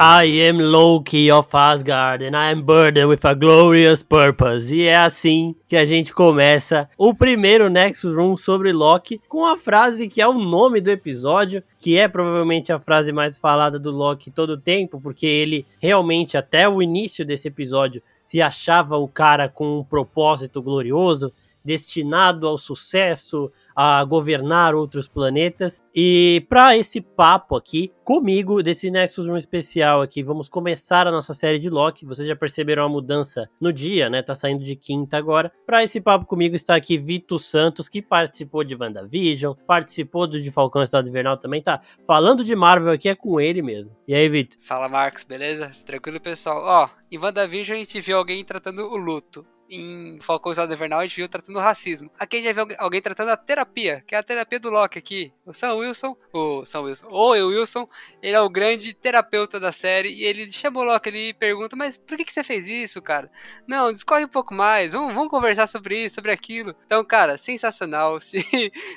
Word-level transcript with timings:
I 0.00 0.46
am 0.48 0.60
Loki 0.60 1.28
of 1.28 1.52
Asgard 1.56 2.22
and 2.22 2.36
I 2.36 2.52
am 2.52 2.62
burdened 2.62 3.08
with 3.08 3.24
a 3.24 3.34
glorious 3.34 4.00
purpose. 4.00 4.72
E 4.72 4.82
é 4.82 4.94
assim 4.94 5.56
que 5.66 5.76
a 5.76 5.84
gente 5.84 6.14
começa 6.14 6.88
o 6.96 7.12
primeiro 7.12 7.68
Nexus 7.68 8.14
Room 8.14 8.36
sobre 8.36 8.72
Loki 8.72 9.20
com 9.28 9.44
a 9.44 9.58
frase 9.58 10.06
que 10.06 10.20
é 10.20 10.28
o 10.28 10.34
nome 10.34 10.80
do 10.80 10.88
episódio, 10.88 11.64
que 11.80 11.98
é 11.98 12.06
provavelmente 12.06 12.72
a 12.72 12.78
frase 12.78 13.10
mais 13.10 13.36
falada 13.36 13.76
do 13.76 13.90
Loki 13.90 14.30
todo 14.30 14.50
o 14.50 14.60
tempo, 14.60 15.00
porque 15.00 15.26
ele 15.26 15.66
realmente 15.80 16.36
até 16.36 16.68
o 16.68 16.80
início 16.80 17.26
desse 17.26 17.48
episódio 17.48 18.00
se 18.22 18.40
achava 18.40 18.96
o 18.96 19.08
cara 19.08 19.48
com 19.48 19.80
um 19.80 19.82
propósito 19.82 20.62
glorioso, 20.62 21.32
destinado 21.64 22.46
ao 22.46 22.56
sucesso, 22.56 23.50
a 23.74 24.02
governar 24.04 24.74
outros 24.74 25.06
planetas. 25.06 25.80
E 25.94 26.44
para 26.48 26.76
esse 26.76 27.00
papo 27.00 27.56
aqui, 27.56 27.92
comigo, 28.02 28.62
desse 28.62 28.90
Nexus 28.90 29.26
Room 29.26 29.36
especial 29.36 30.02
aqui, 30.02 30.22
vamos 30.22 30.48
começar 30.48 31.06
a 31.06 31.12
nossa 31.12 31.34
série 31.34 31.58
de 31.58 31.68
Loki. 31.68 32.06
Vocês 32.06 32.26
já 32.26 32.34
perceberam 32.34 32.84
a 32.84 32.88
mudança 32.88 33.48
no 33.60 33.72
dia, 33.72 34.08
né? 34.08 34.22
Tá 34.22 34.34
saindo 34.34 34.64
de 34.64 34.74
quinta 34.74 35.16
agora. 35.16 35.52
Para 35.66 35.84
esse 35.84 36.00
papo 36.00 36.26
comigo 36.26 36.56
está 36.56 36.74
aqui 36.74 36.98
Vito 36.98 37.38
Santos, 37.38 37.88
que 37.88 38.00
participou 38.00 38.64
de 38.64 38.74
WandaVision, 38.74 39.54
participou 39.66 40.26
do 40.26 40.40
de 40.40 40.50
Falcão 40.50 40.82
Estado 40.82 41.08
Invernal 41.08 41.36
também, 41.36 41.62
tá 41.62 41.80
falando 42.06 42.42
de 42.42 42.56
Marvel 42.56 42.92
aqui, 42.92 43.08
é 43.08 43.14
com 43.14 43.40
ele 43.40 43.62
mesmo. 43.62 43.94
E 44.06 44.14
aí, 44.14 44.28
Vito? 44.28 44.56
Fala, 44.60 44.88
Marcos, 44.88 45.24
beleza? 45.24 45.72
Tranquilo, 45.84 46.18
pessoal? 46.20 46.62
Ó, 46.64 46.88
em 47.12 47.18
WandaVision 47.18 47.76
a 47.76 47.80
gente 47.80 48.00
viu 48.00 48.16
alguém 48.16 48.44
tratando 48.44 48.82
o 48.82 48.96
luto 48.96 49.44
em 49.68 50.18
Falcão 50.20 50.52
Estado 50.52 50.72
Invernal 50.72 51.00
a 51.00 51.06
gente 51.06 51.16
viu 51.16 51.28
tratando 51.28 51.56
o 51.56 51.62
racismo. 51.62 52.10
Aqui 52.18 52.36
a 52.36 52.40
gente 52.40 52.54
já 52.54 52.64
viu 52.64 52.76
alguém 52.78 53.02
tratando 53.02 53.30
a 53.30 53.36
terapia, 53.36 54.02
que 54.06 54.14
é 54.14 54.18
a 54.18 54.22
terapia 54.22 54.58
do 54.58 54.70
Loki 54.70 54.98
aqui. 54.98 55.32
O 55.44 55.52
Sam 55.52 55.74
Wilson, 55.74 56.16
o 56.32 56.64
Sam 56.64 56.80
Wilson, 56.82 57.06
ou 57.10 57.34
o 57.34 57.48
Wilson, 57.48 57.88
ele 58.22 58.36
é 58.36 58.40
o 58.40 58.48
grande 58.48 58.94
terapeuta 58.94 59.60
da 59.60 59.72
série 59.72 60.10
e 60.10 60.24
ele 60.24 60.50
chama 60.50 60.80
o 60.80 60.84
Loki 60.84 61.08
ali 61.08 61.28
e 61.28 61.34
pergunta, 61.34 61.76
mas 61.76 61.98
por 61.98 62.16
que, 62.16 62.24
que 62.24 62.32
você 62.32 62.42
fez 62.42 62.68
isso, 62.68 63.00
cara? 63.02 63.30
Não, 63.66 63.92
discorre 63.92 64.24
um 64.24 64.28
pouco 64.28 64.54
mais, 64.54 64.92
vamos, 64.92 65.14
vamos 65.14 65.30
conversar 65.30 65.66
sobre 65.66 66.04
isso, 66.04 66.16
sobre 66.16 66.32
aquilo. 66.32 66.74
Então, 66.86 67.04
cara, 67.04 67.36
sensacional. 67.36 68.18
Se, 68.28 68.42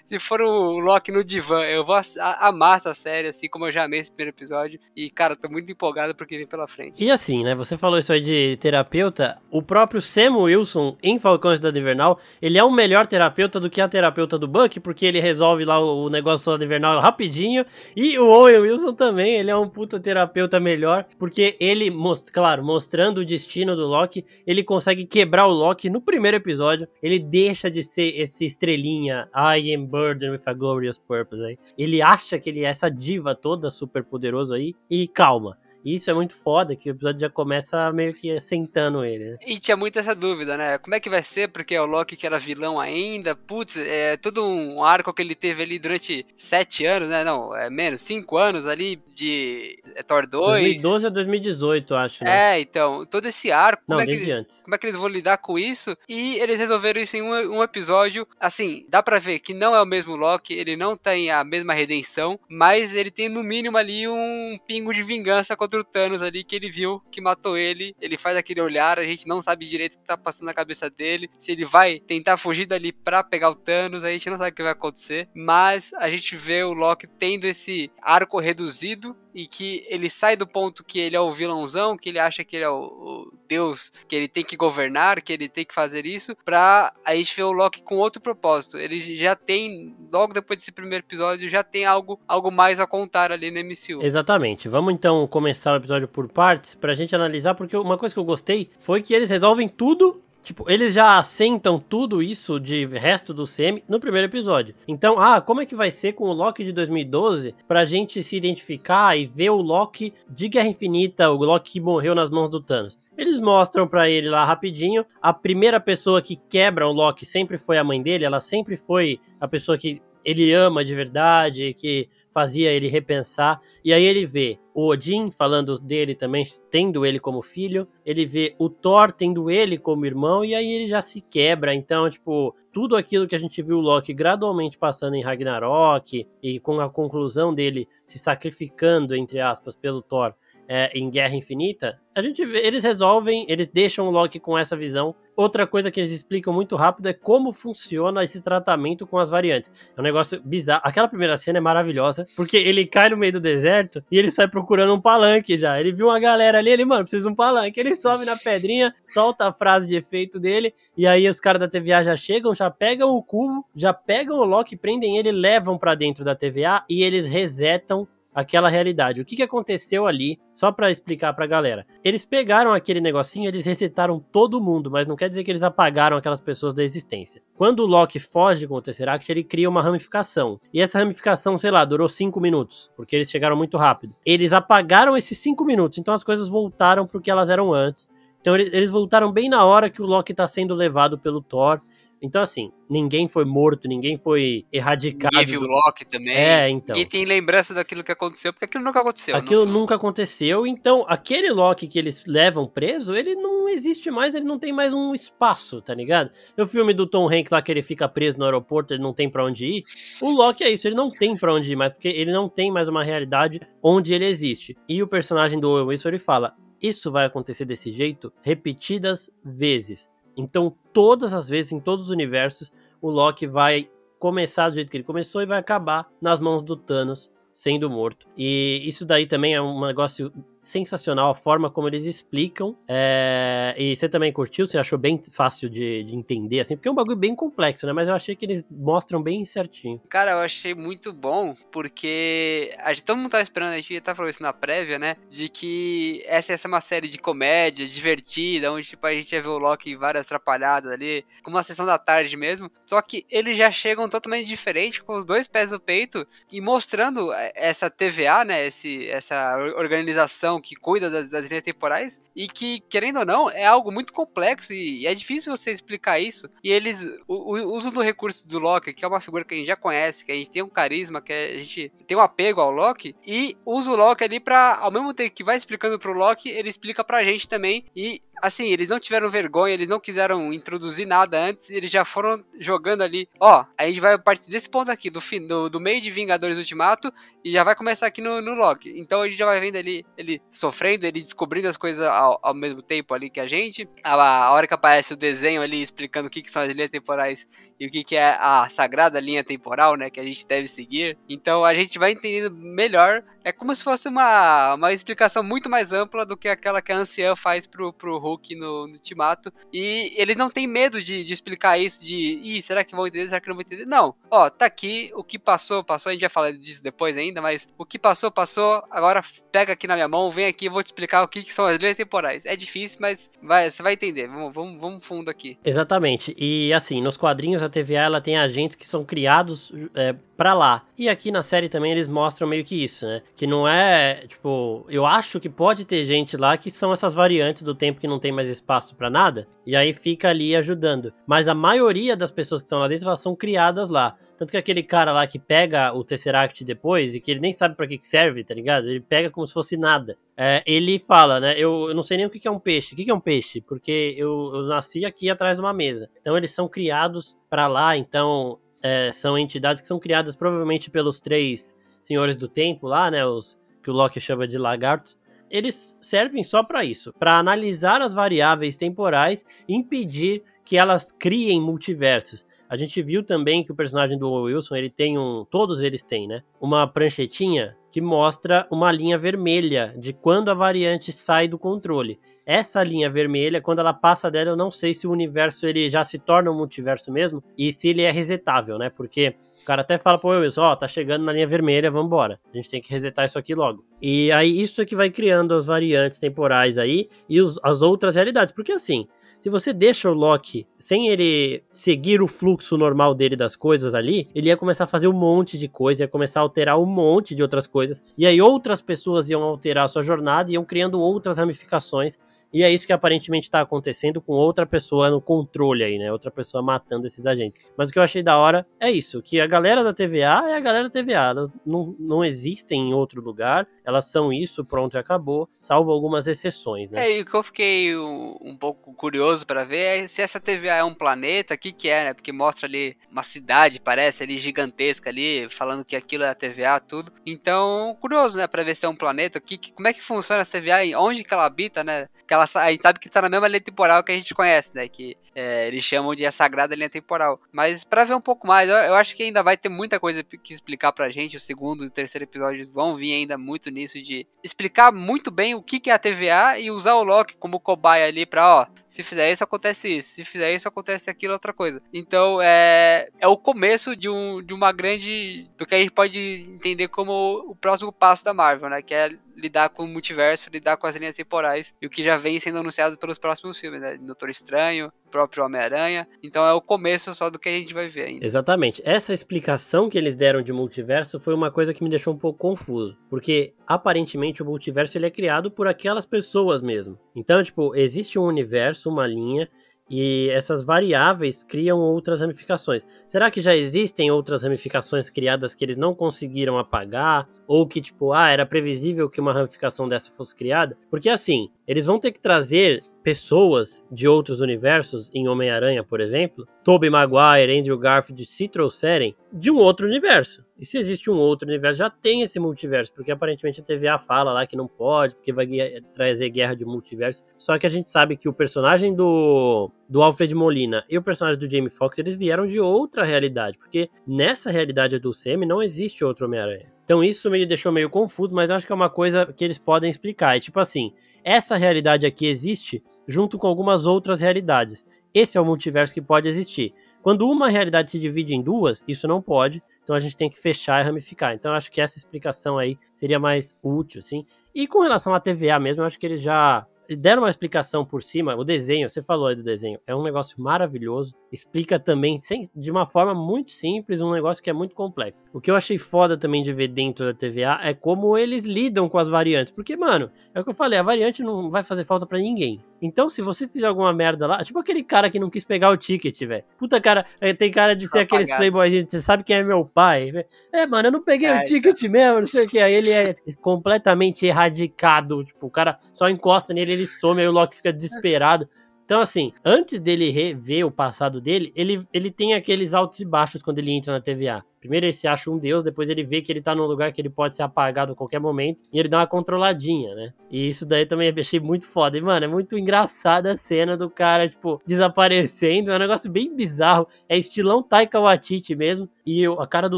se 0.06 0.20
for 0.20 0.42
o 0.42 0.80
Loki 0.80 1.12
no 1.12 1.24
divã, 1.24 1.64
eu 1.64 1.86
vou 1.86 2.00
amar 2.40 2.78
essa 2.78 2.94
série, 2.94 3.30
assim 3.30 3.48
como 3.48 3.66
eu 3.66 3.72
já 3.72 3.86
amei 3.86 4.02
esse 4.02 4.12
primeiro 4.12 4.36
episódio. 4.36 4.80
E, 4.96 5.10
cara, 5.10 5.36
tô 5.36 5.50
muito 5.50 5.72
empolgado 5.72 6.14
porque 6.14 6.38
vem 6.38 6.46
pela 6.46 6.68
frente. 6.68 7.04
E 7.04 7.10
assim, 7.10 7.44
né, 7.44 7.56
você 7.56 7.78
falou 7.78 7.98
isso 7.98 8.12
aí 8.12 8.20
de 8.20 8.58
terapeuta, 8.60 9.42
o 9.50 9.62
próprio 9.62 10.02
Sam 10.02 10.38
Wilson 10.38 10.61
Wilson 10.62 10.96
em 11.04 11.20
Falcão 11.20 11.54
Cidade 11.56 11.80
Invernal, 11.80 12.20
ele 12.42 12.58
é 12.58 12.64
um 12.64 12.72
melhor 12.72 13.06
terapeuta 13.08 13.60
do 13.60 13.70
que 13.70 13.82
a 13.82 13.88
terapeuta 13.88 14.38
do 14.38 14.48
Buck, 14.48 14.80
porque 14.80 15.06
ele 15.06 15.20
resolve 15.20 15.66
lá 15.66 15.80
o 15.80 16.10
negócio 16.10 16.46
Cidade 16.46 16.66
Invernal 16.66 17.02
rapidinho. 17.02 17.66
E 17.96 18.18
o 18.18 18.28
Owen 18.30 18.60
Wilson 18.60 18.94
também, 18.94 19.36
ele 19.36 19.52
é 19.52 19.56
um 19.56 19.68
puta 19.68 20.00
terapeuta 20.00 20.60
melhor, 20.60 21.06
porque 21.20 21.58
ele, 21.60 21.90
most 21.90 22.32
claro, 22.32 22.64
mostrando 22.64 23.20
o 23.20 23.26
destino 23.26 23.76
do 23.76 23.88
Loki, 23.88 24.26
ele 24.46 24.64
consegue 24.64 25.06
quebrar 25.06 25.48
o 25.48 25.52
Loki 25.52 25.90
no 25.90 26.02
primeiro 26.02 26.38
episódio. 26.38 26.88
Ele 27.02 27.20
deixa 27.20 27.70
de 27.70 27.84
ser 27.84 28.20
esse 28.20 28.46
estrelinha, 28.46 29.28
I 29.36 29.74
am 29.74 29.86
burdened 29.86 30.32
with 30.32 30.44
a 30.46 30.54
glorious 30.54 30.98
purpose 30.98 31.44
aí. 31.44 31.58
Ele 31.78 32.02
acha 32.02 32.40
que 32.40 32.50
ele 32.50 32.64
é 32.64 32.70
essa 32.70 32.90
diva 32.90 33.36
toda 33.36 33.70
super 33.70 34.04
poderoso 34.04 34.54
aí. 34.54 34.74
E 34.90 35.08
calma, 35.08 35.58
isso 35.84 36.10
é 36.10 36.14
muito 36.14 36.36
foda, 36.36 36.76
que 36.76 36.90
o 36.90 36.92
episódio 36.92 37.22
já 37.22 37.30
começa 37.30 37.92
meio 37.92 38.14
que 38.14 38.40
sentando 38.40 39.04
ele. 39.04 39.32
Né? 39.32 39.38
E 39.46 39.60
tinha 39.60 39.78
muito 39.78 39.98
essa 40.00 40.16
dúvida, 40.16 40.58
né? 40.58 40.78
Como 40.78 40.96
é 40.96 41.00
que 41.00 41.10
vai 41.10 41.24
ser? 41.24 41.50
Porque 41.50 41.76
é 41.76 41.82
o 41.82 41.86
Loki 41.86 42.16
que 42.16 42.26
era 42.26 42.40
vilão 42.40 42.80
ainda. 42.80 43.36
Putz, 43.36 43.78
é 43.78 44.18
todo 44.18 44.46
um 44.46 44.84
arco 44.84 45.14
que 45.14 45.22
ele 45.22 45.36
teve 45.36 45.64
ali 45.64 45.80
durante 45.80 46.26
sete 46.38 46.86
anos, 46.86 47.10
né? 47.10 47.24
Não, 47.24 47.56
é 47.56 47.70
menos, 47.70 48.02
cinco 48.02 48.38
anos 48.38 48.68
ali 48.68 49.02
de 49.14 49.80
é, 49.96 50.04
Thor 50.04 50.28
2. 50.28 50.62
2012 50.62 51.08
a 51.08 51.10
2018, 51.10 51.96
acho. 51.96 52.24
Né? 52.24 52.56
É, 52.56 52.60
então, 52.60 53.06
todo 53.06 53.28
esse 53.28 53.52
arco. 53.52 53.84
Não, 53.88 53.98
como 53.98 54.08
desde 54.08 54.24
é 54.24 54.26
que, 54.26 54.32
antes. 54.32 54.62
Como 54.62 54.76
é 54.76 54.78
que 54.78 54.86
eles 54.86 54.98
vão 54.98 55.08
lidar 55.08 55.38
com 55.38 55.58
isso? 55.58 55.96
E 56.08 56.36
eles 56.40 56.60
resolveram 56.60 57.02
isso 57.02 57.18
em 57.18 57.22
um, 57.22 57.58
um 57.58 57.64
episódio. 57.64 58.28
Assim, 58.40 58.86
dá 58.90 59.02
pra 59.04 59.20
ver 59.20 59.40
que 59.40 59.54
não 59.54 59.76
é 59.76 59.82
o 59.82 59.86
mesmo 59.86 60.16
Loki, 60.16 60.54
ele 60.54 60.76
não 60.76 60.96
tem 60.96 61.32
a 61.32 61.44
mesma 61.44 61.74
redenção, 61.74 62.40
mas 62.50 62.96
ele 62.96 63.12
tem 63.12 63.30
no 63.30 63.44
mínimo 63.44 63.78
ali 63.78 64.08
um 64.08 64.58
pingo 64.68 64.94
de 64.94 65.04
vingança 65.04 65.56
contra 65.56 65.71
o 65.80 65.84
Thanos 65.84 66.22
ali 66.22 66.44
que 66.44 66.56
ele 66.56 66.70
viu 66.70 67.02
que 67.12 67.22
matou 67.22 67.58
ele. 67.58 67.96
Ele 68.02 68.18
faz 68.18 68.36
aquele 68.38 68.62
olhar, 68.62 69.00
a 69.00 69.06
gente 69.06 69.28
não 69.28 69.42
sabe 69.42 69.68
direito 69.68 69.96
o 69.96 70.00
que 70.00 70.06
tá 70.06 70.18
passando 70.18 70.48
na 70.48 70.54
cabeça 70.54 70.90
dele. 70.90 71.30
Se 71.40 71.52
ele 71.52 71.66
vai 71.66 72.00
tentar 72.00 72.38
fugir 72.38 72.66
dali 72.66 72.92
pra 72.92 73.24
pegar 73.24 73.50
o 73.50 73.56
Thanos, 73.56 74.04
a 74.04 74.12
gente 74.12 74.30
não 74.30 74.38
sabe 74.38 74.52
o 74.52 74.54
que 74.54 74.64
vai 74.64 74.72
acontecer. 74.72 75.30
Mas 75.34 75.94
a 75.94 76.10
gente 76.10 76.36
vê 76.36 76.64
o 76.64 76.74
Loki 76.74 77.08
tendo 77.08 77.46
esse 77.46 77.92
arco 78.02 78.40
reduzido 78.40 79.16
e 79.34 79.48
que 79.48 79.86
ele 79.88 80.10
sai 80.10 80.36
do 80.36 80.48
ponto 80.48 80.84
que 80.84 81.00
ele 81.00 81.16
é 81.16 81.20
o 81.20 81.32
vilãozão, 81.32 81.98
que 81.98 82.10
ele 82.10 82.20
acha 82.20 82.44
que 82.44 82.56
ele 82.56 82.66
é 82.66 82.70
o, 82.70 82.84
o, 82.84 83.34
Deus, 83.48 83.92
que 84.08 84.16
ele 84.16 84.28
tem 84.28 84.44
que 84.44 84.56
governar, 84.56 85.22
que 85.22 85.34
ele 85.34 85.50
tem 85.50 85.66
que 85.66 85.74
fazer 85.74 86.06
isso, 86.06 86.36
pra 86.46 86.94
a 87.06 87.16
gente 87.16 87.36
ver 87.36 87.44
o 87.44 87.52
Loki 87.52 87.82
com 87.82 87.98
outro 87.98 88.22
propósito. 88.22 88.78
Ele 88.78 89.00
já 89.18 89.36
tem, 89.36 89.96
logo 90.12 90.34
depois 90.34 90.60
desse 90.60 90.72
primeiro 90.72 91.04
episódio, 91.04 91.50
já 91.50 91.64
tem 91.64 91.86
algo, 91.86 92.20
algo 92.28 92.52
mais 92.52 92.80
a 92.80 92.88
contar 92.88 93.32
ali 93.32 93.52
no 93.52 93.60
MCU. 93.60 94.04
Exatamente. 94.04 94.70
Vamos 94.70 94.94
então 94.94 95.26
começar 95.28 95.74
o 95.74 95.78
episódio 95.78 96.08
por 96.08 96.28
partes 96.30 96.76
pra 96.76 96.94
gente 96.94 97.16
analisar, 97.16 97.56
porque 97.56 97.76
uma 97.76 97.98
coisa 97.98 98.14
que 98.14 98.20
eu 98.20 98.26
gostei 98.26 98.70
foi 98.80 99.02
que 99.02 99.14
eles 99.14 99.30
resolvem 99.30 99.68
tudo 99.68 100.18
Tipo, 100.44 100.70
eles 100.70 100.94
já 100.94 101.18
assentam 101.18 101.80
tudo 101.80 102.22
isso 102.22 102.60
de 102.60 102.86
resto 102.86 103.34
do 103.34 103.46
CM 103.46 103.84
no 103.88 104.00
primeiro 104.00 104.28
episódio. 104.28 104.74
Então, 104.88 105.20
ah, 105.20 105.40
como 105.40 105.62
é 105.62 105.66
que 105.66 105.76
vai 105.76 105.92
ser 105.92 106.14
com 106.14 106.26
o 106.26 106.34
Loki 106.34 106.64
de 106.64 106.72
2012 106.72 107.56
pra 107.68 107.86
gente 107.86 108.24
se 108.24 108.36
identificar 108.36 109.18
e 109.18 109.26
ver 109.26 109.52
o 109.52 109.62
Loki 109.62 110.14
de 110.28 110.50
Guerra 110.50 110.68
Infinita, 110.68 111.30
o 111.30 111.44
Loki 111.44 111.74
que 111.74 111.80
morreu 111.80 112.16
nas 112.16 112.30
mãos 112.30 112.50
do 112.50 112.60
Thanos? 112.60 112.98
Eles 113.18 113.38
mostram 113.40 113.88
para 113.88 114.10
ele 114.10 114.30
lá 114.30 114.44
rapidinho. 114.44 115.06
A 115.22 115.32
primeira 115.32 115.80
pessoa 115.80 116.22
que 116.22 116.36
quebra 116.36 116.88
o 116.88 116.92
Loki 116.92 117.26
sempre 117.26 117.58
foi 117.58 117.78
a 117.78 117.84
mãe 117.84 118.02
dele, 118.02 118.26
ela 118.26 118.40
sempre 118.40 118.76
foi 118.76 119.20
a 119.40 119.48
pessoa 119.48 119.78
que 119.78 120.02
ele 120.24 120.54
ama 120.54 120.84
de 120.84 120.96
verdade, 120.96 121.74
que 121.74 122.10
fazia 122.32 122.72
ele 122.72 122.88
repensar. 122.88 123.62
E 123.84 123.94
aí 123.94 124.04
ele 124.04 124.26
vê 124.26 124.58
o 124.74 124.88
Odin 124.88 125.30
falando 125.32 125.78
dele 125.78 126.16
também, 126.16 126.46
tendo 126.70 127.06
ele 127.06 127.20
como 127.20 127.42
filho. 127.42 127.88
Ele 128.06 128.26
vê 128.26 128.56
o 128.58 128.70
Thor 128.70 129.12
tendo 129.12 129.50
ele 129.50 129.78
como 129.78 130.06
irmão. 130.06 130.46
E 130.46 130.56
aí 130.56 130.72
ele 130.72 130.88
já 130.88 131.02
se 131.02 131.22
quebra. 131.22 131.74
Então, 131.74 132.10
tipo, 132.10 132.56
tudo 132.72 132.96
aquilo 132.96 133.28
que 133.28 133.36
a 133.36 133.40
gente 133.40 133.62
viu 133.62 133.78
o 133.78 133.82
Loki 133.82 134.14
gradualmente 134.14 134.78
passando 134.78 135.16
em 135.16 135.22
Ragnarok 135.22 136.26
e 136.42 136.60
com 136.60 136.80
a 136.80 136.90
conclusão 136.90 137.54
dele 137.54 137.88
se 138.06 138.18
sacrificando, 138.18 139.16
entre 139.16 139.40
aspas, 139.40 139.76
pelo 139.76 140.02
Thor 140.02 140.34
é, 140.74 140.90
em 140.98 141.10
Guerra 141.10 141.36
Infinita, 141.36 142.00
a 142.16 142.22
gente 142.22 142.46
vê, 142.46 142.66
eles 142.66 142.82
resolvem, 142.82 143.46
eles 143.50 143.68
deixam 143.68 144.08
o 144.08 144.10
Loki 144.10 144.40
com 144.40 144.58
essa 144.58 144.78
visão. 144.78 145.14
Outra 145.36 145.68
coisa 145.68 145.92
que 145.92 146.00
eles 146.00 146.12
explicam 146.12 146.54
muito 146.54 146.78
rápido 146.78 147.08
é 147.08 147.14
como 147.14 147.52
funciona 147.52 148.24
esse 148.24 148.42
tratamento 148.42 149.06
com 149.06 149.18
as 149.18 149.30
variantes. 149.30 149.70
É 149.98 150.00
um 150.00 150.04
negócio 150.04 150.42
bizarro. 150.42 150.82
Aquela 150.86 151.10
primeira 151.10 151.36
cena 151.36 151.58
é 151.58 151.62
maravilhosa, 151.62 152.26
porque 152.38 152.56
ele 152.56 152.86
cai 152.86 153.10
no 153.10 153.18
meio 153.18 153.34
do 153.34 153.42
deserto 153.42 154.02
e 154.10 154.18
ele 154.18 154.32
sai 154.32 154.48
procurando 154.48 154.94
um 154.94 155.02
palanque 155.02 155.58
já. 155.58 155.78
Ele 155.78 155.92
viu 155.92 156.08
uma 156.08 156.20
galera 156.22 156.60
ali, 156.60 156.70
ele, 156.70 156.86
mano, 156.86 157.04
precisa 157.04 157.28
de 157.28 157.34
um 157.34 157.36
palanque. 157.36 157.78
Ele 157.78 157.94
sobe 157.94 158.24
na 158.24 158.38
pedrinha, 158.38 158.96
solta 159.02 159.50
a 159.50 159.54
frase 159.54 159.90
de 159.90 159.98
efeito 159.98 160.40
dele, 160.40 160.74
e 160.96 161.06
aí 161.06 161.28
os 161.28 161.42
caras 161.42 161.60
da 161.60 161.68
TVA 161.68 162.06
já 162.06 162.16
chegam, 162.16 162.56
já 162.56 162.72
pegam 162.72 163.10
o 163.10 163.22
cubo, 163.22 163.66
já 163.76 163.94
pegam 163.94 164.38
o 164.38 164.46
Loki, 164.46 164.78
prendem 164.78 165.18
ele, 165.18 165.34
levam 165.34 165.78
para 165.78 165.96
dentro 165.96 166.24
da 166.24 166.34
TVA 166.34 166.86
e 166.90 167.04
eles 167.04 167.26
resetam 167.26 168.08
aquela 168.34 168.70
realidade. 168.70 169.22
O 169.22 169.26
que, 169.26 169.36
que 169.36 169.44
aconteceu 169.44 170.08
ali, 170.08 170.40
só 170.54 170.72
para 170.72 170.92
explicar 170.92 171.34
pra 171.34 171.46
galera. 171.46 171.86
Eles 172.04 172.26
pegaram 172.26 172.74
aquele 172.74 173.02
negocinho, 173.02 173.48
eles 173.48 173.66
resetaram 173.66 174.20
todo 174.32 174.62
mundo, 174.62 174.90
mas 174.90 175.08
não 175.08 175.16
quer 175.16 175.30
dizer 175.30 175.44
que 175.44 175.52
eles 175.52 175.64
apagaram 175.64 176.18
aquelas 176.18 176.40
pessoas 176.40 176.74
da 176.74 176.84
existência. 176.84 177.42
Quando 177.56 177.82
o 177.82 177.86
Loki 177.86 178.20
foge 178.20 178.68
com 178.68 178.76
o 178.76 178.82
Tesseract, 178.82 179.30
ele 179.32 179.44
cria 179.44 179.70
uma 179.70 179.82
ramificação. 179.82 180.60
E 180.74 180.82
essa 180.82 181.00
ramificação, 181.00 181.58
sei 181.58 181.72
lá, 181.72 181.84
durou 181.86 182.08
5 182.08 182.40
minutos, 182.40 182.92
porque 182.96 183.16
eles 183.16 183.30
chegaram 183.30 183.56
muito 183.56 183.78
rápido. 183.78 184.16
Eles 184.26 184.54
apagaram 184.54 185.18
esses 185.18 185.38
5 185.38 185.64
minutos, 185.66 185.98
então 185.98 186.14
as 186.14 186.24
coisas 186.24 186.48
voltaram 186.48 187.06
pro 187.06 187.22
que 187.22 187.32
elas 187.32 187.50
eram 187.50 187.74
antes. 187.74 188.10
Então 188.42 188.56
eles 188.56 188.90
voltaram 188.90 189.32
bem 189.32 189.48
na 189.48 189.64
hora 189.64 189.90
que 189.90 190.02
o 190.02 190.06
Loki 190.06 190.34
tá 190.34 190.48
sendo 190.48 190.74
levado 190.74 191.18
pelo 191.18 191.42
Thor 191.42 191.80
então, 192.22 192.42
assim, 192.42 192.72
ninguém 192.88 193.28
foi 193.28 193.46
morto, 193.46 193.88
ninguém 193.88 194.18
foi 194.18 194.64
erradicado. 194.72 195.34
Ninguém 195.34 195.48
viu 195.48 195.62
o 195.62 195.66
Loki 195.66 196.06
também. 196.06 196.36
É, 196.36 196.70
então. 196.70 196.94
Ninguém 196.94 197.10
tem 197.10 197.26
lembrança 197.26 197.74
daquilo 197.74 198.04
que 198.04 198.12
aconteceu, 198.12 198.54
porque 198.54 198.66
aquilo 198.66 198.84
nunca 198.84 199.00
aconteceu. 199.00 199.36
Aquilo 199.36 199.66
nunca 199.66 199.96
aconteceu, 199.96 200.68
então 200.68 201.04
aquele 201.08 201.50
Loki 201.50 201.88
que 201.88 201.98
eles 201.98 202.24
levam 202.28 202.68
preso, 202.68 203.16
ele 203.16 203.34
não 203.34 203.68
existe 203.68 204.12
mais, 204.12 204.36
ele 204.36 204.46
não 204.46 204.60
tem 204.60 204.72
mais 204.72 204.94
um 204.94 205.16
espaço, 205.16 205.82
tá 205.82 205.96
ligado? 205.96 206.30
No 206.56 206.68
filme 206.68 206.94
do 206.94 207.08
Tom 207.08 207.28
Hanks 207.28 207.52
lá 207.52 207.62
que 207.62 207.72
ele 207.72 207.82
fica 207.82 208.08
preso 208.08 208.38
no 208.38 208.46
aeroporto, 208.46 208.94
ele 208.94 209.02
não 209.02 209.14
tem 209.14 209.28
para 209.28 209.44
onde 209.44 209.66
ir. 209.66 209.84
O 210.22 210.30
Loki 210.30 210.64
é 210.64 210.70
isso, 210.70 210.88
ele 210.88 210.96
não 210.96 211.10
tem 211.10 211.36
para 211.36 211.54
onde 211.54 211.72
ir 211.72 211.76
mais, 211.76 211.92
porque 211.92 212.10
ele 212.10 212.32
não 212.32 212.48
tem 212.48 212.72
mais 212.72 212.88
uma 212.88 213.04
realidade 213.04 213.60
onde 213.82 214.14
ele 214.14 214.26
existe. 214.26 214.78
E 214.88 215.02
o 215.02 215.08
personagem 215.08 215.60
do 215.60 215.70
Owen 215.70 215.88
Wilson, 215.88 216.10
ele 216.10 216.20
fala, 216.20 216.56
isso 216.82 217.12
vai 217.12 217.26
acontecer 217.26 217.66
desse 217.66 217.92
jeito 217.92 218.32
repetidas 218.42 219.30
vezes. 219.44 220.10
Então, 220.36 220.76
todas 220.94 221.34
as 221.34 221.50
vezes, 221.50 221.72
em 221.72 221.80
todos 221.80 222.06
os 222.06 222.12
universos, 222.12 222.72
o 223.02 223.10
Loki 223.10 223.48
vai 223.48 223.90
começar 224.20 224.70
do 224.70 224.76
jeito 224.76 224.90
que 224.90 224.98
ele 224.98 225.04
começou 225.04 225.42
e 225.42 225.46
vai 225.46 225.58
acabar 225.58 226.08
nas 226.22 226.40
mãos 226.40 226.62
do 226.62 226.76
Thanos 226.76 227.32
sendo 227.52 227.90
morto. 227.90 228.28
E 228.38 228.82
isso 228.84 229.06
daí 229.06 229.26
também 229.26 229.56
é 229.56 229.62
um 229.62 229.86
negócio 229.86 230.32
sensacional 230.62 231.32
a 231.32 231.36
forma 231.36 231.70
como 231.70 231.88
eles 231.88 232.06
explicam. 232.06 232.78
É... 232.88 233.76
E 233.78 233.96
você 233.96 234.08
também 234.08 234.32
curtiu? 234.32 234.68
Você 234.68 234.78
achou 234.78 234.98
bem 234.98 235.22
fácil 235.32 235.70
de, 235.70 236.04
de, 236.04 236.16
entender, 236.16 236.60
assim? 236.60 236.76
Porque 236.76 236.88
é 236.88 236.92
um 236.92 236.96
bagulho 236.96 237.18
bem 237.18 237.36
complexo, 237.36 237.86
né? 237.86 237.94
Mas 237.94 238.08
eu 238.08 238.16
achei 238.16 238.36
que 238.36 238.46
eles 238.46 238.66
mostram 238.70 239.22
bem 239.22 239.44
certinho. 239.46 240.02
Cara, 240.10 240.32
eu 240.32 240.40
achei 240.40 240.74
muito 240.74 241.12
bom, 241.12 241.56
porque 241.72 242.74
a 242.80 242.94
gente, 242.94 243.06
todo 243.06 243.18
mundo 243.18 243.32
tá 243.32 243.42
esperando, 243.42 243.74
a 243.74 243.78
gente 243.78 244.00
tá 244.02 244.14
falando 244.14 244.32
isso 244.32 244.44
na 244.44 244.54
prévia, 244.54 245.00
né? 245.00 245.16
De 245.30 245.50
que 245.50 246.24
essa, 246.26 246.54
essa 246.54 246.68
é 246.68 246.70
uma 246.70 246.82
série 246.82 247.08
de 247.08 247.18
comédia, 247.18 247.88
divertida, 247.88 248.72
onde 248.72 248.88
tipo, 248.88 249.06
a 249.06 249.14
gente 249.14 249.34
ia 249.34 249.42
ver 249.42 249.50
o 249.50 249.58
Loki 249.58 249.92
em 249.92 249.98
várias 249.98 250.26
atrapalhadas 250.26 250.92
ali, 250.92 251.26
como 251.44 251.58
uma 251.58 251.64
sessão 251.64 251.86
da 251.86 251.98
tarde 251.98 252.38
mesmo. 252.38 252.72
Só 252.86 253.02
que 253.02 253.26
eles 253.30 253.58
já 253.58 253.72
chegam 253.72 254.08
totalmente 254.08 254.48
diferente, 254.48 255.04
com 255.04 255.18
os 255.18 255.26
dois 255.26 255.48
pés 255.48 255.72
no 255.72 255.80
peito, 255.80 256.26
e 256.52 256.62
mostrando 256.62 257.32
essa 257.56 257.90
TVA, 257.90 258.46
né? 258.46 258.68
Esse, 258.68 259.10
essa 259.10 259.58
organização 259.76 260.51
que 260.60 260.76
cuida 260.76 261.10
das, 261.10 261.30
das 261.30 261.46
linhas 261.46 261.64
temporais 261.64 262.22
e 262.36 262.48
que, 262.48 262.80
querendo 262.90 263.20
ou 263.20 263.26
não, 263.26 263.50
é 263.50 263.66
algo 263.66 263.92
muito 263.92 264.12
complexo 264.12 264.74
e, 264.74 265.02
e 265.02 265.08
é 265.08 265.14
difícil 265.14 265.56
você 265.56 265.72
explicar 265.72 266.20
isso. 266.20 266.50
E 266.64 266.72
eles 266.72 267.08
usam 267.28 267.92
do 267.92 268.02
recurso 268.02 268.48
do 268.48 268.60
Loki, 268.60 268.94
que 268.94 269.06
é 269.06 269.08
uma 269.08 269.22
figura 269.22 269.46
que 269.46 269.54
a 269.54 269.58
gente 269.58 269.68
já 269.68 269.76
conhece, 269.76 270.26
que 270.26 270.32
a 270.32 270.36
gente 270.36 270.50
tem 270.50 270.64
um 270.64 270.70
carisma, 270.70 271.22
que 271.22 271.32
a 271.32 271.58
gente 271.58 271.92
tem 272.08 272.18
um 272.18 272.22
apego 272.22 272.62
ao 272.62 272.72
Loki, 272.72 273.16
e 273.26 273.56
usa 273.66 273.92
o 273.92 273.96
Loki 273.96 274.24
ali 274.24 274.40
pra, 274.40 274.78
ao 274.82 274.92
mesmo 274.92 275.14
tempo 275.14 275.36
que 275.36 275.44
vai 275.44 275.56
explicando 275.56 276.00
pro 276.00 276.14
Loki, 276.14 276.50
ele 276.50 276.70
explica 276.70 277.04
pra 277.04 277.24
gente 277.24 277.48
também. 277.48 277.86
E 277.96 278.20
assim, 278.42 278.72
eles 278.72 278.90
não 278.90 279.00
tiveram 279.00 279.30
vergonha, 279.30 279.74
eles 279.74 279.88
não 279.88 280.00
quiseram 280.00 280.52
introduzir 280.52 281.06
nada 281.06 281.40
antes, 281.40 281.70
eles 281.70 281.92
já 281.92 282.04
foram 282.04 282.44
jogando 282.60 283.04
ali. 283.04 283.30
Ó, 283.40 283.66
a 283.78 283.86
gente 283.86 284.00
vai 284.00 284.18
partir 284.18 284.50
desse 284.50 284.70
ponto 284.70 284.90
aqui, 284.90 285.10
do, 285.10 285.22
fim, 285.22 285.46
do, 285.46 285.70
do 285.70 285.80
meio 285.80 286.02
de 286.02 286.10
Vingadores 286.10 286.58
Ultimato, 286.58 287.14
e 287.44 287.52
já 287.52 287.64
vai 287.64 287.76
começar 287.76 288.08
aqui 288.08 288.22
no, 288.22 288.42
no 288.42 288.56
Loki. 288.56 288.94
Então 289.00 289.22
a 289.22 289.28
gente 289.28 289.38
já 289.38 289.46
vai 289.46 289.60
vendo 289.60 289.76
ali 289.76 290.06
ele 290.18 290.41
sofrendo, 290.52 291.06
ele 291.06 291.22
descobrindo 291.22 291.68
as 291.68 291.78
coisas 291.78 292.06
ao, 292.06 292.40
ao 292.42 292.54
mesmo 292.54 292.82
tempo 292.82 293.14
ali 293.14 293.30
que 293.30 293.40
a 293.40 293.48
gente. 293.48 293.88
A, 294.04 294.14
a, 294.14 294.52
hora 294.52 294.68
que 294.68 294.74
aparece 294.74 295.14
o 295.14 295.18
desenho 295.18 295.62
ali 295.62 295.82
explicando 295.82 296.28
o 296.28 296.30
que, 296.30 296.42
que 296.42 296.52
são 296.52 296.62
as 296.62 296.70
linhas 296.70 296.90
temporais 296.90 297.48
e 297.80 297.88
o 297.88 297.90
que, 297.90 298.04
que 298.04 298.16
é 298.16 298.38
a 298.40 298.68
sagrada 298.70 299.20
linha 299.20 299.44
temporal, 299.44 299.96
né, 299.96 300.10
que 300.10 300.20
a 300.20 300.24
gente 300.24 300.46
deve 300.46 300.68
seguir. 300.68 301.18
Então 301.28 301.64
a 301.64 301.74
gente 301.74 301.98
vai 301.98 302.12
entendendo 302.12 302.56
melhor. 302.56 303.24
É 303.44 303.52
como 303.52 303.76
se 303.76 303.84
fosse 303.84 304.08
uma, 304.08 304.76
uma 304.76 304.94
explicação 304.94 305.42
muito 305.44 305.70
mais 305.70 305.92
ampla 305.92 306.26
do 306.26 306.38
que 306.38 306.48
aquela 306.48 306.82
que 306.82 306.92
a 306.92 306.98
anciã 306.98 307.36
faz 307.36 307.66
pro, 307.66 307.92
pro 307.92 308.18
Hulk 308.18 308.56
no, 308.56 308.88
no 308.88 308.94
Ultimato. 308.94 309.52
E 309.74 310.14
ele 310.16 310.36
não 310.36 310.50
tem 310.50 310.68
medo 310.68 311.02
de, 311.02 311.24
de 311.24 311.34
explicar 311.34 311.78
isso, 311.78 312.06
de, 312.06 312.40
ih, 312.44 312.62
será 312.62 312.84
que 312.84 312.96
vão 312.96 313.08
entender, 313.08 313.30
será 313.30 313.42
que 313.42 313.48
não 313.48 313.56
vão 313.56 313.62
entender? 313.62 313.86
Não, 313.86 314.14
ó, 314.30 314.50
tá 314.50 314.66
aqui, 314.66 315.12
o 315.16 315.24
que 315.24 315.40
passou, 315.40 315.84
passou, 315.84 316.10
a 316.10 316.14
gente 316.14 316.22
vai 316.22 316.30
falar 316.30 316.52
disso 316.54 316.84
depois 316.84 317.18
ainda, 317.18 317.42
mas 317.42 317.68
o 317.78 317.86
que 317.86 317.98
passou, 317.98 318.32
passou, 318.32 318.84
agora 318.90 319.22
pega 319.52 319.74
aqui 319.74 319.88
na 319.88 319.96
minha 319.96 320.08
mão, 320.08 320.32
vem 320.32 320.46
aqui, 320.46 320.66
eu 320.66 320.72
vou 320.72 320.84
te 320.84 320.88
explicar 320.88 321.24
o 321.24 321.28
que, 321.28 321.44
que 321.44 321.54
são 321.54 321.66
as 321.66 321.78
linhas 321.78 321.98
temporais. 321.98 322.46
É 322.46 322.56
difícil, 322.56 323.00
mas 323.02 323.30
vai, 323.42 323.70
você 323.70 323.82
vai 323.82 323.94
entender, 323.94 324.28
vamos, 324.28 324.54
vamos, 324.54 324.80
vamos 324.80 325.06
fundo 325.06 325.30
aqui. 325.30 325.58
Exatamente, 325.64 326.36
e 326.38 326.72
assim, 326.74 327.02
nos 327.02 327.18
quadrinhos 327.18 327.64
a 327.64 327.70
TVA, 327.70 328.02
ela 328.02 328.22
tem 328.22 328.38
agentes 328.38 328.76
que 328.76 328.86
são 328.86 329.04
criados 329.04 329.72
é, 329.96 330.16
para 330.38 330.54
lá. 330.54 330.86
E 330.98 331.08
aqui 331.08 331.32
na 331.32 331.44
série 331.44 331.70
também 331.70 331.92
eles 331.92 332.08
mostram 332.08 332.48
meio 332.48 332.64
que 332.64 332.84
isso, 332.84 333.06
né? 333.06 333.22
Que 333.42 333.48
não 333.48 333.68
é, 333.68 334.28
tipo, 334.28 334.86
eu 334.88 335.04
acho 335.04 335.40
que 335.40 335.50
pode 335.50 335.84
ter 335.84 336.06
gente 336.06 336.38
lá 336.38 336.56
que 336.56 336.70
são 336.70 336.94
essas 336.94 337.12
variantes 337.12 337.64
do 337.64 337.74
tempo 337.74 338.00
que 338.00 338.08
não 338.08 338.20
tem 338.20 338.32
mais 338.32 338.48
espaço 338.48 338.96
para 338.96 339.10
nada, 339.10 339.48
e 339.66 339.76
aí 339.76 339.96
fica 339.96 340.30
ali 340.30 340.56
ajudando. 340.56 341.12
Mas 341.26 341.48
a 341.48 341.56
maioria 341.56 342.16
das 342.16 342.30
pessoas 342.30 342.62
que 342.62 342.68
estão 342.68 342.78
lá 342.78 342.88
dentro, 342.88 343.08
elas 343.08 343.20
são 343.20 343.36
criadas 343.36 343.90
lá. 343.90 344.16
Tanto 344.38 344.52
que 344.52 344.58
aquele 344.58 344.84
cara 344.84 345.12
lá 345.12 345.26
que 345.26 345.40
pega 345.40 345.92
o 345.92 346.04
Tesseract 346.04 346.64
depois, 346.64 347.16
e 347.16 347.20
que 347.20 347.32
ele 347.32 347.40
nem 347.40 347.52
sabe 347.52 347.74
para 347.74 347.88
que 347.88 348.00
serve, 348.00 348.44
tá 348.44 348.54
ligado? 348.54 348.88
Ele 348.88 349.00
pega 349.00 349.32
como 349.32 349.48
se 349.48 349.54
fosse 349.54 349.76
nada. 349.76 350.16
É, 350.38 350.62
ele 350.64 351.00
fala, 351.00 351.40
né? 351.40 351.56
Eu, 351.58 351.88
eu, 351.90 351.96
não 351.96 352.04
sei 352.04 352.18
nem 352.18 352.28
o 352.28 352.30
que 352.30 352.48
é 352.48 352.52
um 352.52 352.60
peixe. 352.60 352.94
O 352.94 352.96
que 352.96 353.10
é 353.10 353.14
um 353.16 353.20
peixe? 353.20 353.60
Porque 353.60 354.14
eu, 354.20 354.52
eu 354.54 354.62
nasci 354.68 355.04
aqui 355.04 355.32
atrás 355.32 355.58
de 355.58 355.64
uma 355.64 355.74
mesa. 355.74 356.12
Então 356.22 356.38
eles 356.38 356.52
são 356.52 356.68
criados 356.68 357.36
para 357.50 357.66
lá, 357.66 357.98
então 357.98 358.60
é, 358.84 359.12
são 359.12 359.36
entidades 359.36 359.82
que 359.82 359.88
são 359.88 360.00
criadas 360.00 360.36
provavelmente 360.36 360.92
pelos 360.92 361.20
três 361.20 361.76
senhores 362.04 362.36
do 362.36 362.48
tempo 362.48 362.88
lá, 362.88 363.10
né? 363.12 363.26
Os 363.26 363.60
que 363.84 363.90
o 363.90 363.94
Loki 363.94 364.20
chama 364.20 364.48
de 364.48 364.58
lagartos 364.58 365.20
eles 365.52 365.98
servem 366.00 366.44
só 366.44 366.64
para 366.64 366.86
isso, 366.86 367.14
para 367.20 367.38
analisar 367.38 368.02
as 368.02 368.14
variáveis 368.14 368.78
temporais 368.78 369.44
e 369.68 369.76
impedir 369.76 370.42
que 370.64 370.78
elas 370.78 371.12
criem 371.12 371.62
multiversos. 371.62 372.46
A 372.72 372.78
gente 372.78 373.02
viu 373.02 373.22
também 373.22 373.66
que 373.66 373.72
o 373.74 373.76
personagem 373.76 374.18
do 374.18 374.32
Wilson, 374.32 374.78
ele 374.78 374.90
tem 374.90 375.20
um, 375.20 375.44
todos 375.44 375.82
eles 375.82 376.02
têm, 376.02 376.26
né? 376.26 376.42
Uma 376.58 376.88
pranchetinha 376.88 377.76
que 377.92 378.00
mostra 378.00 378.66
uma 378.72 378.90
linha 378.94 379.18
vermelha 379.18 379.94
de 379.98 380.14
quando 380.14 380.50
a 380.50 380.54
variante 380.54 381.12
sai 381.12 381.50
do 381.50 381.60
controle. 381.60 382.18
Essa 382.46 382.82
linha 382.82 383.10
vermelha, 383.10 383.60
quando 383.60 383.80
ela 383.80 383.94
passa 383.94 384.32
dela, 384.32 384.52
eu 384.52 384.56
não 384.56 384.72
sei 384.72 384.94
se 384.94 385.06
o 385.06 385.12
universo 385.12 385.68
ele 385.68 385.90
já 385.90 386.02
se 386.06 386.18
torna 386.18 386.50
um 386.50 386.56
multiverso 386.56 387.12
mesmo 387.12 387.44
e 387.58 387.74
se 387.74 387.90
ele 387.90 388.04
é 388.04 388.12
resetável, 388.12 388.78
né? 388.78 388.90
Porque 388.90 389.36
o 389.62 389.66
cara 389.66 389.82
até 389.82 389.98
fala 389.98 390.18
pro 390.18 390.30
Wilson, 390.30 390.62
ó, 390.62 390.72
oh, 390.72 390.76
tá 390.78 390.88
chegando 390.88 391.26
na 391.26 391.34
linha 391.34 391.48
vermelha, 391.48 391.92
vambora. 391.92 392.40
A 392.54 392.56
gente 392.56 392.70
tem 392.70 392.82
que 392.82 392.90
resetar 392.90 393.26
isso 393.26 393.38
aqui 393.38 393.54
logo. 393.54 393.84
E 394.02 394.32
aí 394.32 394.62
isso 394.62 394.82
é 394.82 394.86
que 394.86 394.96
vai 394.96 395.10
criando 395.10 395.54
as 395.54 395.66
variantes 395.66 396.20
temporais 396.20 396.78
aí 396.78 397.10
e 397.28 397.42
os, 397.42 397.60
as 397.64 397.82
outras 397.82 398.16
realidades. 398.16 398.54
Porque 398.54 398.72
assim, 398.72 399.10
se 399.42 399.50
você 399.50 399.74
deixa 399.74 400.08
o 400.08 400.14
Loki 400.14 400.68
sem 400.78 401.08
ele 401.08 401.64
seguir 401.72 402.22
o 402.22 402.28
fluxo 402.28 402.78
normal 402.78 403.16
dele 403.16 403.36
das 403.36 403.56
coisas 403.56 403.96
ali, 403.96 404.28
ele 404.36 404.50
ia 404.50 404.56
começar 404.56 404.84
a 404.84 404.88
fazer 404.88 405.08
um 405.08 405.14
monte 405.14 405.58
de 405.58 405.68
coisa, 405.68 406.04
ia 406.04 406.08
começar 406.08 406.42
a 406.42 406.44
alterar 406.44 406.80
um 406.80 406.86
monte 406.86 407.34
de 407.34 407.42
outras 407.42 407.66
coisas, 407.66 408.04
e 408.16 408.28
aí 408.28 408.40
outras 408.40 408.84
pessoas 408.84 409.32
iam 409.32 409.42
alterar 409.42 409.86
a 409.86 409.88
sua 409.88 410.04
jornada 410.04 410.52
e 410.52 410.54
iam 410.54 410.64
criando 410.64 411.02
outras 411.02 411.40
ramificações 411.40 412.20
e 412.54 412.64
é 412.64 412.72
isso 412.72 412.86
que 412.86 412.94
aparentemente 412.94 413.46
está 413.46 413.62
acontecendo 413.62 414.22
com 414.22 414.34
outra 414.34 414.66
pessoa 414.66 415.10
no 415.10 415.22
controle 415.22 415.84
aí, 415.84 415.98
né? 415.98 416.12
Outra 416.12 416.30
pessoa 416.30 416.62
matando 416.62 417.08
esses 417.08 417.26
agentes. 417.26 417.62
Mas 417.78 417.90
o 417.90 417.94
que 417.94 418.00
eu 418.00 418.04
achei 418.04 418.22
da 418.22 418.38
hora 418.38 418.68
é 418.80 418.92
isso: 418.92 419.22
que 419.22 419.40
a 419.40 419.48
galera 419.48 419.84
da 419.84 419.94
TVA 419.94 420.50
é 420.50 420.56
a 420.56 420.60
galera 420.60 420.90
da 420.90 420.90
TVA. 420.90 421.30
Elas 421.30 421.50
não, 421.66 421.96
não 421.98 422.26
existem 422.26 422.90
em 422.90 422.94
outro 422.94 423.22
lugar. 423.22 423.68
Elas 423.86 424.12
são 424.12 424.32
isso, 424.32 424.66
pronto 424.66 424.96
e 424.96 425.00
acabou. 425.00 425.50
Salvo 425.60 425.92
algumas 425.92 426.28
exceções, 426.28 426.90
né? 426.90 427.08
É, 427.08 427.18
e 427.18 427.22
o 427.22 427.26
que 427.26 427.34
eu 427.34 427.44
fiquei 427.44 427.96
um, 427.96 428.38
um 428.42 428.58
pouco 428.58 428.94
curioso 428.94 429.46
para 429.46 429.64
ver 429.64 430.04
é 430.04 430.08
se 430.08 430.22
essa 430.22 430.40
TVA 430.40 430.76
é 430.76 430.84
um 430.84 430.94
planeta, 430.94 431.56
o 431.56 431.58
que, 431.58 431.72
que 431.72 431.90
é, 431.90 432.06
né? 432.06 432.14
Porque 432.14 432.32
mostra 432.32 432.68
ali 432.68 432.98
uma 433.10 433.24
cidade, 433.24 433.80
parece 433.80 434.24
ali 434.24 434.38
gigantesca 434.38 435.10
ali, 435.10 435.48
falando 435.50 435.86
que 435.86 435.96
aquilo 435.96 436.24
é 436.24 436.30
a 436.30 436.36
TVA, 436.36 436.80
tudo. 436.80 437.12
Então, 437.26 437.98
curioso, 438.00 438.38
né? 438.38 438.48
Pra 438.48 438.64
ver 438.64 438.76
se 438.76 438.86
é 438.86 438.90
um 438.90 438.96
planeta. 438.96 439.40
Que, 439.40 439.58
que, 439.58 439.72
como 439.72 439.88
é 439.88 439.94
que 439.94 440.02
funciona 440.02 440.42
essa 440.42 440.60
TVA? 440.60 440.98
Onde 441.00 441.24
que 441.24 441.34
ela 441.34 441.46
habita, 441.46 441.84
né? 441.84 442.08
Que 442.28 442.34
ela 442.34 442.41
a 442.42 442.72
gente 442.72 442.82
sabe 442.82 443.00
que 443.00 443.10
tá 443.10 443.22
na 443.22 443.30
mesma 443.30 443.48
linha 443.48 443.62
temporal 443.62 444.04
que 444.04 444.12
a 444.12 444.16
gente 444.16 444.34
conhece, 444.34 444.72
né? 444.74 444.88
Que 444.88 445.18
é, 445.36 445.68
eles 445.68 445.84
chamam 445.84 446.16
de 446.16 446.26
a 446.26 446.32
sagrada 446.32 446.76
linha 446.76 446.90
temporal. 446.90 447.40
Mas 447.52 447.84
para 447.84 448.04
ver 448.04 448.16
um 448.16 448.22
pouco 448.22 448.48
mais, 448.48 448.70
eu, 448.70 448.76
eu, 448.76 448.96
acho 448.96 449.16
que 449.16 449.24
ainda 449.24 449.44
vai 449.44 449.58
ter 449.58 449.70
muita 449.70 450.00
coisa 450.00 450.24
que 450.24 450.54
explicar 450.54 450.92
pra 450.92 451.10
gente. 451.10 451.38
O 451.38 451.40
segundo 451.40 451.84
e 451.84 451.88
o 451.88 451.92
terceiro 451.92 452.26
episódio 452.26 452.70
vão 452.72 452.96
vir 452.96 453.14
ainda 453.14 453.38
muito 453.38 453.70
nisso 453.70 454.02
de 454.02 454.26
explicar 454.44 454.92
muito 454.92 455.32
bem 455.32 455.56
o 455.56 455.62
que, 455.62 455.80
que 455.80 455.90
é 455.90 455.94
a 455.94 456.00
TVA 456.00 456.60
e 456.60 456.72
usar 456.72 456.96
o 456.96 457.04
Loki 457.04 457.38
como 457.38 457.60
cobaia 457.60 458.08
ali 458.08 458.26
pra, 458.26 458.62
ó, 458.62 458.68
se 458.92 459.04
fizer 459.04 459.32
isso 459.32 459.44
acontece 459.44 459.88
isso, 459.88 460.16
se 460.16 460.26
fizer 460.26 460.54
isso 460.54 460.68
acontece 460.68 461.10
aquilo, 461.10 461.34
outra 461.34 461.54
coisa. 461.54 461.82
Então 461.94 462.42
é, 462.42 463.08
é 463.20 463.28
o 463.28 463.38
começo 463.38 463.96
de, 463.96 464.10
um, 464.10 464.42
de 464.44 464.54
uma 464.54 464.72
grande. 464.74 465.50
do 465.58 465.66
que 465.66 465.76
a 465.76 465.78
gente 465.78 465.92
pode 465.92 466.20
entender 466.50 466.90
como 466.90 467.46
o 467.48 467.56
próximo 467.56 467.92
passo 467.92 468.26
da 468.26 468.34
Marvel, 468.34 468.70
né? 468.70 468.82
Que 468.82 468.94
é 468.94 469.10
lidar 469.42 469.70
com 469.70 469.84
o 469.84 469.88
multiverso, 469.88 470.50
lidar 470.52 470.78
com 470.78 470.88
as 470.88 470.96
linhas 470.96 471.16
temporais 471.16 471.74
e 471.82 471.88
o 471.88 471.90
que 471.90 472.04
já 472.04 472.18
vem 472.18 472.40
sendo 472.40 472.60
anunciado 472.60 472.98
pelos 472.98 473.18
próximos 473.18 473.60
filmes, 473.60 473.82
né? 473.82 473.98
Doutor 473.98 474.30
Estranho, 474.30 474.92
próprio 475.10 475.44
Homem-Aranha. 475.44 476.08
Então 476.24 476.46
é 476.46 476.54
o 476.54 476.62
começo 476.62 477.14
só 477.14 477.30
do 477.30 477.38
que 477.38 477.50
a 477.50 477.52
gente 477.52 477.74
vai 477.74 477.88
ver 477.88 478.06
ainda. 478.06 478.26
Exatamente. 478.26 478.82
Essa 478.86 479.14
explicação 479.14 479.90
que 479.90 479.98
eles 479.98 480.16
deram 480.16 480.42
de 480.42 480.54
multiverso 480.54 481.20
foi 481.20 481.34
uma 481.34 481.52
coisa 481.52 481.74
que 481.74 481.84
me 481.84 481.90
deixou 481.90 482.14
um 482.14 482.18
pouco 482.18 482.40
confuso, 482.40 482.98
porque 483.10 483.54
aparentemente 483.68 484.42
o 484.42 484.46
multiverso 484.46 484.98
ele 484.98 485.06
é 485.06 485.12
criado 485.12 485.52
por 485.52 485.68
aquelas 485.68 486.06
pessoas 486.06 486.62
mesmo. 486.62 486.98
Então, 487.16 487.44
tipo, 487.44 487.76
existe 487.76 488.18
um 488.18 488.24
universo, 488.24 488.90
uma 488.90 489.06
linha 489.06 489.50
e 489.92 490.30
essas 490.30 490.64
variáveis 490.64 491.44
criam 491.44 491.78
outras 491.78 492.22
ramificações. 492.22 492.88
Será 493.06 493.30
que 493.30 493.42
já 493.42 493.54
existem 493.54 494.10
outras 494.10 494.42
ramificações 494.42 495.10
criadas 495.10 495.54
que 495.54 495.66
eles 495.66 495.76
não 495.76 495.94
conseguiram 495.94 496.58
apagar? 496.58 497.28
Ou 497.46 497.68
que, 497.68 497.82
tipo, 497.82 498.14
ah, 498.14 498.30
era 498.30 498.46
previsível 498.46 499.10
que 499.10 499.20
uma 499.20 499.34
ramificação 499.34 499.90
dessa 499.90 500.10
fosse 500.10 500.34
criada? 500.34 500.78
Porque 500.90 501.10
assim, 501.10 501.50
eles 501.68 501.86
vão 501.86 502.00
ter 502.00 502.14
que 502.14 502.22
trazer 502.22 502.82
pessoas 503.04 503.88
de 503.92 504.08
outros 504.08 504.42
universos 504.42 505.10
em 505.14 505.28
Homem-Aranha, 505.28 505.84
por 505.84 506.00
exemplo, 506.00 506.48
Tobey 506.64 506.90
Maguire, 506.90 507.58
Andrew 507.58 507.78
Garfield 507.78 508.26
se 508.26 508.48
trouxerem 508.48 509.16
de 509.34 509.50
um 509.50 509.58
outro 509.58 509.88
universo. 509.88 510.46
E 510.60 510.66
se 510.66 510.78
existe 510.78 511.10
um 511.10 511.16
outro 511.16 511.48
universo, 511.48 511.80
já 511.80 511.90
tem 511.90 512.22
esse 512.22 512.40
multiverso, 512.40 512.94
porque 512.94 513.12
aparentemente 513.12 513.62
a 513.62 513.64
TVA 513.64 513.98
fala 513.98 514.32
lá 514.32 514.46
que 514.46 514.56
não 514.56 514.68
pode, 514.68 515.16
porque 515.16 515.34
vai 515.34 515.48
trazer 515.92 516.30
guerra 516.30 516.56
de 516.56 516.64
multiverso. 516.64 517.24
Só 517.38 517.58
que 517.58 517.66
a 517.66 517.70
gente 517.70 517.90
sabe 517.90 518.16
que 518.16 518.30
o 518.30 518.34
personagem 518.34 518.94
do, 518.94 519.72
do 519.90 520.04
Alfred 520.04 520.36
Molina 520.36 520.86
e 520.88 520.98
o 520.98 521.02
personagem 521.02 521.40
do 521.40 521.50
Jamie 521.50 521.72
Foxx, 521.72 521.98
eles 521.98 522.14
vieram 522.14 522.46
de 522.46 522.60
outra 522.60 523.04
realidade, 523.04 523.58
porque 523.58 523.90
nessa 524.06 524.52
realidade 524.52 525.00
do 525.00 525.12
CM 525.12 525.46
não 525.48 525.64
existe 525.64 526.06
outro 526.06 526.28
Homem-Aranha. 526.28 526.72
Então 526.86 527.04
isso 527.04 527.32
me 527.32 527.44
deixou 527.46 527.72
meio 527.72 527.90
confuso, 527.90 528.36
mas 528.36 528.52
acho 528.52 528.68
que 528.68 528.72
é 528.72 528.76
uma 528.76 528.90
coisa 528.90 529.26
que 529.26 529.44
eles 529.44 529.58
podem 529.58 529.90
explicar. 529.90 530.36
É 530.36 530.40
tipo 530.40 530.60
assim, 530.60 530.94
essa 531.24 531.56
realidade 531.56 532.06
aqui 532.06 532.26
existe 532.26 532.84
junto 533.08 533.38
com 533.38 533.48
algumas 533.48 533.86
outras 533.86 534.22
realidades. 534.22 534.86
Esse 535.14 535.38
é 535.38 535.42
o 535.42 535.46
multiverso 535.46 535.94
que 535.94 536.02
pode 536.02 536.30
existir. 536.30 536.74
Quando 537.02 537.28
uma 537.28 537.50
realidade 537.50 537.92
se 537.92 538.00
divide 538.00 538.36
em 538.36 538.42
duas, 538.42 538.86
isso 538.88 539.08
não 539.08 539.22
pode, 539.22 539.62
então 539.84 539.96
a 539.96 540.00
gente 540.00 540.16
tem 540.16 540.30
que 540.30 540.40
fechar 540.40 540.82
e 540.82 540.86
ramificar. 540.86 541.34
Então 541.34 541.52
acho 541.54 541.72
que 541.72 541.82
essa 541.82 541.98
explicação 541.98 542.58
aí 542.58 542.78
seria 542.94 543.20
mais 543.20 543.56
útil, 543.64 544.02
sim. 544.02 544.26
E 544.54 544.68
com 544.68 544.82
relação 544.82 545.14
à 545.14 545.20
TVA 545.20 545.60
mesmo, 545.60 545.84
acho 545.84 546.00
que 546.00 546.06
eles 546.06 546.22
já 546.22 546.66
deram 546.96 547.24
uma 547.24 547.30
explicação 547.30 547.86
por 547.86 548.02
cima. 548.04 548.36
O 548.36 548.44
desenho, 548.44 548.90
você 548.90 549.02
falou 549.02 549.28
aí 549.28 549.36
do 549.36 549.44
desenho, 549.44 549.80
é 549.88 549.96
um 549.96 550.04
negócio 550.04 550.42
maravilhoso. 550.42 551.14
Explica 551.32 551.80
também 551.80 552.20
sem, 552.20 552.44
de 552.56 552.72
uma 552.72 552.86
forma 552.86 553.14
muito 553.14 553.52
simples 553.52 554.02
um 554.02 554.12
negócio 554.12 554.44
que 554.44 554.50
é 554.50 554.54
muito 554.54 554.76
complexo. 554.76 555.26
O 555.34 555.42
que 555.42 555.50
eu 555.50 555.56
achei 555.56 555.78
foda 555.78 556.18
também 556.18 556.44
de 556.44 556.54
ver 556.54 556.68
dentro 556.68 557.06
da 557.06 557.14
TVA 557.14 557.60
é 557.64 557.74
como 557.74 558.18
eles 558.18 558.46
lidam 558.46 558.90
com 558.90 558.98
as 558.98 559.10
variantes. 559.10 559.52
Porque, 559.52 559.76
mano, 559.76 560.12
é 560.34 560.40
o 560.40 560.44
que 560.44 560.50
eu 560.50 560.56
falei, 560.56 560.80
a 560.80 560.84
variante 560.84 561.24
não 561.24 561.50
vai 561.50 561.64
fazer 561.64 561.86
falta 561.86 562.06
para 562.06 562.20
ninguém. 562.20 562.62
Então, 562.82 563.08
se 563.08 563.22
você 563.22 563.48
fizer 563.48 563.68
alguma 563.68 563.94
merda 563.94 564.26
lá, 564.26 564.44
tipo 564.44 564.58
aquele 564.58 564.84
cara 564.84 565.10
que 565.10 565.20
não 565.20 565.30
quis 565.30 565.46
pegar 565.46 565.70
o 565.70 565.78
ticket, 565.78 566.20
velho. 566.26 566.44
Puta 566.58 566.82
cara, 566.82 567.06
é, 567.20 567.32
tem 567.34 567.52
cara 567.52 567.76
de 567.76 567.88
ser 567.88 568.00
aqueles 568.00 568.34
playboys, 568.34 568.86
você 568.88 569.00
sabe 569.00 569.24
quem 569.24 569.36
é 569.36 569.44
meu 569.44 569.64
pai? 569.64 570.12
É, 570.52 570.66
mano, 570.66 570.88
eu 570.88 570.92
não 570.92 571.04
peguei 571.04 571.28
é, 571.30 571.42
o 571.42 571.44
ticket 571.46 571.78
então. 571.78 571.92
mesmo, 571.92 572.20
não 572.22 572.28
sei 572.28 572.46
o 572.46 572.48
que. 572.48 572.60
Aí 572.60 572.74
ele 572.74 572.92
é 572.92 573.14
completamente 573.40 574.26
erradicado. 574.26 575.24
Tipo, 575.24 575.48
o 575.48 575.52
cara 575.52 575.78
só 575.94 576.10
encosta 576.10 576.54
nele, 576.54 576.72
ele 576.72 576.88
some, 576.88 577.22
aí 577.22 577.28
o 577.28 577.32
Loki 577.32 577.58
fica 577.58 577.72
desesperado. 577.72 578.50
Então, 578.84 579.00
assim, 579.00 579.32
antes 579.46 579.80
dele 579.80 580.10
rever 580.10 580.66
o 580.66 580.72
passado 580.72 581.22
dele, 581.22 581.54
ele, 581.56 581.88
ele 581.94 582.12
tem 582.12 582.34
aqueles 582.34 582.74
altos 582.74 583.00
e 583.00 583.06
baixos 583.06 583.42
quando 583.42 583.60
ele 583.60 583.72
entra 583.72 583.94
na 583.94 584.02
TVA. 584.02 584.44
Primeiro 584.62 584.86
ele 584.86 584.94
se 584.94 585.08
acha 585.08 585.30
um 585.30 585.38
deus, 585.38 585.64
depois 585.64 585.90
ele 585.90 586.04
vê 586.04 586.22
que 586.22 586.32
ele 586.32 586.40
tá 586.40 586.56
num 586.56 586.66
lugar 586.66 586.94
que 586.94 587.02
ele 587.02 587.10
pode 587.10 587.36
ser 587.36 587.44
apagado 587.44 587.94
a 587.94 587.96
qualquer 587.96 588.20
momento, 588.20 588.64
e 588.72 588.80
ele 588.80 588.88
dá 588.88 589.00
uma 589.00 589.08
controladinha, 589.08 589.94
né? 589.96 590.14
E 590.30 590.48
isso 590.48 590.66
daí 590.66 590.86
também 590.86 591.14
achei 591.20 591.40
muito 591.40 591.68
foda. 591.68 591.98
E, 591.98 592.02
mano, 592.02 592.24
é 592.24 592.28
muito 592.28 592.58
engraçada 592.58 593.32
a 593.32 593.38
cena 593.38 593.76
do 593.76 593.90
cara, 593.90 594.30
tipo, 594.30 594.62
desaparecendo. 594.66 595.72
É 595.72 595.76
um 595.76 595.80
negócio 595.80 596.10
bem 596.10 596.34
bizarro. 596.34 596.88
É 597.10 597.18
estilão 597.18 597.62
Taika 597.62 598.00
Waititi 598.00 598.56
mesmo. 598.56 598.88
E 599.06 599.26
a 599.26 599.48
cara 599.48 599.68
do 599.68 599.78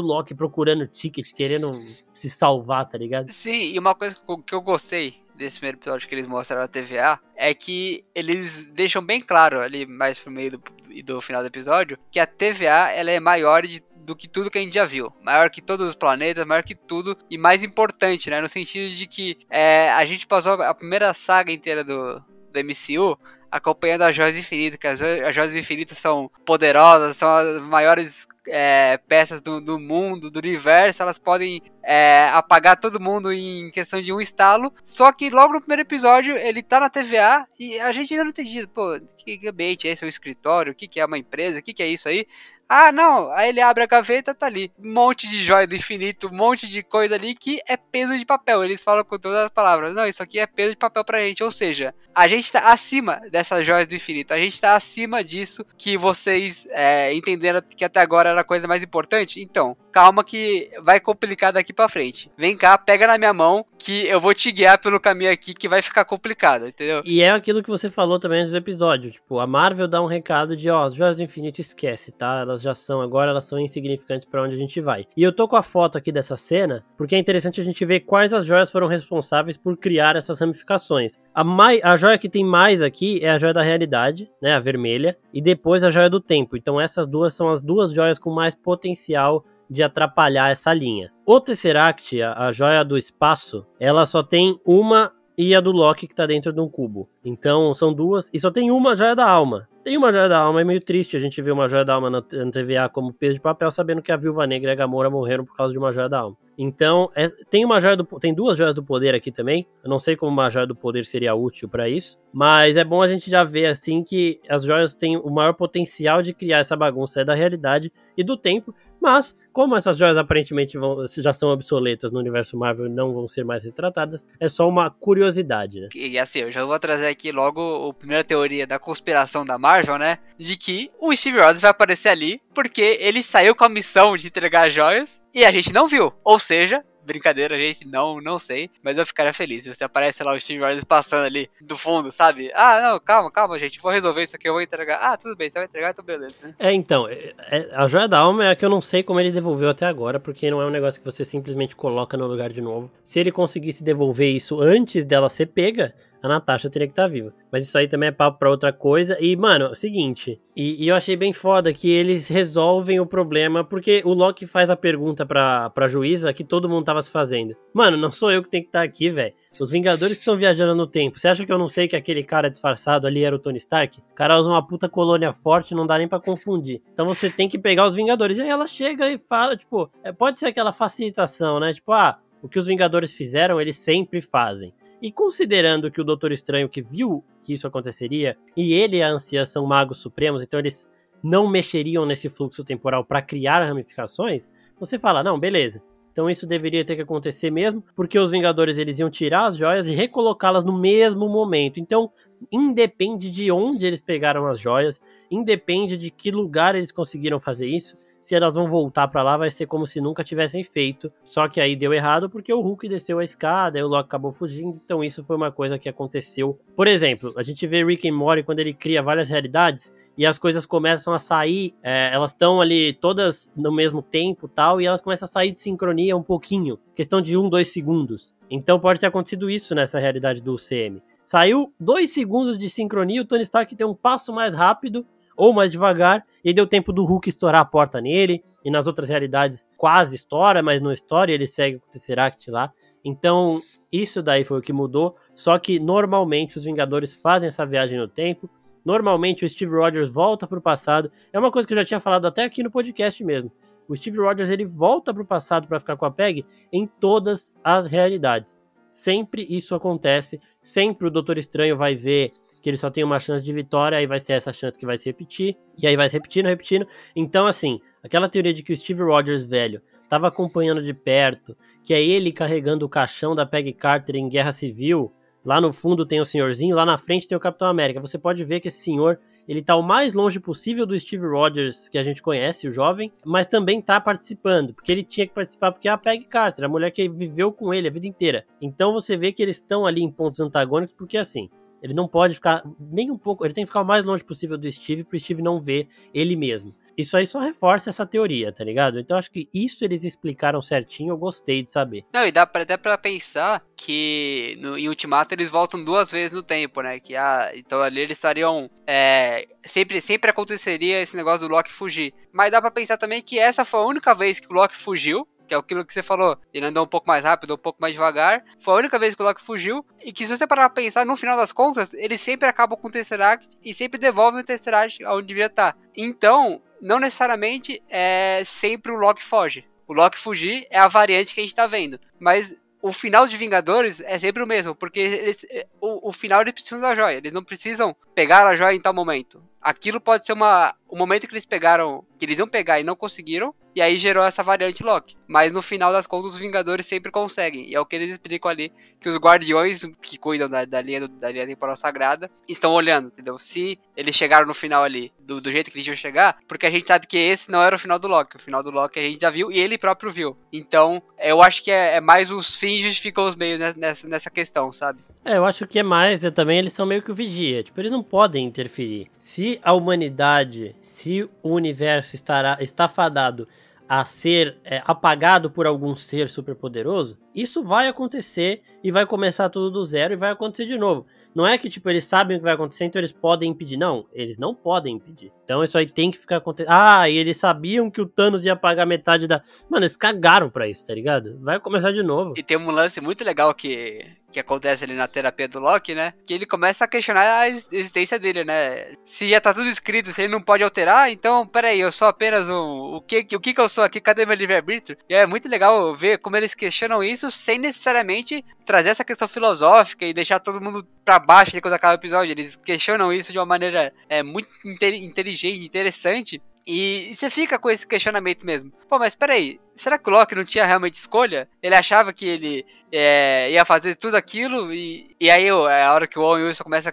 Loki 0.00 0.34
procurando 0.34 0.86
ticket, 0.86 1.32
querendo 1.32 1.72
se 2.12 2.28
salvar, 2.28 2.88
tá 2.88 2.98
ligado? 2.98 3.32
Sim, 3.32 3.72
e 3.72 3.78
uma 3.78 3.94
coisa 3.94 4.14
que 4.46 4.54
eu 4.54 4.60
gostei 4.60 5.24
desse 5.34 5.58
primeiro 5.58 5.78
episódio 5.78 6.08
que 6.08 6.14
eles 6.14 6.26
mostraram 6.26 6.62
na 6.62 6.68
TVA 6.68 7.18
é 7.36 7.52
que 7.52 8.04
eles 8.14 8.64
deixam 8.72 9.04
bem 9.04 9.20
claro 9.20 9.60
ali 9.60 9.84
mais 9.84 10.18
pro 10.18 10.30
meio 10.30 10.52
do, 10.52 10.62
do 11.04 11.20
final 11.20 11.42
do 11.42 11.48
episódio 11.48 11.98
que 12.10 12.20
a 12.20 12.26
TVA 12.26 12.92
ela 12.92 13.10
é 13.10 13.18
maior 13.18 13.62
de, 13.62 13.82
do 14.04 14.14
que 14.14 14.28
tudo 14.28 14.50
que 14.50 14.58
a 14.58 14.60
gente 14.60 14.74
já 14.74 14.84
viu. 14.84 15.12
Maior 15.22 15.50
que 15.50 15.62
todos 15.62 15.88
os 15.88 15.94
planetas, 15.94 16.44
maior 16.44 16.62
que 16.62 16.74
tudo 16.74 17.16
e 17.30 17.38
mais 17.38 17.62
importante, 17.62 18.30
né? 18.30 18.40
No 18.40 18.48
sentido 18.48 18.92
de 18.92 19.06
que 19.06 19.38
é, 19.50 19.90
a 19.92 20.04
gente 20.04 20.26
passou 20.26 20.52
a 20.62 20.74
primeira 20.74 21.12
saga 21.14 21.52
inteira 21.52 21.82
do, 21.82 22.20
do 22.52 22.60
MCU 22.60 23.18
acompanhando 23.54 24.02
as 24.02 24.16
joias 24.16 24.36
infinitas, 24.36 24.78
que 24.78 24.86
as, 24.86 25.00
as 25.00 25.32
joias 25.32 25.54
infinitas 25.54 25.96
são 25.96 26.28
poderosas, 26.44 27.16
são 27.16 27.28
as 27.28 27.60
maiores 27.60 28.26
é, 28.48 28.98
peças 29.08 29.40
do, 29.40 29.60
do, 29.60 29.78
mundo, 29.78 30.28
do 30.28 30.38
universo, 30.38 31.02
elas 31.02 31.20
podem 31.20 31.62
é, 31.82 32.28
apagar 32.32 32.76
todo 32.78 33.00
mundo 33.00 33.32
em 33.32 33.70
questão 33.70 34.02
de 34.02 34.12
um 34.12 34.20
estalo. 34.20 34.72
Só 34.84 35.12
que 35.12 35.30
logo 35.30 35.52
no 35.52 35.60
primeiro 35.60 35.82
episódio 35.82 36.36
ele 36.36 36.62
tá 36.62 36.80
na 36.80 36.90
TVA 36.90 37.46
e 37.58 37.78
a 37.78 37.92
gente 37.92 38.12
ainda 38.12 38.24
não 38.24 38.30
entendia, 38.30 38.66
pô, 38.66 38.98
que 39.16 39.48
ambiente 39.48 39.88
é 39.88 39.92
esse? 39.92 40.02
É 40.02 40.06
um 40.06 40.08
escritório? 40.08 40.72
O 40.72 40.74
que, 40.74 40.88
que 40.88 40.98
é 40.98 41.06
uma 41.06 41.18
empresa? 41.18 41.60
O 41.60 41.62
que, 41.62 41.72
que 41.72 41.82
é 41.82 41.86
isso 41.86 42.08
aí? 42.08 42.26
Ah, 42.68 42.90
não. 42.92 43.30
Aí 43.32 43.50
ele 43.50 43.60
abre 43.60 43.84
a 43.84 43.86
gaveta, 43.86 44.34
tá 44.34 44.46
ali. 44.46 44.72
Um 44.78 44.92
monte 44.92 45.28
de 45.28 45.42
joia 45.42 45.66
do 45.66 45.74
infinito, 45.74 46.28
um 46.28 46.34
monte 46.34 46.66
de 46.66 46.82
coisa 46.82 47.14
ali 47.14 47.34
que 47.34 47.60
é 47.68 47.76
peso 47.76 48.16
de 48.18 48.24
papel. 48.24 48.64
Eles 48.64 48.82
falam 48.82 49.04
com 49.04 49.18
todas 49.18 49.44
as 49.44 49.50
palavras. 49.50 49.94
Não, 49.94 50.06
isso 50.06 50.22
aqui 50.22 50.38
é 50.38 50.46
peso 50.46 50.70
de 50.70 50.76
papel 50.76 51.04
pra 51.04 51.20
gente. 51.20 51.42
Ou 51.42 51.50
seja, 51.50 51.94
a 52.14 52.26
gente 52.26 52.50
tá 52.50 52.72
acima 52.72 53.20
dessas 53.30 53.66
joias 53.66 53.86
do 53.86 53.94
infinito. 53.94 54.32
A 54.32 54.38
gente 54.38 54.60
tá 54.60 54.74
acima 54.74 55.22
disso 55.22 55.64
que 55.76 55.98
vocês 55.98 56.66
é, 56.70 57.12
entenderam 57.14 57.60
que 57.62 57.84
até 57.84 58.00
agora 58.00 58.30
era 58.30 58.40
a 58.40 58.44
coisa 58.44 58.66
mais 58.66 58.82
importante. 58.82 59.40
Então, 59.40 59.76
calma 59.94 60.24
que 60.24 60.72
vai 60.82 60.98
complicar 60.98 61.52
daqui 61.52 61.72
pra 61.72 61.88
frente. 61.88 62.28
Vem 62.36 62.56
cá, 62.56 62.76
pega 62.76 63.06
na 63.06 63.16
minha 63.16 63.32
mão 63.32 63.64
que 63.78 64.04
eu 64.08 64.18
vou 64.18 64.34
te 64.34 64.50
guiar 64.50 64.76
pelo 64.80 64.98
caminho 64.98 65.30
aqui 65.30 65.54
que 65.54 65.68
vai 65.68 65.80
ficar 65.80 66.04
complicado, 66.04 66.66
entendeu? 66.66 67.00
E 67.04 67.22
é 67.22 67.30
aquilo 67.30 67.62
que 67.62 67.70
você 67.70 67.88
falou 67.88 68.18
também 68.18 68.40
antes 68.40 68.50
do 68.50 68.58
episódio. 68.58 69.12
Tipo, 69.12 69.38
a 69.38 69.46
Marvel 69.46 69.86
dá 69.86 70.02
um 70.02 70.06
recado 70.06 70.56
de, 70.56 70.68
ó, 70.68 70.82
as 70.82 70.94
joias 70.94 71.14
do 71.14 71.22
infinito 71.22 71.60
esquece, 71.60 72.10
tá? 72.10 72.40
Elas 72.40 72.60
já 72.60 72.74
são, 72.74 73.00
agora 73.00 73.30
elas 73.30 73.44
são 73.44 73.56
insignificantes 73.56 74.24
para 74.24 74.42
onde 74.42 74.54
a 74.54 74.58
gente 74.58 74.80
vai. 74.80 75.06
E 75.16 75.22
eu 75.22 75.30
tô 75.30 75.46
com 75.46 75.54
a 75.54 75.62
foto 75.62 75.96
aqui 75.96 76.10
dessa 76.10 76.36
cena, 76.36 76.84
porque 76.98 77.14
é 77.14 77.18
interessante 77.18 77.60
a 77.60 77.64
gente 77.64 77.84
ver 77.84 78.00
quais 78.00 78.34
as 78.34 78.44
joias 78.44 78.72
foram 78.72 78.88
responsáveis 78.88 79.56
por 79.56 79.76
criar 79.76 80.16
essas 80.16 80.40
ramificações. 80.40 81.20
A, 81.32 81.44
mai, 81.44 81.80
a 81.84 81.96
joia 81.96 82.18
que 82.18 82.28
tem 82.28 82.44
mais 82.44 82.82
aqui 82.82 83.24
é 83.24 83.30
a 83.30 83.38
joia 83.38 83.52
da 83.52 83.62
realidade, 83.62 84.28
né, 84.42 84.56
a 84.56 84.60
vermelha, 84.60 85.16
e 85.32 85.40
depois 85.40 85.84
a 85.84 85.90
joia 85.92 86.10
do 86.10 86.20
tempo. 86.20 86.56
Então 86.56 86.80
essas 86.80 87.06
duas 87.06 87.32
são 87.32 87.48
as 87.48 87.62
duas 87.62 87.92
joias 87.92 88.18
com 88.18 88.30
mais 88.30 88.56
potencial 88.56 89.44
de 89.74 89.82
atrapalhar 89.82 90.50
essa 90.50 90.72
linha. 90.72 91.12
O 91.26 91.40
Tesseract, 91.40 92.22
a, 92.22 92.46
a 92.46 92.52
joia 92.52 92.84
do 92.84 92.96
espaço, 92.96 93.66
ela 93.78 94.06
só 94.06 94.22
tem 94.22 94.58
uma 94.64 95.12
e 95.36 95.54
a 95.54 95.60
do 95.60 95.72
Loki 95.72 96.06
que 96.06 96.14
tá 96.14 96.26
dentro 96.26 96.52
de 96.52 96.60
um 96.60 96.68
cubo. 96.68 97.08
Então 97.24 97.74
são 97.74 97.92
duas, 97.92 98.30
e 98.32 98.38
só 98.38 98.50
tem 98.50 98.70
uma 98.70 98.94
joia 98.94 99.16
da 99.16 99.28
alma. 99.28 99.68
Tem 99.84 99.98
uma 99.98 100.10
joia 100.10 100.28
da 100.30 100.38
alma, 100.38 100.62
é 100.62 100.64
meio 100.64 100.80
triste 100.80 101.14
a 101.14 101.20
gente 101.20 101.42
ver 101.42 101.50
uma 101.50 101.68
joia 101.68 101.84
da 101.84 101.92
alma 101.92 102.08
na, 102.08 102.22
TVA 102.22 102.88
como 102.90 103.12
peso 103.12 103.34
de 103.34 103.40
papel, 103.40 103.70
sabendo 103.70 104.00
que 104.00 104.10
a 104.10 104.16
Viúva 104.16 104.46
Negra 104.46 104.70
e 104.70 104.72
a 104.72 104.76
Gamora 104.76 105.10
morreram 105.10 105.44
por 105.44 105.54
causa 105.54 105.74
de 105.74 105.78
uma 105.78 105.92
joia 105.92 106.08
da 106.08 106.20
alma. 106.20 106.38
Então, 106.56 107.10
é, 107.14 107.28
tem 107.50 107.64
uma 107.64 107.80
joia 107.80 107.96
do 107.96 108.04
tem 108.18 108.32
duas 108.32 108.56
joias 108.56 108.74
do 108.74 108.82
poder 108.82 109.14
aqui 109.14 109.30
também. 109.30 109.66
Eu 109.82 109.90
não 109.90 109.98
sei 109.98 110.16
como 110.16 110.32
uma 110.32 110.48
joia 110.48 110.66
do 110.66 110.74
poder 110.74 111.04
seria 111.04 111.34
útil 111.34 111.68
para 111.68 111.86
isso, 111.86 112.16
mas 112.32 112.76
é 112.76 112.84
bom 112.84 113.02
a 113.02 113.06
gente 113.06 113.28
já 113.28 113.44
ver 113.44 113.66
assim 113.66 114.02
que 114.02 114.40
as 114.48 114.62
joias 114.62 114.94
têm 114.94 115.18
o 115.18 115.30
maior 115.30 115.52
potencial 115.52 116.22
de 116.22 116.32
criar 116.32 116.58
essa 116.58 116.76
bagunça 116.76 117.20
é 117.20 117.24
da 117.24 117.34
realidade 117.34 117.92
e 118.16 118.24
do 118.24 118.36
tempo, 118.38 118.74
mas 119.04 119.36
como 119.52 119.76
essas 119.76 119.96
joias 119.96 120.16
aparentemente 120.16 120.76
vão, 120.76 121.04
já 121.06 121.32
são 121.32 121.50
obsoletas 121.50 122.10
no 122.10 122.18
universo 122.18 122.56
Marvel 122.56 122.86
e 122.86 122.90
não 122.90 123.12
vão 123.12 123.28
ser 123.28 123.44
mais 123.44 123.64
retratadas, 123.64 124.26
é 124.40 124.48
só 124.48 124.68
uma 124.68 124.90
curiosidade, 124.90 125.80
né? 125.80 125.88
E 125.94 126.18
assim, 126.18 126.40
eu 126.40 126.50
já 126.50 126.64
vou 126.64 126.76
trazer 126.80 127.06
aqui 127.06 127.30
logo 127.30 127.90
a 127.90 127.94
primeira 127.94 128.24
teoria 128.24 128.66
da 128.66 128.78
conspiração 128.78 129.44
da 129.44 129.58
Marvel, 129.58 129.98
né? 129.98 130.18
De 130.38 130.56
que 130.56 130.90
o 130.98 131.14
Steve 131.14 131.38
Rogers 131.38 131.60
vai 131.60 131.70
aparecer 131.70 132.08
ali 132.08 132.40
porque 132.52 132.98
ele 133.00 133.22
saiu 133.22 133.54
com 133.54 133.64
a 133.64 133.68
missão 133.68 134.16
de 134.16 134.26
entregar 134.26 134.70
joias 134.70 135.22
e 135.32 135.44
a 135.44 135.52
gente 135.52 135.72
não 135.72 135.86
viu. 135.86 136.12
Ou 136.24 136.38
seja, 136.38 136.82
brincadeira, 137.04 137.56
gente, 137.56 137.86
não, 137.86 138.20
não 138.20 138.38
sei, 138.38 138.70
mas 138.82 138.98
eu 138.98 139.06
ficaria 139.06 139.32
feliz 139.32 139.64
se 139.64 139.74
você 139.74 139.84
aparece 139.84 140.22
lá 140.22 140.34
o 140.34 140.40
Steve 140.40 140.60
Rogers 140.60 140.84
passando 140.84 141.24
ali 141.24 141.50
do 141.60 141.76
fundo, 141.76 142.10
sabe? 142.10 142.50
Ah, 142.54 142.80
não, 142.80 143.00
calma, 143.00 143.30
calma, 143.30 143.58
gente, 143.58 143.80
vou 143.80 143.92
resolver 143.92 144.22
isso 144.22 144.36
aqui, 144.36 144.48
eu 144.48 144.52
vou 144.52 144.62
entregar. 144.62 144.98
Ah, 145.00 145.16
tudo 145.16 145.36
bem, 145.36 145.50
você 145.50 145.58
vai 145.58 145.66
entregar, 145.66 145.90
então 145.90 146.04
beleza. 146.04 146.34
Né? 146.42 146.54
É, 146.58 146.72
então, 146.72 147.08
é, 147.08 147.34
é, 147.50 147.70
a 147.72 147.86
joia 147.86 148.08
da 148.08 148.18
alma 148.18 148.44
é 148.46 148.50
a 148.50 148.56
que 148.56 148.64
eu 148.64 148.70
não 148.70 148.80
sei 148.80 149.02
como 149.02 149.20
ele 149.20 149.30
devolveu 149.30 149.68
até 149.68 149.86
agora, 149.86 150.18
porque 150.18 150.50
não 150.50 150.60
é 150.60 150.66
um 150.66 150.70
negócio 150.70 151.00
que 151.00 151.04
você 151.04 151.24
simplesmente 151.24 151.76
coloca 151.76 152.16
no 152.16 152.26
lugar 152.26 152.50
de 152.50 152.60
novo. 152.60 152.90
Se 153.02 153.20
ele 153.20 153.32
conseguisse 153.32 153.82
devolver 153.82 154.34
isso 154.34 154.60
antes 154.60 155.04
dela 155.04 155.28
ser 155.28 155.46
pega, 155.46 155.94
a 156.24 156.28
Natasha 156.28 156.70
teria 156.70 156.88
que 156.88 156.92
estar 156.92 157.02
tá 157.02 157.08
viva. 157.08 157.34
Mas 157.52 157.64
isso 157.64 157.76
aí 157.76 157.86
também 157.86 158.08
é 158.08 158.12
papo 158.12 158.38
pra 158.38 158.48
outra 158.48 158.72
coisa. 158.72 159.14
E, 159.20 159.36
mano, 159.36 159.66
é 159.66 159.70
o 159.72 159.74
seguinte. 159.74 160.40
E, 160.56 160.82
e, 160.82 160.88
eu 160.88 160.96
achei 160.96 161.16
bem 161.16 161.34
foda 161.34 161.70
que 161.70 161.90
eles 161.90 162.28
resolvem 162.28 162.98
o 162.98 163.04
problema, 163.04 163.62
porque 163.62 164.00
o 164.06 164.14
Loki 164.14 164.46
faz 164.46 164.70
a 164.70 164.76
pergunta 164.76 165.26
pra, 165.26 165.68
pra 165.68 165.86
juíza 165.86 166.32
que 166.32 166.42
todo 166.42 166.66
mundo 166.66 166.86
tava 166.86 167.02
se 167.02 167.10
fazendo. 167.10 167.54
Mano, 167.74 167.98
não 167.98 168.10
sou 168.10 168.32
eu 168.32 168.42
que 168.42 168.48
tenho 168.48 168.62
que 168.62 168.70
estar 168.70 168.78
tá 168.78 168.84
aqui, 168.84 169.10
velho. 169.10 169.34
Os 169.60 169.70
Vingadores 169.70 170.14
que 170.14 170.20
estão 170.20 170.36
viajando 170.36 170.74
no 170.74 170.86
tempo. 170.86 171.18
Você 171.18 171.28
acha 171.28 171.44
que 171.44 171.52
eu 171.52 171.58
não 171.58 171.68
sei 171.68 171.86
que 171.86 171.94
aquele 171.94 172.24
cara 172.24 172.48
disfarçado 172.48 173.06
ali 173.06 173.22
era 173.22 173.36
o 173.36 173.38
Tony 173.38 173.58
Stark? 173.58 174.00
O 174.00 174.14
cara 174.14 174.38
usa 174.38 174.48
uma 174.48 174.66
puta 174.66 174.88
colônia 174.88 175.34
forte, 175.34 175.74
não 175.74 175.86
dá 175.86 175.98
nem 175.98 176.08
para 176.08 176.20
confundir. 176.20 176.80
Então 176.90 177.04
você 177.04 177.28
tem 177.28 177.50
que 177.50 177.58
pegar 177.58 177.86
os 177.86 177.94
Vingadores. 177.94 178.38
E 178.38 178.40
aí 178.40 178.48
ela 178.48 178.66
chega 178.66 179.10
e 179.10 179.18
fala, 179.18 179.58
tipo, 179.58 179.90
é, 180.02 180.10
pode 180.10 180.38
ser 180.38 180.46
aquela 180.46 180.72
facilitação, 180.72 181.60
né? 181.60 181.74
Tipo, 181.74 181.92
ah, 181.92 182.18
o 182.40 182.48
que 182.48 182.58
os 182.58 182.66
Vingadores 182.66 183.12
fizeram, 183.12 183.60
eles 183.60 183.76
sempre 183.76 184.22
fazem. 184.22 184.72
E 185.02 185.10
considerando 185.12 185.90
que 185.90 186.00
o 186.00 186.04
Doutor 186.04 186.32
Estranho 186.32 186.68
que 186.68 186.82
viu 186.82 187.22
que 187.42 187.54
isso 187.54 187.66
aconteceria 187.66 188.36
e 188.56 188.72
ele 188.72 188.96
e 188.98 189.02
a 189.02 189.10
Anciã 189.10 189.44
são 189.44 189.66
magos 189.66 189.98
supremos, 189.98 190.42
então 190.42 190.58
eles 190.58 190.88
não 191.22 191.48
mexeriam 191.48 192.04
nesse 192.04 192.28
fluxo 192.28 192.62
temporal 192.62 193.04
para 193.04 193.22
criar 193.22 193.64
ramificações, 193.64 194.48
você 194.78 194.98
fala, 194.98 195.22
não, 195.22 195.38
beleza. 195.38 195.82
Então 196.12 196.30
isso 196.30 196.46
deveria 196.46 196.84
ter 196.84 196.94
que 196.94 197.02
acontecer 197.02 197.50
mesmo, 197.50 197.82
porque 197.96 198.18
os 198.18 198.30
Vingadores 198.30 198.78
eles 198.78 199.00
iam 199.00 199.10
tirar 199.10 199.46
as 199.46 199.56
joias 199.56 199.88
e 199.88 199.94
recolocá-las 199.94 200.62
no 200.62 200.78
mesmo 200.78 201.28
momento. 201.28 201.80
Então 201.80 202.10
independe 202.52 203.30
de 203.30 203.50
onde 203.50 203.84
eles 203.84 204.00
pegaram 204.00 204.46
as 204.46 204.60
joias, 204.60 205.00
independe 205.30 205.96
de 205.96 206.10
que 206.10 206.30
lugar 206.30 206.76
eles 206.76 206.92
conseguiram 206.92 207.40
fazer 207.40 207.66
isso. 207.66 207.96
Se 208.24 208.34
elas 208.34 208.54
vão 208.54 208.66
voltar 208.66 209.06
para 209.08 209.22
lá, 209.22 209.36
vai 209.36 209.50
ser 209.50 209.66
como 209.66 209.86
se 209.86 210.00
nunca 210.00 210.24
tivessem 210.24 210.64
feito. 210.64 211.12
Só 211.22 211.46
que 211.46 211.60
aí 211.60 211.76
deu 211.76 211.92
errado 211.92 212.30
porque 212.30 212.50
o 212.50 212.60
Hulk 212.62 212.88
desceu 212.88 213.18
a 213.18 213.22
escada, 213.22 213.78
e 213.78 213.82
o 213.82 213.86
Loki 213.86 214.06
acabou 214.06 214.32
fugindo. 214.32 214.80
Então 214.82 215.04
isso 215.04 215.22
foi 215.22 215.36
uma 215.36 215.52
coisa 215.52 215.78
que 215.78 215.90
aconteceu. 215.90 216.58
Por 216.74 216.88
exemplo, 216.88 217.34
a 217.36 217.42
gente 217.42 217.66
vê 217.66 217.84
Rick 217.84 218.08
and 218.08 218.14
Morty 218.14 218.42
quando 218.42 218.60
ele 218.60 218.72
cria 218.72 219.02
várias 219.02 219.28
realidades 219.28 219.92
e 220.16 220.24
as 220.24 220.38
coisas 220.38 220.64
começam 220.64 221.12
a 221.12 221.18
sair, 221.18 221.74
é, 221.82 222.14
elas 222.14 222.30
estão 222.30 222.62
ali 222.62 222.94
todas 222.94 223.52
no 223.54 223.70
mesmo 223.70 224.00
tempo 224.00 224.48
tal, 224.48 224.80
e 224.80 224.86
elas 224.86 225.02
começam 225.02 225.26
a 225.26 225.28
sair 225.28 225.52
de 225.52 225.58
sincronia 225.58 226.16
um 226.16 226.22
pouquinho, 226.22 226.78
questão 226.94 227.20
de 227.20 227.36
um, 227.36 227.46
dois 227.50 227.74
segundos. 227.74 228.34
Então 228.50 228.80
pode 228.80 229.00
ter 229.00 229.06
acontecido 229.06 229.50
isso 229.50 229.74
nessa 229.74 229.98
realidade 229.98 230.40
do 230.40 230.56
CM. 230.56 231.02
Saiu 231.26 231.74
dois 231.78 232.08
segundos 232.08 232.56
de 232.56 232.70
sincronia, 232.70 233.20
o 233.20 233.24
Tony 233.26 233.42
Stark 233.42 233.76
tem 233.76 233.86
um 233.86 233.94
passo 233.94 234.32
mais 234.32 234.54
rápido 234.54 235.04
ou 235.36 235.52
mais 235.52 235.70
devagar, 235.70 236.24
e 236.44 236.52
deu 236.52 236.66
tempo 236.66 236.92
do 236.92 237.04
Hulk 237.04 237.28
estourar 237.28 237.60
a 237.60 237.64
porta 237.64 238.00
nele, 238.00 238.42
e 238.64 238.70
nas 238.70 238.86
outras 238.86 239.08
realidades 239.08 239.66
quase 239.76 240.16
estoura, 240.16 240.62
mas 240.62 240.80
não 240.80 240.92
estoura, 240.92 241.30
e 241.30 241.34
ele 241.34 241.46
segue 241.46 241.78
com 241.78 241.86
o 241.86 241.90
Tesseract 241.90 242.50
lá. 242.50 242.72
Então, 243.04 243.60
isso 243.92 244.22
daí 244.22 244.44
foi 244.44 244.58
o 244.58 244.62
que 244.62 244.72
mudou, 244.72 245.16
só 245.34 245.58
que 245.58 245.78
normalmente 245.78 246.58
os 246.58 246.64
Vingadores 246.64 247.14
fazem 247.14 247.48
essa 247.48 247.66
viagem 247.66 247.98
no 247.98 248.08
tempo, 248.08 248.48
Normalmente 248.84 249.44
o 249.44 249.48
Steve 249.48 249.74
Rogers 249.74 250.10
volta 250.10 250.46
para 250.46 250.58
o 250.58 250.62
passado. 250.62 251.10
É 251.32 251.38
uma 251.38 251.50
coisa 251.50 251.66
que 251.66 251.72
eu 251.72 251.78
já 251.78 251.84
tinha 251.84 252.00
falado 252.00 252.26
até 252.26 252.44
aqui 252.44 252.62
no 252.62 252.70
podcast 252.70 253.24
mesmo. 253.24 253.50
O 253.88 253.96
Steve 253.96 254.18
Rogers 254.18 254.50
ele 254.50 254.64
volta 254.64 255.12
para 255.12 255.22
o 255.22 255.26
passado 255.26 255.66
para 255.66 255.80
ficar 255.80 255.96
com 255.96 256.04
a 256.04 256.10
Peg 256.10 256.44
em 256.72 256.86
todas 256.86 257.54
as 257.62 257.86
realidades. 257.86 258.58
Sempre 258.88 259.46
isso 259.48 259.74
acontece. 259.74 260.40
Sempre 260.60 261.08
o 261.08 261.10
Doutor 261.10 261.38
Estranho 261.38 261.76
vai 261.76 261.96
ver 261.96 262.32
que 262.64 262.70
ele 262.70 262.78
só 262.78 262.88
tem 262.88 263.04
uma 263.04 263.20
chance 263.20 263.44
de 263.44 263.52
vitória, 263.52 263.98
aí 263.98 264.06
vai 264.06 264.18
ser 264.18 264.32
essa 264.32 264.50
chance 264.50 264.78
que 264.78 264.86
vai 264.86 264.96
se 264.96 265.04
repetir, 265.04 265.54
e 265.76 265.86
aí 265.86 265.94
vai 265.98 266.08
se 266.08 266.16
repetindo, 266.16 266.46
repetindo. 266.46 266.88
Então, 267.14 267.46
assim, 267.46 267.78
aquela 268.02 268.26
teoria 268.26 268.54
de 268.54 268.62
que 268.62 268.72
o 268.72 268.76
Steve 268.76 269.02
Rogers 269.02 269.44
velho 269.44 269.82
estava 270.02 270.28
acompanhando 270.28 270.82
de 270.82 270.94
perto, 270.94 271.54
que 271.82 271.92
é 271.92 272.02
ele 272.02 272.32
carregando 272.32 272.86
o 272.86 272.88
caixão 272.88 273.34
da 273.34 273.44
Peggy 273.44 273.74
Carter 273.74 274.16
em 274.16 274.30
Guerra 274.30 274.50
Civil, 274.50 275.12
Lá 275.44 275.60
no 275.60 275.74
fundo 275.74 276.06
tem 276.06 276.22
o 276.22 276.24
senhorzinho, 276.24 276.74
lá 276.74 276.86
na 276.86 276.96
frente 276.96 277.28
tem 277.28 277.36
o 277.36 277.40
Capitão 277.40 277.68
América. 277.68 278.00
Você 278.00 278.16
pode 278.16 278.42
ver 278.44 278.60
que 278.60 278.68
esse 278.68 278.82
senhor, 278.82 279.20
ele 279.46 279.60
tá 279.60 279.76
o 279.76 279.82
mais 279.82 280.14
longe 280.14 280.40
possível 280.40 280.86
do 280.86 280.98
Steve 280.98 281.26
Rogers 281.26 281.86
que 281.86 281.98
a 281.98 282.02
gente 282.02 282.22
conhece, 282.22 282.66
o 282.66 282.72
jovem, 282.72 283.12
mas 283.26 283.46
também 283.46 283.82
tá 283.82 284.00
participando, 284.00 284.72
porque 284.72 284.90
ele 284.90 285.02
tinha 285.02 285.26
que 285.26 285.34
participar 285.34 285.70
porque 285.70 285.86
é 285.86 285.90
a 285.90 285.98
Peggy 285.98 286.24
Carter, 286.24 286.64
a 286.64 286.68
mulher 286.68 286.90
que 286.90 287.06
viveu 287.10 287.52
com 287.52 287.74
ele 287.74 287.88
a 287.88 287.90
vida 287.90 288.06
inteira. 288.06 288.46
Então 288.58 288.94
você 288.94 289.18
vê 289.18 289.32
que 289.32 289.42
eles 289.42 289.56
estão 289.56 289.84
ali 289.84 290.02
em 290.02 290.10
pontos 290.10 290.40
antagônicos 290.40 290.94
porque 290.94 291.18
assim, 291.18 291.50
ele 291.84 291.92
não 291.92 292.08
pode 292.08 292.32
ficar 292.32 292.64
nem 292.80 293.10
um 293.10 293.18
pouco, 293.18 293.44
ele 293.44 293.52
tem 293.52 293.62
que 293.62 293.68
ficar 293.68 293.82
o 293.82 293.84
mais 293.84 294.06
longe 294.06 294.24
possível 294.24 294.56
do 294.56 294.72
Steve 294.72 295.04
pro 295.04 295.20
Steve 295.20 295.42
não 295.42 295.60
ver 295.60 295.86
ele 296.14 296.34
mesmo. 296.34 296.74
Isso 296.96 297.14
aí 297.14 297.26
só 297.26 297.40
reforça 297.40 297.90
essa 297.90 298.06
teoria, 298.06 298.52
tá 298.52 298.64
ligado? 298.64 298.98
Então 298.98 299.18
acho 299.18 299.30
que 299.30 299.48
isso 299.52 299.84
eles 299.84 300.02
explicaram 300.02 300.62
certinho, 300.62 301.10
eu 301.10 301.18
gostei 301.18 301.62
de 301.62 301.70
saber. 301.70 302.04
Não, 302.10 302.26
e 302.26 302.32
dá 302.32 302.46
pra, 302.46 302.62
até 302.62 302.78
pra 302.78 302.96
pensar 302.96 303.62
que 303.76 304.56
no, 304.62 304.78
em 304.78 304.88
Ultimato 304.88 305.34
eles 305.34 305.50
voltam 305.50 305.84
duas 305.84 306.10
vezes 306.10 306.34
no 306.34 306.42
tempo, 306.42 306.80
né? 306.80 306.98
Que 306.98 307.16
ah, 307.16 307.50
então 307.54 307.82
ali 307.82 308.00
eles 308.00 308.16
estariam. 308.16 308.70
É, 308.86 309.46
sempre, 309.66 310.00
sempre 310.00 310.30
aconteceria 310.30 311.02
esse 311.02 311.14
negócio 311.16 311.46
do 311.46 311.52
Loki 311.52 311.70
fugir. 311.70 312.14
Mas 312.32 312.50
dá 312.50 312.62
pra 312.62 312.70
pensar 312.70 312.96
também 312.96 313.20
que 313.20 313.38
essa 313.38 313.64
foi 313.64 313.80
a 313.80 313.84
única 313.84 314.14
vez 314.14 314.40
que 314.40 314.50
o 314.50 314.54
Loki 314.54 314.76
fugiu 314.76 315.28
que 315.46 315.54
é 315.54 315.58
aquilo 315.58 315.84
que 315.84 315.92
você 315.92 316.02
falou, 316.02 316.38
ele 316.52 316.66
andou 316.66 316.84
um 316.84 316.88
pouco 316.88 317.06
mais 317.06 317.24
rápido, 317.24 317.54
um 317.54 317.58
pouco 317.58 317.80
mais 317.80 317.92
devagar. 317.92 318.44
Foi 318.60 318.74
a 318.74 318.78
única 318.78 318.98
vez 318.98 319.14
que 319.14 319.22
o 319.22 319.24
Loki 319.24 319.42
fugiu. 319.42 319.84
E 320.02 320.12
que 320.12 320.26
se 320.26 320.36
você 320.36 320.46
parar 320.46 320.68
pra 320.68 320.82
pensar, 320.82 321.04
no 321.04 321.16
final 321.16 321.36
das 321.36 321.52
contas, 321.52 321.94
ele 321.94 322.18
sempre 322.18 322.48
acaba 322.48 322.76
com 322.76 322.88
o 322.88 322.90
Tesseract 322.90 323.56
e 323.62 323.72
sempre 323.72 323.98
devolve 323.98 324.40
o 324.40 324.44
Tesseract 324.44 325.04
aonde 325.04 325.28
devia 325.28 325.46
estar. 325.46 325.76
Então, 325.96 326.60
não 326.80 326.98
necessariamente 326.98 327.82
é 327.88 328.42
sempre 328.44 328.92
o 328.92 328.96
Loki 328.96 329.22
foge. 329.22 329.66
O 329.86 329.92
Loki 329.92 330.18
fugir 330.18 330.66
é 330.70 330.78
a 330.78 330.88
variante 330.88 331.34
que 331.34 331.40
a 331.40 331.42
gente 331.42 331.54
tá 331.54 331.66
vendo. 331.66 331.98
Mas 332.18 332.56
o 332.82 332.92
final 332.92 333.26
de 333.26 333.34
Vingadores 333.36 334.00
é 334.00 334.18
sempre 334.18 334.42
o 334.42 334.46
mesmo, 334.46 334.74
porque 334.74 335.00
eles, 335.00 335.46
o, 335.80 336.10
o 336.10 336.12
final 336.12 336.42
eles 336.42 336.52
precisam 336.52 336.80
da 336.80 336.94
joia. 336.94 337.16
Eles 337.16 337.32
não 337.32 337.42
precisam 337.42 337.96
pegar 338.14 338.46
a 338.46 338.54
joia 338.54 338.74
em 338.74 338.80
tal 338.80 338.92
momento. 338.92 339.42
Aquilo 339.58 339.98
pode 339.98 340.26
ser 340.26 340.34
uma, 340.34 340.74
o 340.86 340.94
momento 340.94 341.26
que 341.26 341.32
eles 341.32 341.46
pegaram, 341.46 342.04
que 342.18 342.26
eles 342.26 342.38
iam 342.38 342.46
pegar 342.46 342.78
e 342.78 342.84
não 342.84 342.94
conseguiram, 342.94 343.54
e 343.74 343.82
aí 343.82 343.96
gerou 343.96 344.24
essa 344.24 344.42
variante 344.42 344.82
Loki. 344.82 345.16
Mas 345.26 345.52
no 345.52 345.60
final 345.62 345.92
das 345.92 346.06
contas, 346.06 346.34
os 346.34 346.38
Vingadores 346.38 346.86
sempre 346.86 347.10
conseguem. 347.10 347.68
E 347.68 347.74
é 347.74 347.80
o 347.80 347.86
que 347.86 347.96
eles 347.96 348.10
explicam 348.10 348.50
ali, 348.50 348.72
que 349.00 349.08
os 349.08 349.16
guardiões 349.16 349.84
que 350.00 350.16
cuidam 350.16 350.48
da, 350.48 350.64
da 350.64 350.80
linha, 350.80 351.08
da 351.08 351.30
linha 351.30 351.46
temporal 351.46 351.76
sagrada 351.76 352.30
estão 352.48 352.72
olhando, 352.72 353.08
entendeu? 353.08 353.38
Se 353.38 353.78
eles 353.96 354.14
chegaram 354.14 354.46
no 354.46 354.54
final 354.54 354.84
ali, 354.84 355.12
do, 355.18 355.40
do 355.40 355.50
jeito 355.50 355.70
que 355.70 355.76
eles 355.78 355.86
iam 355.86 355.96
chegar, 355.96 356.38
porque 356.46 356.66
a 356.66 356.70
gente 356.70 356.86
sabe 356.86 357.06
que 357.06 357.18
esse 357.18 357.50
não 357.50 357.62
era 357.62 357.74
o 357.74 357.78
final 357.78 357.98
do 357.98 358.08
Loki. 358.08 358.36
O 358.36 358.40
final 358.40 358.62
do 358.62 358.70
Loki 358.70 358.98
a 358.98 359.02
gente 359.02 359.20
já 359.20 359.30
viu 359.30 359.50
e 359.50 359.58
ele 359.58 359.78
próprio 359.78 360.10
viu. 360.10 360.36
Então, 360.52 361.02
eu 361.18 361.42
acho 361.42 361.62
que 361.62 361.70
é, 361.70 361.96
é 361.96 362.00
mais 362.00 362.30
os 362.30 362.56
fins 362.56 362.82
justificam 362.82 363.26
os 363.26 363.34
meios 363.34 363.74
nessa, 363.76 364.06
nessa 364.06 364.30
questão, 364.30 364.70
sabe? 364.70 365.00
É, 365.24 365.38
eu 365.38 365.46
acho 365.46 365.66
que 365.66 365.78
é 365.78 365.82
mais, 365.82 366.22
é, 366.22 366.30
também 366.30 366.58
eles 366.58 366.74
são 366.74 366.84
meio 366.84 367.02
que 367.02 367.10
o 367.10 367.14
vigia. 367.14 367.62
Tipo, 367.62 367.80
eles 367.80 367.90
não 367.90 368.02
podem 368.02 368.44
interferir. 368.44 369.10
Se 369.18 369.58
a 369.62 369.72
humanidade, 369.72 370.76
se 370.82 371.28
o 371.42 371.50
universo 371.50 372.14
estará, 372.14 372.58
está 372.60 372.88
fadado 372.88 373.48
a 373.88 374.04
ser 374.04 374.58
é, 374.64 374.82
apagado 374.84 375.50
por 375.50 375.66
algum 375.66 375.94
ser 375.94 376.28
superpoderoso, 376.28 377.18
isso 377.34 377.62
vai 377.62 377.88
acontecer 377.88 378.62
e 378.82 378.90
vai 378.90 379.04
começar 379.04 379.48
tudo 379.48 379.70
do 379.70 379.84
zero 379.84 380.14
e 380.14 380.16
vai 380.16 380.30
acontecer 380.30 380.66
de 380.66 380.78
novo. 380.78 381.06
Não 381.34 381.46
é 381.46 381.58
que, 381.58 381.68
tipo, 381.68 381.90
eles 381.90 382.04
sabem 382.04 382.36
o 382.36 382.40
que 382.40 382.44
vai 382.44 382.54
acontecer, 382.54 382.84
então 382.84 383.00
eles 383.00 383.10
podem 383.10 383.50
impedir. 383.50 383.76
Não, 383.76 384.06
eles 384.12 384.38
não 384.38 384.54
podem 384.54 384.94
impedir. 384.94 385.32
Então 385.44 385.64
isso 385.64 385.76
aí 385.76 385.86
tem 385.86 386.10
que 386.10 386.16
ficar 386.16 386.36
acontecendo. 386.36 386.72
Ah, 386.72 387.10
e 387.10 387.16
eles 387.16 387.36
sabiam 387.36 387.90
que 387.90 388.00
o 388.00 388.06
Thanos 388.06 388.44
ia 388.44 388.54
pagar 388.54 388.86
metade 388.86 389.26
da. 389.26 389.42
Mano, 389.68 389.84
eles 389.84 389.96
cagaram 389.96 390.48
pra 390.48 390.68
isso, 390.68 390.84
tá 390.84 390.94
ligado? 390.94 391.36
Vai 391.40 391.58
começar 391.58 391.90
de 391.90 392.02
novo. 392.04 392.34
E 392.36 392.42
tem 392.42 392.56
um 392.56 392.70
lance 392.70 393.00
muito 393.00 393.24
legal 393.24 393.52
que 393.52 394.06
que 394.34 394.40
acontece 394.40 394.84
ali 394.84 394.94
na 394.94 395.06
terapia 395.06 395.46
do 395.46 395.60
Loki, 395.60 395.94
né? 395.94 396.12
Que 396.26 396.34
ele 396.34 396.44
começa 396.44 396.84
a 396.84 396.88
questionar 396.88 397.38
a 397.38 397.48
existência 397.48 398.18
dele, 398.18 398.44
né? 398.44 398.96
Se 399.04 399.28
já 399.30 399.40
tá 399.40 399.54
tudo 399.54 399.68
escrito, 399.68 400.12
se 400.12 400.22
ele 400.22 400.32
não 400.32 400.42
pode 400.42 400.64
alterar, 400.64 401.08
então, 401.08 401.46
peraí, 401.46 401.78
eu 401.78 401.92
sou 401.92 402.08
apenas 402.08 402.48
um. 402.48 402.96
O 402.96 403.00
que, 403.00 403.20
o 403.32 403.40
que, 403.40 403.54
que 403.54 403.60
eu 403.60 403.68
sou 403.68 403.84
aqui? 403.84 404.00
Cadê 404.00 404.26
meu 404.26 404.34
livre-arbítrio? 404.34 404.98
E 405.08 405.14
é 405.14 405.24
muito 405.24 405.48
legal 405.48 405.94
ver 405.94 406.18
como 406.18 406.36
eles 406.36 406.52
questionam 406.52 407.02
isso 407.02 407.30
sem 407.30 407.58
necessariamente 407.58 408.44
trazer 408.66 408.90
essa 408.90 409.04
questão 409.04 409.28
filosófica 409.28 410.04
e 410.04 410.12
deixar 410.12 410.40
todo 410.40 410.60
mundo 410.60 410.84
pra 411.04 411.20
baixo 411.20 411.52
ali 411.52 411.60
quando 411.60 411.74
acaba 411.74 411.94
o 411.94 412.00
episódio. 412.00 412.32
Eles 412.32 412.56
questionam 412.56 413.12
isso 413.12 413.32
de 413.32 413.38
uma 413.38 413.46
maneira 413.46 413.92
é, 414.08 414.22
muito 414.22 414.48
inteligente, 414.64 415.64
interessante. 415.64 416.42
E, 416.66 417.10
e 417.10 417.14
você 417.14 417.30
fica 417.30 417.56
com 417.56 417.70
esse 417.70 417.86
questionamento 417.86 418.44
mesmo. 418.44 418.72
Pô, 418.88 418.98
mas 418.98 419.14
peraí, 419.14 419.60
será 419.74 419.98
que 419.98 420.08
o 420.08 420.12
Loki 420.12 420.34
não 420.34 420.44
tinha 420.44 420.64
realmente 420.64 420.94
escolha? 420.94 421.48
Ele 421.62 421.74
achava 421.74 422.12
que 422.12 422.26
ele 422.26 422.66
é, 422.92 423.50
ia 423.50 423.64
fazer 423.64 423.94
tudo 423.96 424.16
aquilo 424.16 424.72
e, 424.72 425.14
e 425.20 425.30
aí 425.30 425.46
é 425.46 425.84
a 425.84 425.92
hora 425.92 426.06
que 426.06 426.18
o 426.18 426.22
Owen 426.22 426.44
Wilson 426.44 426.64
começa 426.64 426.90
a... 426.90 426.92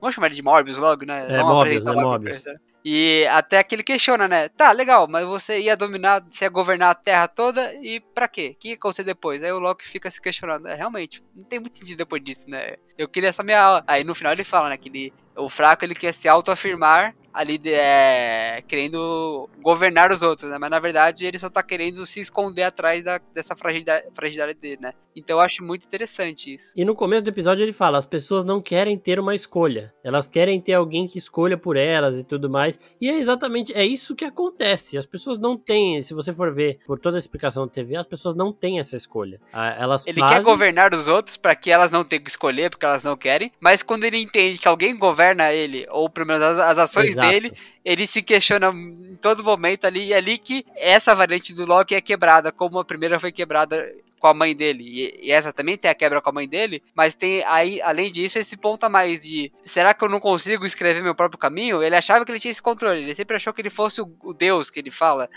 Vamos 0.00 0.14
chamar 0.14 0.28
ele 0.28 0.36
de 0.36 0.42
Morbius 0.42 0.76
logo, 0.76 1.04
né? 1.04 1.26
É, 1.28 1.36
Vamos 1.38 1.52
Morbius, 1.52 1.86
é 1.86 1.92
Morbius. 1.92 2.44
E 2.84 3.26
até 3.30 3.62
que 3.62 3.74
ele 3.74 3.82
questiona, 3.82 4.26
né? 4.26 4.48
Tá, 4.48 4.72
legal, 4.72 5.06
mas 5.06 5.26
você 5.26 5.60
ia 5.60 5.76
dominar, 5.76 6.24
você 6.28 6.46
ia 6.46 6.48
governar 6.48 6.90
a 6.90 6.94
Terra 6.94 7.28
toda 7.28 7.74
e 7.74 8.00
pra 8.00 8.26
quê? 8.26 8.54
O 8.54 8.58
que 8.58 8.68
ia 8.70 8.74
acontecer 8.74 9.04
depois? 9.04 9.42
Aí 9.42 9.52
o 9.52 9.58
Loki 9.58 9.86
fica 9.86 10.10
se 10.10 10.20
questionando. 10.20 10.66
É, 10.66 10.74
realmente, 10.74 11.22
não 11.34 11.44
tem 11.44 11.58
muito 11.58 11.76
sentido 11.76 11.98
depois 11.98 12.24
disso, 12.24 12.48
né? 12.48 12.76
Eu 13.00 13.08
queria 13.08 13.30
essa 13.30 13.42
minha 13.42 13.60
aula. 13.60 13.84
Aí 13.86 14.04
no 14.04 14.14
final 14.14 14.32
ele 14.32 14.44
fala, 14.44 14.68
né? 14.68 14.76
Que 14.76 14.88
ele, 14.88 15.12
o 15.36 15.48
fraco 15.48 15.84
ele 15.84 15.94
quer 15.94 16.12
se 16.12 16.28
autoafirmar 16.28 17.14
ali 17.32 17.60
é, 17.64 18.62
querendo 18.66 19.48
governar 19.60 20.12
os 20.12 20.22
outros, 20.22 20.50
né? 20.50 20.58
Mas 20.58 20.70
na 20.70 20.78
verdade 20.78 21.24
ele 21.24 21.38
só 21.38 21.48
tá 21.48 21.62
querendo 21.62 22.04
se 22.04 22.20
esconder 22.20 22.64
atrás 22.64 23.02
da, 23.02 23.20
dessa 23.32 23.56
fragilidade, 23.56 24.06
fragilidade 24.14 24.58
dele, 24.58 24.78
né? 24.80 24.92
Então 25.14 25.36
eu 25.36 25.40
acho 25.40 25.64
muito 25.64 25.84
interessante 25.84 26.52
isso. 26.54 26.72
E 26.76 26.84
no 26.84 26.94
começo 26.94 27.22
do 27.24 27.30
episódio 27.30 27.62
ele 27.62 27.72
fala: 27.72 27.98
as 27.98 28.06
pessoas 28.06 28.44
não 28.44 28.60
querem 28.60 28.98
ter 28.98 29.18
uma 29.18 29.34
escolha, 29.34 29.92
elas 30.02 30.28
querem 30.28 30.60
ter 30.60 30.74
alguém 30.74 31.06
que 31.06 31.18
escolha 31.18 31.56
por 31.56 31.76
elas 31.76 32.18
e 32.18 32.24
tudo 32.24 32.48
mais. 32.48 32.78
E 33.00 33.08
é 33.08 33.18
exatamente 33.18 33.72
é 33.74 33.84
isso 33.84 34.14
que 34.14 34.24
acontece. 34.24 34.98
As 34.98 35.06
pessoas 35.06 35.38
não 35.38 35.56
têm, 35.56 36.02
se 36.02 36.14
você 36.14 36.32
for 36.32 36.52
ver 36.52 36.78
por 36.86 36.98
toda 36.98 37.16
a 37.16 37.18
explicação 37.18 37.66
da 37.66 37.72
TV, 37.72 37.96
as 37.96 38.06
pessoas 38.06 38.34
não 38.34 38.52
têm 38.52 38.78
essa 38.78 38.96
escolha. 38.96 39.40
Elas 39.52 40.06
ele 40.06 40.20
fazem... 40.20 40.36
quer 40.36 40.42
governar 40.42 40.94
os 40.94 41.08
outros 41.08 41.36
para 41.36 41.54
que 41.54 41.70
elas 41.70 41.90
não 41.90 42.04
tenham 42.04 42.22
que 42.22 42.30
escolher, 42.30 42.70
porque 42.70 42.86
elas 42.90 43.02
não 43.02 43.16
querem. 43.16 43.50
Mas 43.60 43.82
quando 43.82 44.04
ele 44.04 44.18
entende 44.18 44.58
que 44.58 44.68
alguém 44.68 44.96
governa 44.96 45.52
ele, 45.52 45.86
ou 45.90 46.08
pelo 46.08 46.26
menos 46.26 46.42
as, 46.42 46.58
as 46.58 46.78
ações 46.78 47.10
Exato. 47.10 47.28
dele, 47.28 47.52
ele 47.84 48.06
se 48.06 48.22
questiona 48.22 48.68
em 48.68 49.16
todo 49.20 49.44
momento 49.44 49.86
ali. 49.86 50.08
E 50.08 50.12
é 50.12 50.16
ali 50.16 50.38
que 50.38 50.64
essa 50.76 51.14
variante 51.14 51.52
do 51.52 51.64
Loki 51.64 51.94
é 51.94 52.00
quebrada, 52.00 52.52
como 52.52 52.78
a 52.78 52.84
primeira 52.84 53.18
foi 53.18 53.32
quebrada 53.32 53.76
com 54.20 54.28
a 54.28 54.34
mãe 54.34 54.54
dele. 54.54 54.84
E, 54.86 55.28
e, 55.28 55.32
essa 55.32 55.52
também 55.52 55.76
tem 55.76 55.90
a 55.90 55.94
quebra 55.94 56.20
com 56.20 56.30
a 56.30 56.32
mãe 56.32 56.46
dele. 56.46 56.82
Mas 56.94 57.14
tem 57.14 57.42
aí, 57.44 57.80
além 57.80 58.12
disso, 58.12 58.38
esse 58.38 58.56
ponto 58.56 58.84
a 58.84 58.88
mais 58.88 59.22
de 59.22 59.50
será 59.64 59.94
que 59.94 60.04
eu 60.04 60.08
não 60.08 60.20
consigo 60.20 60.64
escrever 60.64 61.02
meu 61.02 61.14
próprio 61.14 61.38
caminho? 61.38 61.82
Ele 61.82 61.96
achava 61.96 62.24
que 62.24 62.30
ele 62.30 62.38
tinha 62.38 62.50
esse 62.50 62.62
controle. 62.62 63.00
Ele 63.00 63.14
sempre 63.14 63.34
achou 63.34 63.52
que 63.52 63.62
ele 63.62 63.70
fosse 63.70 64.00
o, 64.00 64.14
o 64.22 64.34
Deus 64.34 64.70
que 64.70 64.78
ele 64.78 64.90
fala 64.90 65.28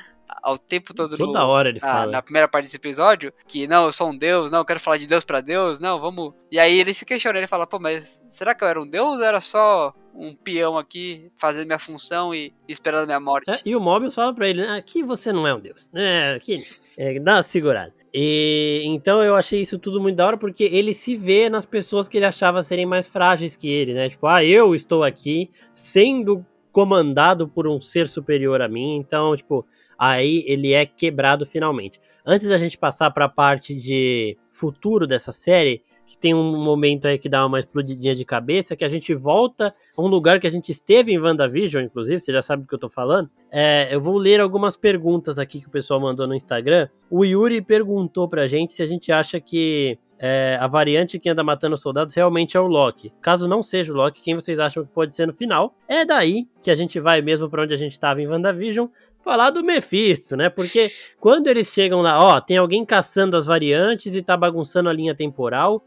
ao 0.42 0.58
tempo 0.58 0.94
todo 0.94 1.18
Toda 1.18 1.40
no, 1.40 1.46
hora 1.46 1.70
ele 1.70 1.80
na, 1.80 1.88
fala. 1.88 2.12
na 2.12 2.22
primeira 2.22 2.48
parte 2.48 2.66
desse 2.66 2.76
episódio, 2.76 3.32
que 3.48 3.68
não, 3.68 3.86
eu 3.86 3.92
sou 3.92 4.10
um 4.10 4.18
deus, 4.18 4.52
não, 4.52 4.60
eu 4.60 4.66
quero 4.66 4.80
falar 4.80 4.98
de 4.98 5.08
Deus 5.08 5.24
para 5.24 5.42
Deus, 5.42 5.80
não, 5.80 6.00
vamos. 6.00 6.34
E 6.52 6.60
aí 6.60 6.80
ele 6.80 6.94
se 6.94 7.06
questiona, 7.06 7.38
ele 7.38 7.48
fala, 7.48 7.68
pô, 7.68 7.80
mas 7.80 8.24
será 8.30 8.56
que 8.56 8.64
eu 8.64 8.68
era 8.68 8.82
um 8.82 8.88
deus 8.88 9.18
ou 9.18 9.24
era 9.24 9.40
só 9.40 9.94
um 10.16 10.36
peão 10.36 10.78
aqui 10.78 11.32
fazendo 11.38 11.68
minha 11.68 11.80
função 11.80 12.34
e 12.34 12.54
esperando 12.68 13.06
minha 13.06 13.20
morte? 13.20 13.50
É, 13.52 13.60
e 13.66 13.76
o 13.76 13.80
Mobius 13.80 14.16
fala 14.16 14.34
pra 14.34 14.48
ele, 14.48 14.66
aqui 14.68 15.04
você 15.04 15.32
não 15.32 15.48
é 15.48 15.54
um 15.54 15.60
deus. 15.60 15.90
É, 15.94 16.32
aqui, 16.32 16.64
é, 16.98 17.20
dá 17.20 17.36
uma 17.36 17.44
segurada. 17.44 18.03
E, 18.14 18.84
então 18.86 19.24
eu 19.24 19.36
achei 19.36 19.62
isso 19.62 19.80
tudo 19.80 20.00
muito 20.00 20.18
da 20.18 20.28
hora, 20.28 20.38
porque 20.38 20.66
ele 20.66 20.94
se 20.94 21.16
vê 21.16 21.50
nas 21.50 21.66
pessoas 21.66 22.08
que 22.08 22.18
ele 22.18 22.26
achava 22.26 22.62
serem 22.62 22.86
mais 22.86 23.08
frágeis 23.08 23.56
que 23.56 23.68
ele, 23.68 23.94
né? 23.94 24.08
Tipo, 24.10 24.28
ah, 24.28 24.44
eu 24.46 24.76
estou 24.76 25.04
aqui 25.04 25.50
sendo 25.74 26.46
comandado 26.72 27.48
por 27.48 27.68
um 27.68 27.82
ser 27.82 28.08
superior 28.08 28.62
a 28.62 28.68
mim, 28.68 28.98
então, 28.98 29.36
tipo, 29.36 29.66
aí 29.98 30.44
ele 30.48 30.74
é 30.74 30.86
quebrado 30.86 31.46
finalmente. 31.46 32.00
Antes 32.26 32.48
da 32.48 32.58
gente 32.58 32.78
passar 32.78 33.10
para 33.12 33.26
a 33.26 33.30
parte 33.30 33.74
de 33.76 34.38
futuro 34.52 35.08
dessa 35.08 35.32
série, 35.32 35.82
que 36.14 36.18
tem 36.20 36.32
um 36.32 36.64
momento 36.64 37.08
aí 37.08 37.18
que 37.18 37.28
dá 37.28 37.44
uma 37.44 37.58
explodidinha 37.58 38.16
de 38.16 38.24
cabeça, 38.24 38.76
que 38.76 38.86
a 38.86 38.90
gente 38.90 39.16
volta 39.16 39.74
a 39.98 40.02
um 40.02 40.06
lugar 40.06 40.40
que 40.40 40.46
a 40.46 40.50
gente 40.52 40.72
esteve 40.72 41.12
em 41.12 41.20
WandaVision, 41.20 41.84
inclusive, 41.84 42.20
você 42.20 42.32
já 42.32 42.42
sabe 42.44 42.62
do 42.62 42.68
que 42.68 42.76
eu 42.76 42.80
tô 42.80 42.88
falando. 42.88 43.32
É, 43.52 43.90
eu 43.92 44.00
vou 44.00 44.16
ler 44.16 44.40
algumas 44.40 44.78
perguntas 44.78 45.40
aqui 45.40 45.60
que 45.60 45.68
o 45.68 45.72
pessoal 45.72 46.00
mandou 46.00 46.28
no 46.28 46.36
Instagram. 46.36 46.88
O 47.10 47.26
Yuri 47.26 47.64
perguntou 47.64 48.30
pra 48.30 48.46
gente 48.46 48.74
se 48.74 48.84
a 48.84 48.86
gente 48.86 49.12
acha 49.12 49.42
que 49.42 49.98
é, 50.20 50.56
a 50.62 50.68
variante 50.68 51.18
que 51.18 51.30
anda 51.30 51.44
matando 51.44 51.76
soldados 51.76 52.14
realmente 52.14 52.56
é 52.56 52.60
o 52.60 52.68
Loki. 52.68 53.12
Caso 53.20 53.48
não 53.48 53.64
seja 53.64 53.92
o 53.92 53.96
Loki, 53.96 54.22
quem 54.22 54.36
vocês 54.36 54.60
acham 54.60 54.86
que 54.86 54.92
pode 54.92 55.16
ser 55.16 55.26
no 55.26 55.34
final? 55.34 55.76
É 55.88 56.06
daí 56.06 56.48
que 56.62 56.70
a 56.70 56.76
gente 56.76 57.00
vai 57.00 57.22
mesmo 57.22 57.50
para 57.50 57.64
onde 57.64 57.74
a 57.74 57.78
gente 57.78 57.94
estava 57.94 58.22
em 58.22 58.28
WandaVision, 58.28 58.88
falar 59.20 59.50
do 59.50 59.64
Mephisto, 59.64 60.38
né? 60.38 60.50
Porque 60.50 60.88
quando 61.20 61.48
eles 61.48 61.72
chegam 61.74 62.02
lá, 62.02 62.20
ó, 62.20 62.40
tem 62.40 62.58
alguém 62.58 62.86
caçando 62.86 63.36
as 63.36 63.46
variantes 63.46 64.16
e 64.16 64.22
tá 64.22 64.38
bagunçando 64.38 64.90
a 64.90 64.94
linha 64.94 65.16
temporal. 65.16 65.84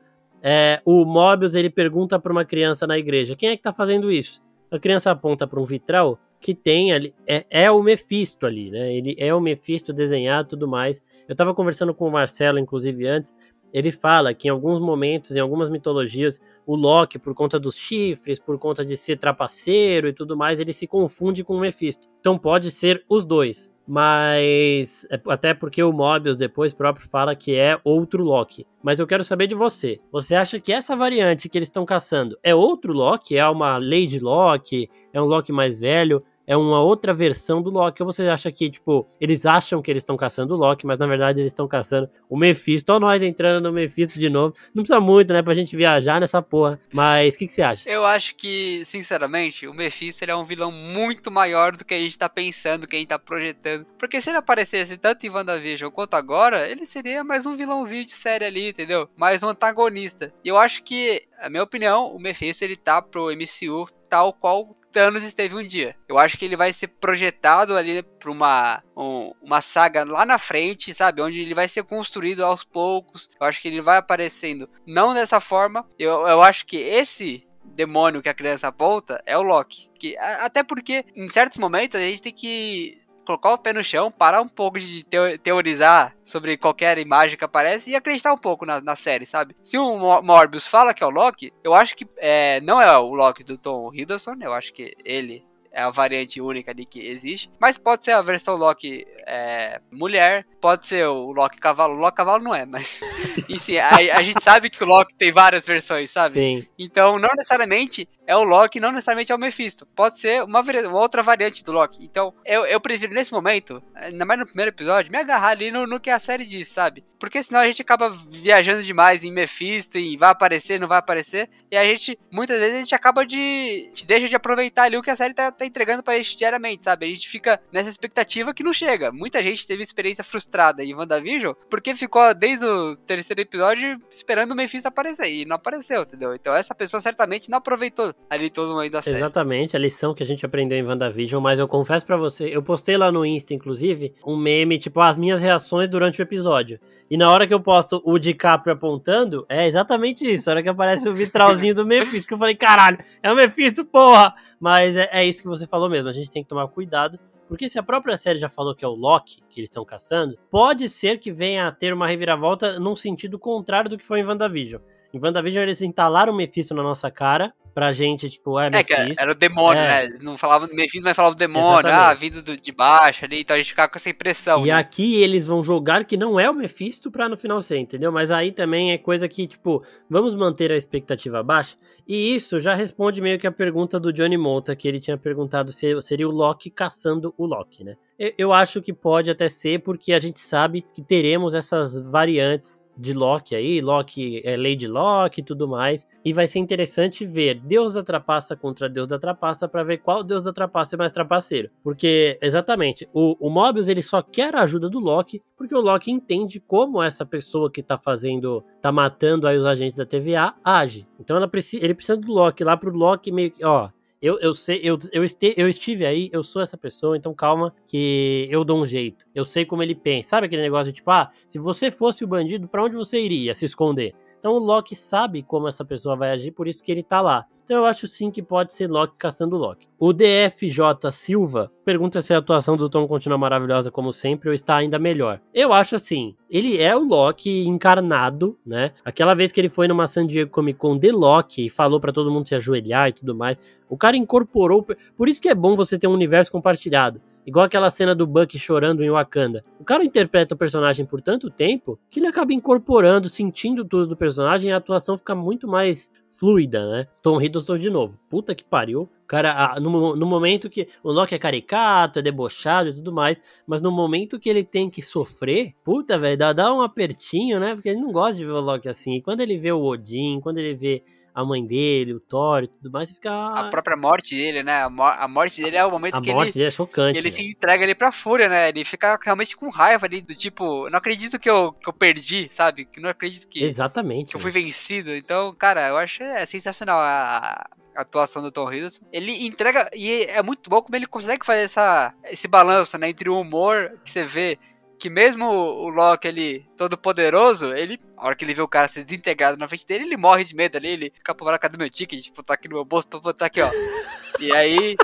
É, 0.49 0.81
o 0.85 1.05
Mobius 1.05 1.57
ele 1.57 1.69
pergunta 1.69 2.21
para 2.21 2.31
uma 2.31 2.45
criança 2.45 2.87
na 2.87 2.97
igreja: 2.97 3.35
quem 3.35 3.49
é 3.49 3.57
que 3.57 3.63
tá 3.65 3.73
fazendo 3.73 4.13
isso? 4.13 4.41
A 4.71 4.79
criança 4.79 5.11
aponta 5.11 5.45
para 5.45 5.61
um 5.61 5.65
vitral 5.65 6.21
que 6.41 6.55
tem 6.55 6.93
ali. 6.93 7.13
É, 7.27 7.45
é, 7.51 7.69
o 7.69 7.83
Mephisto 7.83 8.47
ali, 8.47 8.71
né? 8.71 8.95
Ele 8.95 9.17
é 9.19 9.35
o 9.35 9.41
Mephisto 9.41 9.93
desenhado 9.93 10.47
e 10.47 10.51
tudo 10.51 10.69
mais. 10.69 11.03
Eu 11.29 11.35
tava 11.35 11.53
conversando 11.53 11.93
com 11.93 12.07
o 12.07 12.13
Marcelo, 12.13 12.61
inclusive, 12.61 13.09
antes 13.09 13.35
ele 13.73 13.93
fala 13.93 14.33
que 14.35 14.49
em 14.49 14.51
alguns 14.51 14.81
momentos, 14.81 15.37
em 15.37 15.41
algumas 15.41 15.69
mitologias, 15.69 16.41
o 16.67 16.75
Loki, 16.75 17.19
por 17.19 17.35
conta 17.35 17.59
dos 17.59 17.77
chifres, 17.77 18.39
por 18.39 18.59
conta 18.59 18.85
de 18.85 18.97
ser 18.97 19.17
trapaceiro 19.17 20.09
e 20.09 20.13
tudo 20.13 20.37
mais, 20.37 20.59
ele 20.59 20.73
se 20.73 20.87
confunde 20.87 21.45
com 21.45 21.57
o 21.57 21.61
Mephisto. 21.61 22.09
Então 22.21 22.37
pode 22.37 22.71
ser 22.71 23.05
os 23.09 23.25
dois. 23.25 23.73
Mas 23.87 25.07
é, 25.11 25.21
até 25.29 25.55
porque 25.55 25.81
o 25.81 25.93
Mobius 25.93 26.37
depois 26.37 26.75
próprio 26.75 27.09
fala 27.09 27.37
que 27.37 27.55
é 27.55 27.79
outro 27.85 28.25
Loki. 28.25 28.67
Mas 28.83 28.99
eu 28.99 29.07
quero 29.07 29.23
saber 29.23 29.47
de 29.47 29.55
você. 29.55 30.01
Você 30.11 30.35
acha 30.35 30.59
que 30.59 30.73
essa 30.73 30.97
variante 30.97 31.49
que 31.49 31.57
eles 31.57 31.69
estão 31.69 31.85
caçando 31.85 32.37
é 32.43 32.53
outro 32.53 32.93
Loki? 32.93 33.37
É 33.37 33.49
uma 33.49 33.79
Lady 33.79 34.19
Loki? 34.19 34.91
É 35.13 35.23
um 35.23 35.27
Loki 35.27 35.53
mais 35.53 35.79
velho? 35.79 36.23
É 36.47 36.57
uma 36.57 36.81
outra 36.81 37.13
versão 37.15 37.63
do 37.63 37.71
Loki. 37.71 38.03
Ou 38.03 38.13
você 38.13 38.29
acha 38.29 38.53
que, 38.53 38.71
tipo, 38.71 39.09
eles 39.21 39.47
acham 39.47 39.81
que 39.81 39.91
eles 39.91 40.03
estão 40.03 40.17
caçando 40.17 40.55
o 40.55 40.57
Loki, 40.57 40.87
mas 40.87 40.99
na 40.99 41.07
verdade 41.07 41.41
eles 41.41 41.53
estão 41.53 41.67
caçando 41.67 42.09
o 42.29 42.37
Mephisto. 42.37 42.93
Olha 42.93 43.07
nós 43.07 43.23
entrando 43.23 43.63
no 43.63 43.73
Mephisto 43.73 44.19
de 44.19 44.29
novo. 44.29 44.55
Não 44.75 44.83
precisa 44.83 45.01
muito, 45.01 45.33
né, 45.33 45.43
pra 45.43 45.55
gente 45.55 45.77
viajar 45.77 46.21
nessa 46.21 46.43
porra. 46.43 46.81
Mas 46.93 47.35
o 47.35 47.39
que, 47.39 47.47
que, 47.47 47.53
você 47.53 47.63
acha? 47.63 47.89
Eu 47.89 48.05
acho 48.05 48.35
que, 48.35 48.85
sinceramente, 48.85 49.67
o 49.67 49.73
Mephisto 49.73 50.25
ele 50.25 50.33
é 50.33 50.37
um 50.37 50.45
vilão 50.45 50.73
muito 50.73 51.31
maior 51.31 51.77
do 51.77 51.85
que 51.85 51.95
a 51.95 52.01
gente 52.01 52.19
tá 52.19 52.29
pensando, 52.29 52.87
que 52.87 52.97
a 52.97 52.99
gente 52.99 53.09
tá 53.09 53.19
projetando. 53.19 53.87
Porque 53.99 54.21
se 54.21 54.31
ele 54.31 54.39
aparecesse 54.39 54.97
tanto 54.97 55.25
em 55.25 55.31
WandaVision 55.31 55.91
quanto 55.91 56.15
agora, 56.15 56.69
ele 56.69 56.85
seria 56.85 57.23
mais 57.23 57.47
um 57.47 57.57
vilãozinho 57.57 58.05
de 58.05 58.13
série 58.13 58.45
ali, 58.45 58.69
entendeu? 58.71 59.09
Mais 59.17 59.43
um 59.43 59.49
antagonista. 59.49 60.33
E 60.45 60.49
eu 60.49 60.57
acho 60.57 60.83
que, 60.83 61.23
a 61.41 61.49
minha 61.49 61.63
opinião, 61.63 62.15
o 62.15 62.19
Mephisto 62.19 62.65
ele 62.65 62.77
tá 62.77 63.01
pro 63.01 63.31
MCU 63.31 63.87
tal 64.09 64.33
qual 64.33 64.77
Thanos 64.97 65.23
esteve 65.25 65.55
um 65.55 65.63
dia. 65.63 65.95
Eu 66.09 66.19
acho 66.19 66.39
que 66.39 66.45
ele 66.47 66.57
vai 66.57 66.73
ser 66.73 66.87
projetado 66.87 67.77
ali 67.77 68.03
para 68.03 68.31
uma, 68.31 68.83
um, 68.97 69.31
uma 69.43 69.61
saga 69.61 70.05
lá 70.05 70.25
na 70.25 70.39
frente, 70.39 70.95
sabe? 70.95 71.21
Onde 71.21 71.39
ele 71.39 71.53
vai 71.53 71.69
ser 71.69 71.83
construído 71.83 72.43
aos 72.43 72.65
poucos. 72.65 73.29
Eu 73.39 73.47
acho 73.47 73.61
que 73.61 73.69
ele 73.69 73.83
vai 73.83 73.99
aparecendo 73.99 74.67
não 74.87 75.13
dessa 75.13 75.39
forma. 75.39 75.87
Eu, 75.99 76.27
eu 76.27 76.43
acho 76.43 76.65
que 76.65 76.79
esse 76.79 77.47
demônio 77.63 78.23
que 78.23 78.29
a 78.31 78.35
criança 78.35 78.69
aponta 78.69 79.23
é 79.27 79.37
o 79.37 79.43
Loki. 79.43 79.91
Que, 79.99 80.17
até 80.17 80.63
porque, 80.63 81.05
em 81.15 81.29
certos 81.29 81.59
momentos, 81.59 82.01
a 82.01 82.03
gente 82.03 82.23
tem 82.23 82.33
que 82.33 82.99
colocar 83.27 83.53
o 83.53 83.59
pé 83.59 83.73
no 83.73 83.85
chão, 83.85 84.11
parar 84.11 84.41
um 84.41 84.49
pouco 84.49 84.79
de 84.79 85.05
teorizar 85.43 86.17
sobre 86.25 86.57
qualquer 86.57 86.97
imagem 86.99 87.37
que 87.37 87.45
aparece 87.45 87.91
e 87.91 87.97
acreditar 87.97 88.33
um 88.33 88.39
pouco 88.39 88.65
na, 88.65 88.81
na 88.81 88.97
série, 88.97 89.27
sabe? 89.27 89.57
Se 89.63 89.77
o 89.77 90.23
Morbius 90.23 90.67
fala 90.67 90.95
que 90.95 91.03
é 91.03 91.07
o 91.07 91.11
Loki, 91.11 91.53
eu 91.63 91.75
acho 91.75 91.97
que 91.97 92.07
é, 92.17 92.61
não 92.61 92.81
é 92.81 92.97
o 92.97 93.15
Loki 93.15 93.45
do 93.45 93.59
Tom 93.59 93.91
Hiddleston, 93.93 94.37
eu 94.41 94.53
acho 94.53 94.73
que 94.73 94.95
ele 95.05 95.45
é 95.77 95.83
a 95.83 95.91
variante 95.91 96.41
única 96.41 96.71
ali 96.71 96.87
que 96.87 97.07
existe. 97.07 97.51
Mas 97.61 97.77
pode 97.77 98.03
ser 98.03 98.13
a 98.13 98.23
versão 98.23 98.57
Loki 98.57 99.07
é, 99.27 99.79
mulher, 99.93 100.47
pode 100.59 100.87
ser 100.87 101.07
o 101.07 101.33
Loki 101.33 101.59
cavalo. 101.59 101.95
O 101.95 101.99
Loki 101.99 102.17
cavalo 102.17 102.43
não 102.43 102.55
é, 102.55 102.65
mas. 102.65 103.01
e 103.47 103.61
sim, 103.61 103.77
a, 103.77 103.91
a, 104.17 104.23
gente 104.23 104.43
sabe 104.43 104.71
que 104.71 104.83
o 104.83 104.87
Loki 104.87 105.15
tem 105.15 105.31
várias 105.31 105.67
versões, 105.67 106.11
sabe? 106.11 106.35
Sim. 106.35 106.67
Então, 106.79 107.19
não 107.19 107.29
necessariamente 107.37 108.09
é 108.27 108.35
o 108.35 108.43
Loki, 108.43 108.81
não 108.81 108.91
necessariamente 108.91 109.31
é 109.31 109.35
o 109.35 109.39
Mephisto. 109.39 109.85
Pode 109.95 110.19
ser 110.19 110.43
uma, 110.45 110.61
uma 110.61 111.01
outra 111.01 111.23
variante 111.23 111.63
do 111.63 111.73
Loki. 111.73 112.03
Então, 112.03 112.33
eu, 112.45 112.65
eu 112.65 112.81
prefiro 112.81 113.13
nesse 113.13 113.33
momento, 113.33 113.83
ainda 113.95 114.25
mais 114.25 114.41
no 114.41 114.47
primeiro 114.47 114.71
episódio, 114.71 115.13
me 115.13 115.19
agarrar 115.19 115.49
ali 115.49 115.71
no, 115.71 115.87
no 115.87 116.01
que 116.01 116.09
a 116.09 116.19
série 116.19 116.47
diz, 116.47 116.69
sabe? 116.69 117.05
Porque 117.19 117.43
senão 117.43 117.61
a 117.61 117.67
gente 117.67 117.83
acaba 117.83 118.09
viajando 118.09 118.83
demais 118.83 119.25
em 119.25 119.33
Mephisto 119.33 119.99
e 119.99 120.17
vai 120.17 120.31
aparecer, 120.31 120.81
não 120.81 120.89
vai 120.89 120.99
aparecer. 120.99 121.51
E 121.71 121.77
a 121.77 121.85
gente, 121.85 122.19
muitas 122.33 122.59
vezes, 122.59 122.77
a 122.77 122.81
gente 122.81 122.95
acaba 122.95 123.27
de. 123.27 123.91
Te 123.93 124.07
deixa 124.07 124.29
de 124.29 124.37
aproveitar 124.37 124.85
ali 124.85 124.97
o 124.97 125.03
que 125.03 125.11
a 125.11 125.17
série 125.17 125.35
tá, 125.35 125.51
tá 125.51 125.66
entregando 125.67 126.03
pra 126.03 126.17
gente 126.17 126.37
diariamente, 126.37 126.85
sabe? 126.85 127.07
A 127.07 127.09
gente 127.09 127.29
fica 127.29 127.61
nessa 127.73 127.91
expectativa 127.91 128.55
que 128.55 128.63
não 128.63 128.73
chega. 128.73 129.13
Muita 129.13 129.43
gente 129.43 129.67
teve 129.67 129.83
experiência 129.83 130.25
frustrada 130.25 130.85
em 130.85 130.95
WandaVision 130.95 131.55
porque 131.69 131.95
ficou 131.95 132.35
desde 132.35 132.65
o 132.65 132.97
terceiro 132.97 133.41
episódio 133.41 134.01
esperando 134.11 134.53
o 134.53 134.55
Mephisto 134.55 134.89
aparecer 134.89 135.33
e 135.33 135.45
não 135.45 135.57
apareceu, 135.57 136.03
entendeu? 136.03 136.35
Então 136.35 136.55
essa 136.55 136.75
pessoa 136.75 137.01
certamente 137.01 137.51
não 137.51 137.59
aproveitou 137.59 138.13
ali 138.29 138.51
todo 138.51 138.71
o 138.71 138.75
momento 138.75 138.93
da 138.93 139.03
série. 139.03 139.17
Exatamente, 139.17 139.77
a 139.77 139.79
lição 139.79 140.15
que 140.15 140.23
a 140.23 140.27
gente 140.27 140.45
aprendeu 140.45 140.79
em 140.79 140.83
WandaVision, 140.83 141.43
mas 141.43 141.59
eu 141.59 141.69
confesso 141.69 142.07
para 142.07 142.17
você, 142.17 142.47
eu 142.47 142.63
postei 142.63 142.97
lá 142.97 143.11
no 143.11 143.25
Insta, 143.25 143.55
inclusive, 143.55 144.15
um 144.25 144.37
meme, 144.37 144.79
tipo, 144.79 145.01
as 145.01 145.17
minhas 145.17 145.41
reações 145.41 145.89
durante 145.89 146.21
o 146.21 146.23
episódio. 146.23 146.79
E 147.09 147.17
na 147.17 147.31
hora 147.31 147.47
que 147.47 147.55
eu 147.55 147.61
posto 147.61 148.03
o 148.05 148.19
DiCaprio 148.19 148.75
apontando, 148.75 149.47
é 149.49 149.67
exatamente 149.67 150.29
isso. 150.29 150.47
Na 150.47 150.55
hora 150.55 150.63
que 150.63 150.69
aparece 150.69 151.09
o 151.09 151.15
vitralzinho 151.15 151.75
do 151.75 151.87
Mephisto, 151.87 152.27
que 152.27 152.35
eu 152.35 152.39
falei, 152.39 152.57
caralho, 152.57 152.99
é 153.23 153.33
o 153.33 153.37
Mephisto, 153.37 153.85
porra! 153.85 154.35
Mas 154.59 154.97
é, 154.97 155.09
é 155.13 155.25
isso 155.25 155.43
que 155.43 155.46
você 155.49 155.67
falou 155.67 155.89
mesmo, 155.89 156.09
a 156.09 156.13
gente 156.13 156.31
tem 156.31 156.43
que 156.43 156.49
tomar 156.49 156.69
cuidado. 156.69 157.19
Porque 157.49 157.69
se 157.69 157.79
a 157.79 157.83
própria 157.83 158.17
série 158.17 158.39
já 158.39 158.49
falou 158.49 158.75
que 158.75 158.85
é 158.85 158.89
o 158.89 158.95
Loki 158.95 159.41
que 159.49 159.61
eles 159.61 159.71
estão 159.71 159.85
caçando, 159.85 160.37
pode 160.51 160.89
ser 160.89 161.19
que 161.19 161.33
venha 161.33 161.69
a 161.69 161.73
ter 161.73 161.93
uma 161.93 162.07
reviravolta 162.07 162.79
num 162.81 162.97
sentido 162.97 163.39
contrário 163.39 163.89
do 163.89 163.97
que 163.97 164.07
foi 164.07 164.21
em 164.21 164.25
WandaVision. 164.25 164.83
Em 165.15 165.21
WandaVision 165.21 165.63
eles 165.63 165.81
entalaram 165.81 166.33
o 166.33 166.37
Mephisto 166.37 166.75
na 166.75 166.83
nossa 166.83 167.11
cara, 167.11 167.55
pra 167.77 167.93
gente, 167.93 168.31
tipo, 168.31 168.59
é, 168.59 168.71
Mephisto. 168.71 169.21
É, 169.21 169.23
era 169.23 169.33
o 169.33 169.35
demônio, 169.35 169.83
é. 169.83 170.09
né? 170.09 170.15
não 170.23 170.39
falava 170.39 170.67
do 170.67 170.75
Mephisto, 170.75 171.03
mas 171.05 171.15
falava 171.15 171.35
do 171.35 171.39
demônio, 171.39 171.91
Exatamente. 171.91 172.11
ah, 172.11 172.15
vindo 172.15 172.43
do, 172.43 172.57
de 172.57 172.73
baixo 172.73 173.27
ali, 173.27 173.41
então 173.41 173.55
a 173.55 173.59
gente 173.59 173.69
ficava 173.69 173.87
com 173.91 173.99
essa 173.99 174.09
impressão. 174.09 174.65
E 174.65 174.71
né? 174.71 174.73
aqui 174.73 175.23
eles 175.23 175.45
vão 175.45 175.63
jogar 175.63 176.07
que 176.07 176.17
não 176.17 176.41
é 176.41 176.49
o 176.49 176.55
Mephisto 176.55 177.11
pra 177.11 177.29
no 177.29 177.37
final 177.37 177.61
ser, 177.61 177.77
entendeu? 177.77 178.11
Mas 178.11 178.31
aí 178.31 178.51
também 178.51 178.93
é 178.93 178.97
coisa 178.97 179.29
que, 179.29 179.47
tipo, 179.47 179.85
vamos 180.09 180.35
manter 180.35 180.73
a 180.73 180.77
expectativa 180.77 181.43
baixa. 181.43 181.77
E 182.09 182.35
isso 182.35 182.59
já 182.61 182.73
responde 182.73 183.21
meio 183.21 183.39
que 183.39 183.47
a 183.47 183.53
pergunta 183.53 184.01
do 184.01 184.11
Johnny 184.11 184.39
Monta, 184.39 184.75
que 184.75 184.89
ele 184.89 184.99
tinha 184.99 185.19
perguntado 185.19 185.71
se 185.71 186.01
seria 186.01 186.27
o 186.27 186.33
Loki 186.33 186.71
caçando 186.71 187.35
o 187.37 187.45
Loki, 187.45 187.85
né? 187.85 187.95
Eu 188.19 188.53
acho 188.53 188.81
que 188.81 188.95
pode 188.95 189.31
até 189.31 189.47
ser, 189.49 189.81
porque 189.81 190.13
a 190.15 190.21
gente 190.21 190.39
sabe 190.39 190.81
que 190.81 191.03
teremos 191.03 191.55
essas 191.55 192.01
variantes 192.01 192.83
de 192.97 193.13
Loki 193.13 193.55
aí, 193.55 193.81
Loki 193.83 194.41
é 194.43 194.57
Lady 194.57 194.89
Loki 194.89 195.41
e 195.41 195.45
tudo 195.45 195.69
mais. 195.69 196.07
E 196.25 196.33
vai 196.33 196.47
ser 196.47 196.61
interessante 196.61 197.27
ver 197.27 197.61
Deus 197.61 197.93
da 197.95 198.03
Trapaça 198.03 198.57
contra 198.57 198.89
Deus 198.89 199.07
da 199.07 199.19
Trapaça 199.19 199.69
para 199.69 199.85
ver 199.85 199.99
qual 199.99 200.25
Deus 200.25 200.43
da 200.43 200.53
Trapaça 200.53 200.97
é 200.97 200.99
mais 200.99 201.13
trapaceiro. 201.13 201.69
Porque, 201.83 202.39
exatamente, 202.41 203.07
o, 203.13 203.37
o 203.39 203.51
Mobius 203.51 203.89
ele 203.89 204.03
só 204.03 204.23
quer 204.23 204.55
a 204.55 204.63
ajuda 204.63 204.89
do 204.89 204.99
Loki 204.99 205.43
porque 205.55 205.75
o 205.75 205.81
Loki 205.81 206.11
entende 206.11 206.59
como 206.59 207.03
essa 207.03 207.27
pessoa 207.27 207.71
que 207.71 207.83
tá 207.83 207.99
fazendo, 207.99 208.65
tá 208.81 208.91
matando 208.91 209.47
aí 209.47 209.59
os 209.59 209.67
agentes 209.67 209.97
da 209.97 210.07
TVA 210.07 210.55
age. 210.65 211.07
Então 211.21 211.37
ela 211.37 211.49
precisa, 211.49 211.85
ele 211.85 211.95
precisa 211.95 212.17
do 212.17 212.33
Loki 212.33 212.65
lá 212.65 212.77
pro 212.79 212.97
Loki 212.97 213.31
meio 213.31 213.51
que, 213.51 213.65
ó, 213.65 213.91
Eu, 214.27 214.41
eu 214.41 214.53
sei, 214.53 214.81
eu, 214.83 214.99
eu, 215.13 215.23
este, 215.23 215.55
eu 215.57 215.69
estive 215.69 216.05
aí, 216.05 216.29
eu 216.33 216.43
sou 216.43 216.61
essa 216.61 216.77
pessoa, 216.77 217.17
então 217.17 217.33
calma 217.33 217.73
que 217.87 218.49
eu 218.51 218.65
dou 218.65 218.83
um 218.83 218.85
jeito. 218.85 219.25
Eu 219.33 219.45
sei 219.45 219.65
como 219.65 219.85
ele 219.85 219.95
pensa. 219.95 220.31
Sabe 220.31 220.49
aquele 220.49 220.63
negócio 220.63 220.93
de 220.93 220.97
tipo, 220.97 221.09
ah, 221.13 221.31
se 221.47 221.61
você 221.61 221.93
fosse 221.93 222.25
o 222.25 222.27
bandido, 222.27 222.67
para 222.67 222.83
onde 222.83 222.97
você 222.97 223.21
iria 223.21 223.55
se 223.55 223.65
esconder? 223.65 224.17
Então 224.47 224.55
o 224.55 224.61
Loki 224.61 224.95
sabe 224.95 225.43
como 225.43 225.67
essa 225.67 225.85
pessoa 225.85 226.15
vai 226.15 226.31
agir, 226.31 226.53
por 226.53 226.69
isso 226.69 226.81
que 226.81 226.93
ele 226.93 227.03
tá 227.03 227.21
lá. 227.21 227.45
Então 227.65 227.79
eu 227.79 227.85
acho 227.85 228.07
sim 228.07 228.31
que 228.31 228.41
pode 228.41 228.73
ser 228.73 228.89
Loki 228.89 229.17
caçando 229.19 229.57
Loki. 229.57 229.89
O 229.99 230.13
DFJ 230.13 231.11
Silva 231.11 231.69
pergunta 231.85 232.23
se 232.23 232.33
a 232.33 232.39
atuação 232.39 232.77
do 232.77 232.89
Tom 232.89 233.09
continua 233.09 233.37
maravilhosa 233.37 233.91
como 233.91 234.13
sempre 234.13 234.49
ou 234.49 234.55
está 234.55 234.77
ainda 234.77 235.01
melhor. 235.01 235.41
Eu 235.53 235.73
acho 235.73 235.97
assim, 235.97 236.37
ele 236.49 236.81
é 236.81 236.95
o 236.95 237.03
Loki 237.03 237.67
encarnado, 237.67 238.57
né? 238.65 238.93
Aquela 239.05 239.35
vez 239.35 239.51
que 239.51 239.61
ele 239.61 239.69
foi 239.69 239.89
numa 239.89 240.07
San 240.07 240.25
Diego 240.25 240.53
Comic 240.53 240.79
Con 240.79 240.97
de 240.97 241.11
Loki 241.11 241.67
e 241.67 241.69
falou 241.69 241.99
para 241.99 242.13
todo 242.13 242.31
mundo 242.31 242.47
se 242.47 242.55
ajoelhar 242.55 243.09
e 243.09 243.15
tudo 243.15 243.35
mais, 243.35 243.59
o 243.89 243.97
cara 243.97 244.17
incorporou, 244.17 244.87
por 245.17 245.29
isso 245.29 245.43
que 245.43 245.49
é 245.49 245.57
bom 245.57 245.75
você 245.75 245.99
ter 245.99 246.07
um 246.07 246.15
universo 246.15 246.53
compartilhado. 246.53 247.21
Igual 247.47 247.67
aquela 247.67 247.89
cena 247.89 248.13
do 248.13 248.27
Buck 248.27 248.59
chorando 248.59 249.05
em 249.05 249.11
Wakanda. 249.11 249.65
O 249.79 249.85
cara 249.85 250.05
interpreta 250.05 250.55
o 250.55 250.59
personagem 250.59 251.07
por 251.07 251.23
tanto 251.23 251.49
tempo 251.49 251.97
que 252.11 252.19
ele 252.19 252.27
acaba 252.27 252.53
incorporando, 252.53 253.29
sentindo 253.29 253.85
tudo 253.85 254.09
do 254.09 254.17
personagem 254.17 254.71
e 254.71 254.73
a 254.73 254.79
atuação 254.79 255.17
fica 255.17 255.35
muito 255.35 255.69
mais 255.69 256.11
fluida, 256.27 256.91
né? 256.91 257.07
Tom 257.23 257.41
Hiddleston 257.41 257.79
de 257.79 257.89
novo. 257.89 258.19
Puta 258.29 258.53
que 258.53 258.65
pariu. 258.65 259.09
Cara, 259.29 259.79
no, 259.81 260.17
no 260.17 260.27
momento 260.27 260.71
que 260.71 260.89
o 261.03 261.11
Loki 261.11 261.35
é 261.35 261.39
caricato, 261.39 262.19
é 262.19 262.23
debochado 262.23 262.91
e 262.91 262.95
tudo 262.95 263.13
mais, 263.13 263.41
mas 263.67 263.81
no 263.81 263.91
momento 263.91 264.39
que 264.39 264.49
ele 264.49 264.63
tem 264.63 264.89
que 264.89 265.03
sofrer, 265.03 265.75
puta, 265.85 266.19
velho, 266.19 266.39
dá, 266.39 266.53
dá 266.53 266.73
um 266.73 266.81
apertinho, 266.81 267.59
né? 267.61 267.75
Porque 267.75 267.89
ele 267.89 268.01
não 268.01 268.13
gosta 268.13 268.35
de 268.35 268.45
ver 268.45 268.53
o 268.53 268.61
Loki 268.61 268.89
assim. 268.89 269.15
E 269.15 269.23
quando 269.23 269.41
ele 269.41 269.57
vê 269.57 269.71
o 269.71 269.83
Odin, 269.83 270.41
quando 270.41 270.59
ele 270.59 270.75
vê 270.75 271.03
a 271.37 271.45
mãe 271.45 271.63
dele, 271.63 272.15
o 272.15 272.21
Thor 272.21 272.63
e 272.63 272.67
tudo 272.67 272.91
mais, 272.91 273.11
e 273.11 273.15
fica. 273.15 273.31
A 273.31 273.65
própria 273.65 273.95
morte 273.95 274.35
dele, 274.35 274.63
né? 274.63 274.85
A, 274.85 274.89
mor 274.89 275.15
a 275.19 275.29
morte 275.29 275.61
dele 275.61 275.77
é 275.77 275.85
o 275.85 275.91
momento 275.91 276.17
a 276.17 276.23
que 276.23 276.33
morte 276.33 276.49
ele. 276.49 276.55
dele 276.55 276.67
é 276.69 276.71
chocante. 276.71 277.19
Ele 277.19 277.29
né? 277.29 277.31
se 277.31 277.51
entrega 277.51 277.85
ali 277.85 277.95
pra 277.95 278.11
fúria, 278.11 278.49
né? 278.49 278.71
Ele 278.71 278.87
fica 278.87 279.19
realmente 279.23 279.55
com 279.55 279.69
raiva 279.69 280.07
ali, 280.07 280.23
do 280.23 280.35
tipo, 280.35 280.89
não 280.89 280.97
acredito 280.97 281.39
que 281.39 281.51
eu, 281.51 281.75
que 281.75 281.91
eu 281.91 281.93
perdi, 281.93 282.49
sabe? 282.49 282.87
Que 282.87 283.01
não 283.01 283.11
acredito 283.11 283.47
que, 283.47 283.63
Exatamente. 283.63 284.31
que 284.31 284.37
eu 284.37 284.41
fui 284.41 284.51
vencido. 284.51 285.15
Então, 285.15 285.55
cara, 285.55 285.89
eu 285.89 285.99
acho 285.99 286.23
é 286.23 286.47
sensacional 286.47 286.99
a, 286.99 287.67
a 287.95 288.01
atuação 288.01 288.41
do 288.41 288.51
Tom 288.51 288.73
Hiddleston. 288.73 289.05
Ele 289.13 289.47
entrega, 289.47 289.91
e 289.95 290.23
é 290.31 290.43
muito 290.43 290.71
bom 290.71 290.81
como 290.81 290.97
ele 290.97 291.07
consegue 291.07 291.45
fazer 291.45 291.61
essa, 291.61 292.15
esse 292.25 292.49
balanço, 292.49 292.97
né? 292.97 293.11
Entre 293.11 293.29
o 293.29 293.39
humor 293.39 293.93
que 294.03 294.11
você 294.11 294.25
vê 294.25 294.59
que 294.99 295.11
mesmo 295.11 295.47
o 295.47 295.89
Loki 295.89 296.29
ali, 296.29 296.67
todo 296.77 296.97
poderoso, 296.99 297.73
ele, 297.73 298.01
a 298.17 298.27
hora 298.27 298.37
que 298.37 298.45
ele 298.45 298.55
vê 298.55 298.63
o 298.63 298.69
cara 298.69 298.89
ser 298.89 299.05
desintegrado 299.05 299.57
na 299.57 299.69
frente 299.69 299.87
dele, 299.87 300.05
ele 300.05 300.17
morre 300.17 300.45
de 300.45 300.55
medo 300.55 300.77
ali, 300.77 300.89
ele 300.89 301.13
fica 301.15 301.35
por 301.35 301.59
cadê 301.59 301.79
meu 301.79 301.91
ticket? 301.91 302.25
Tipo, 302.25 302.43
tá 302.43 302.55
aqui 302.55 302.69
no 302.69 302.77
meu 302.77 302.85
bolso 302.85 303.09
pra 303.09 303.21
botar 303.21 303.47
aqui, 303.47 303.61
ó. 303.61 303.71
e 304.41 304.53
aí. 304.53 304.97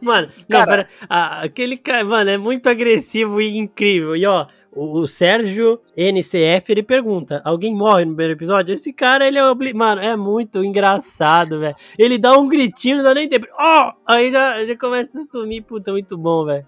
Mano, 0.00 0.30
Cara- 0.48 0.66
não, 0.66 0.66
pera, 0.66 0.88
ah, 1.08 1.42
aquele 1.42 1.76
cara, 1.76 2.04
mano, 2.04 2.30
é 2.30 2.38
muito 2.38 2.68
agressivo 2.68 3.40
e 3.40 3.56
incrível. 3.56 4.14
E 4.14 4.24
ó, 4.24 4.46
o, 4.74 5.00
o 5.00 5.08
Sérgio 5.08 5.80
NCF, 5.96 6.70
ele 6.70 6.82
pergunta: 6.82 7.40
alguém 7.44 7.74
morre 7.74 8.04
no 8.04 8.10
primeiro 8.10 8.34
episódio? 8.34 8.74
Esse 8.74 8.92
cara, 8.92 9.26
ele 9.26 9.38
é 9.38 9.44
obli... 9.44 9.72
Mano, 9.72 10.00
é 10.00 10.16
muito 10.16 10.64
engraçado, 10.64 11.60
velho. 11.60 11.76
Ele 11.98 12.18
dá 12.18 12.36
um 12.36 12.48
gritinho, 12.48 12.98
não 12.98 13.04
dá 13.04 13.14
nem 13.14 13.28
tempo. 13.28 13.46
Ó! 13.58 13.92
aí 14.06 14.30
já, 14.30 14.64
já 14.64 14.76
começa 14.76 15.18
a 15.18 15.22
sumir, 15.22 15.62
puta, 15.62 15.92
muito 15.92 16.18
bom, 16.18 16.44
velho. 16.44 16.66